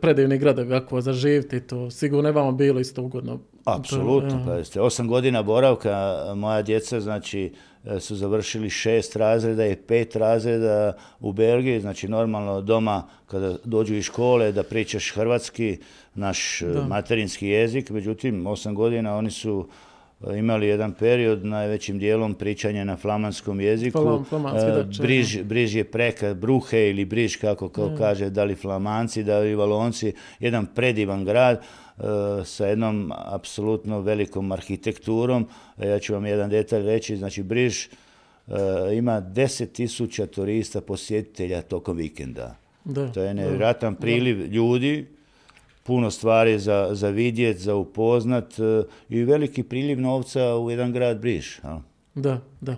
predivni 0.01 0.39
gradovi, 0.39 0.75
ako 0.75 1.01
zaživiti, 1.01 1.61
to 1.61 1.91
sigurno 1.91 2.29
je 2.29 2.33
vama 2.33 2.53
bilo 2.53 2.81
isto 2.81 3.03
ugodno. 3.03 3.39
Apsolutno, 3.65 4.43
pa 4.47 4.53
jeste, 4.55 4.81
osam 4.81 5.09
godina 5.09 5.43
boravka, 5.43 6.17
moja 6.37 6.63
djeca, 6.63 7.01
znači, 7.01 7.53
su 8.01 8.17
završili 8.17 8.71
šest 8.71 9.17
razreda 9.17 9.67
i 9.67 9.77
pet 9.77 10.17
razreda 10.17 10.93
u 11.21 11.33
Belgiji, 11.33 11.81
znači 11.81 12.09
normalno 12.09 12.61
doma 12.61 13.03
kada 13.27 13.57
dođu 13.65 13.95
iz 13.95 14.05
škole 14.05 14.53
da 14.53 14.63
pričaš 14.63 15.11
hrvatski, 15.11 15.79
naš 16.15 16.63
e, 16.63 16.67
materinski 16.89 17.47
jezik, 17.47 17.91
međutim 17.91 18.47
osam 18.47 18.75
godina 18.75 19.17
oni 19.17 19.31
su 19.31 19.69
e, 20.27 20.39
imali 20.39 20.67
jedan 20.67 20.93
period 20.93 21.45
najvećim 21.45 21.99
dijelom 21.99 22.35
pričanja 22.35 22.85
na 22.85 22.97
flamanskom 22.97 23.61
jeziku. 23.61 23.99
briž, 24.99 25.43
briž 25.43 25.75
je 25.75 25.85
preka, 25.85 26.35
bruhe 26.35 26.91
ili 26.91 27.05
briž 27.05 27.37
kako 27.37 27.95
kaže, 27.99 28.31
da 28.31 28.45
li 28.45 28.55
flamanci, 28.55 29.23
da 29.23 29.39
li 29.39 29.55
valonci, 29.55 30.13
jedan 30.41 30.67
predivan 30.67 31.25
grad. 31.25 31.57
E, 31.57 31.82
sa 32.45 32.67
jednom 32.67 33.13
apsolutno 33.17 34.01
velikom 34.01 34.53
arhitekturom. 34.53 35.49
E, 35.79 35.89
ja 35.89 35.99
ću 35.99 36.13
vam 36.13 36.27
jedan 36.27 36.51
detalj 36.51 36.87
reći, 36.87 37.17
znači 37.17 37.43
Briž 37.43 37.87
e, 37.87 37.91
ima 38.95 39.21
deset 39.21 39.73
tisuća 39.73 40.27
turista 40.27 40.81
posjetitelja 40.81 41.63
tokom 41.63 41.97
vikenda. 41.97 42.57
Da, 42.85 43.13
to 43.13 43.23
je 43.23 43.35
nevjerojatan 43.35 43.95
priliv 43.95 44.53
ljudi, 44.53 45.07
puno 45.83 46.11
stvari 46.11 46.59
za, 46.59 46.89
za 46.93 47.09
vidjet, 47.09 47.59
za 47.59 47.75
upoznat 47.75 48.55
i 49.09 49.25
veliki 49.25 49.63
priliv 49.63 50.01
novca 50.01 50.57
u 50.57 50.71
jedan 50.71 50.93
grad 50.93 51.21
Briž. 51.21 51.59
Da, 52.15 52.41
da 52.61 52.77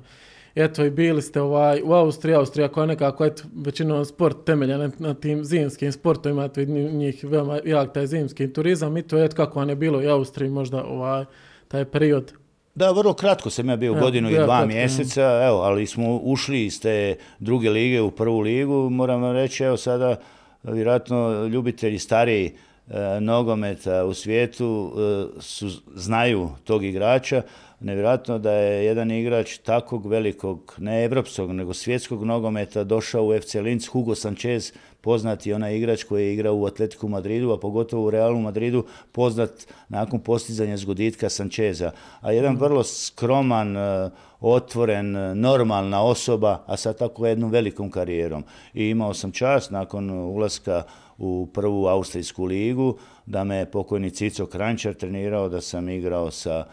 eto 0.55 0.85
i 0.85 0.91
bili 0.91 1.23
ste 1.23 1.41
ovaj, 1.41 1.83
u 1.85 1.93
Austriji, 1.93 2.35
Austrija 2.35 2.69
koja 2.69 2.87
nekako 2.87 3.25
eto, 3.25 3.43
većinom 3.55 4.05
sport 4.05 4.37
temelja 4.47 4.79
na, 4.79 4.91
na 4.99 5.15
tim 5.15 5.45
zimskim 5.45 5.93
sportovima, 5.93 6.45
eto 6.45 6.65
njih 6.65 7.25
veoma 7.25 7.59
jak 7.65 7.93
taj 7.93 8.07
zimski 8.07 8.53
turizam 8.53 8.97
i 8.97 9.03
to 9.03 9.25
eto 9.25 9.37
kako 9.37 9.59
vam 9.59 9.69
je 9.69 9.77
bilo 9.77 10.03
i 10.03 10.09
Austriji 10.09 10.51
možda 10.51 10.85
ovaj, 10.85 11.25
taj 11.69 11.85
period? 11.85 12.33
Da, 12.75 12.91
vrlo 12.91 13.15
kratko 13.15 13.51
sam 13.51 13.69
ja 13.69 13.77
bio 13.77 13.93
u 13.93 14.01
godinu 14.01 14.31
i 14.31 14.35
dva 14.35 14.67
mjeseca, 14.67 15.47
evo, 15.47 15.59
ali 15.59 15.87
smo 15.87 16.17
ušli 16.23 16.65
iz 16.65 16.81
te 16.81 17.17
druge 17.39 17.71
lige 17.71 18.01
u 18.01 18.11
prvu 18.11 18.41
ligu, 18.41 18.91
moram 18.91 19.23
vam 19.23 19.33
reći, 19.33 19.65
evo 19.65 19.77
sada, 19.77 20.17
vjerojatno 20.63 21.47
ljubitelji 21.47 21.99
stariji 21.99 22.53
e, 22.89 23.21
nogometa 23.21 24.05
u 24.05 24.15
svijetu 24.15 24.93
e, 24.97 25.41
su, 25.41 25.69
znaju 25.95 26.51
tog 26.65 26.85
igrača, 26.85 27.43
nevjerojatno 27.85 28.39
da 28.39 28.53
je 28.53 28.85
jedan 28.85 29.11
igrač 29.11 29.59
takvog 29.59 30.07
velikog, 30.07 30.75
ne 30.79 31.05
evropskog, 31.05 31.53
nego 31.53 31.75
svjetskog 31.75 32.25
nogometa 32.25 32.85
došao 32.85 33.27
u 33.27 33.41
FC 33.41 33.55
Linz, 33.55 33.89
Hugo 33.89 34.15
Sanchez, 34.15 34.73
poznati 35.01 35.53
onaj 35.53 35.77
igrač 35.77 36.05
koji 36.05 36.25
je 36.25 36.35
igrao 36.35 36.57
u 36.57 36.67
Atletiku 36.67 37.09
Madridu, 37.09 37.51
a 37.51 37.59
pogotovo 37.61 38.07
u 38.07 38.11
Realu 38.11 38.41
Madridu, 38.41 38.85
poznat 39.13 39.51
nakon 39.89 40.21
postizanja 40.21 40.77
zgoditka 40.77 41.29
Sancheza. 41.29 41.91
A 42.21 42.33
jedan 42.33 42.57
vrlo 42.57 42.85
skroman, 42.85 43.77
e, 43.77 44.11
otvoren, 44.41 45.17
e, 45.17 45.35
normalna 45.35 46.03
osoba, 46.03 46.65
a 46.67 46.77
sa 46.77 46.93
tako 46.93 47.27
jednom 47.27 47.51
velikom 47.51 47.91
karijerom. 47.91 48.45
I 48.75 48.85
imao 48.85 49.15
sam 49.15 49.33
čast 49.33 49.71
nakon 49.71 50.11
ulaska 50.11 50.83
u 51.19 51.49
prvu 51.53 51.87
Austrijsku 51.87 52.45
ligu, 52.45 52.97
da 53.27 53.45
me 53.45 53.67
pokojni 53.71 54.11
Cico 54.11 54.47
Krančar 54.47 54.95
trenirao, 54.95 55.49
da 55.49 55.61
sam 55.61 55.89
igrao 55.89 56.31
sa 56.31 56.65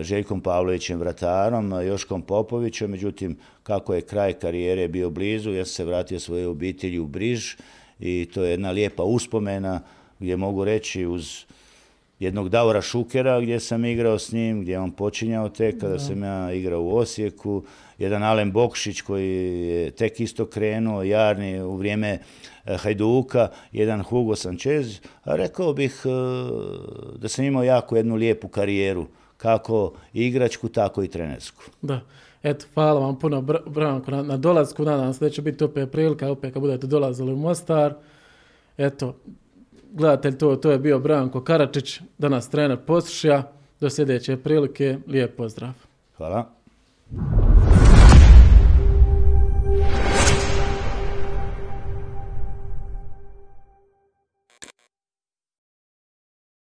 Željkom 0.00 0.40
Pavlovićem 0.40 0.98
Vratarom, 0.98 1.72
Joškom 1.86 2.22
Popovićem, 2.22 2.90
međutim 2.90 3.36
kako 3.62 3.94
je 3.94 4.00
kraj 4.00 4.32
karijere 4.32 4.88
bio 4.88 5.10
blizu, 5.10 5.50
ja 5.50 5.64
sam 5.64 5.72
se 5.72 5.84
vratio 5.84 6.20
svojoj 6.20 6.46
obitelji 6.46 6.98
u 6.98 7.06
Briž 7.06 7.54
i 8.00 8.28
to 8.34 8.44
je 8.44 8.50
jedna 8.50 8.70
lijepa 8.70 9.02
uspomena 9.02 9.80
gdje 10.18 10.36
mogu 10.36 10.64
reći 10.64 11.06
uz 11.06 11.44
jednog 12.18 12.48
Davora 12.48 12.82
Šukera 12.82 13.40
gdje 13.40 13.60
sam 13.60 13.84
igrao 13.84 14.18
s 14.18 14.32
njim, 14.32 14.62
gdje 14.62 14.72
je 14.72 14.80
on 14.80 14.90
počinjao 14.90 15.48
tek 15.48 15.80
kada 15.80 15.98
sam 15.98 16.22
ja 16.22 16.52
igrao 16.52 16.82
u 16.82 16.96
Osijeku, 16.96 17.62
jedan 17.98 18.22
Alen 18.22 18.52
Bokšić 18.52 19.00
koji 19.00 19.60
je 19.66 19.90
tek 19.90 20.20
isto 20.20 20.46
krenuo, 20.46 21.02
Jarni 21.02 21.60
u 21.60 21.76
vrijeme 21.76 22.18
eh, 22.64 22.76
Hajduka, 22.76 23.48
jedan 23.72 24.02
Hugo 24.02 24.36
Sanchez, 24.36 25.00
a 25.24 25.36
rekao 25.36 25.72
bih 25.72 26.02
da 27.16 27.28
sam 27.28 27.44
imao 27.44 27.64
jako 27.64 27.96
jednu 27.96 28.14
lijepu 28.14 28.48
karijeru 28.48 29.06
kako 29.42 29.92
igračku, 30.12 30.68
tako 30.68 31.02
i 31.02 31.08
trenersku. 31.08 31.62
Da. 31.82 32.00
Eto, 32.42 32.66
hvala 32.74 33.00
vam 33.00 33.18
puno, 33.18 33.42
Branko, 33.66 34.10
na, 34.10 34.22
na 34.22 34.36
dolazku. 34.36 34.84
Nadam 34.84 35.12
se 35.14 35.24
da 35.24 35.30
će 35.30 35.42
biti 35.42 35.64
opet 35.64 35.90
prilika, 35.92 36.30
opet 36.30 36.52
kad 36.52 36.62
budete 36.62 36.86
dolazili 36.86 37.32
u 37.32 37.36
Mostar. 37.36 37.94
Eto, 38.78 39.14
gledatelj, 39.92 40.38
to, 40.38 40.56
to 40.56 40.70
je 40.70 40.78
bio 40.78 40.98
Branko 40.98 41.40
Karačić, 41.40 42.00
danas 42.18 42.50
trener 42.50 42.78
Posušja. 42.86 43.42
Do 43.80 43.90
sljedeće 43.90 44.36
prilike, 44.36 44.98
lijep 45.06 45.36
pozdrav. 45.36 45.72
Hvala. 46.16 47.41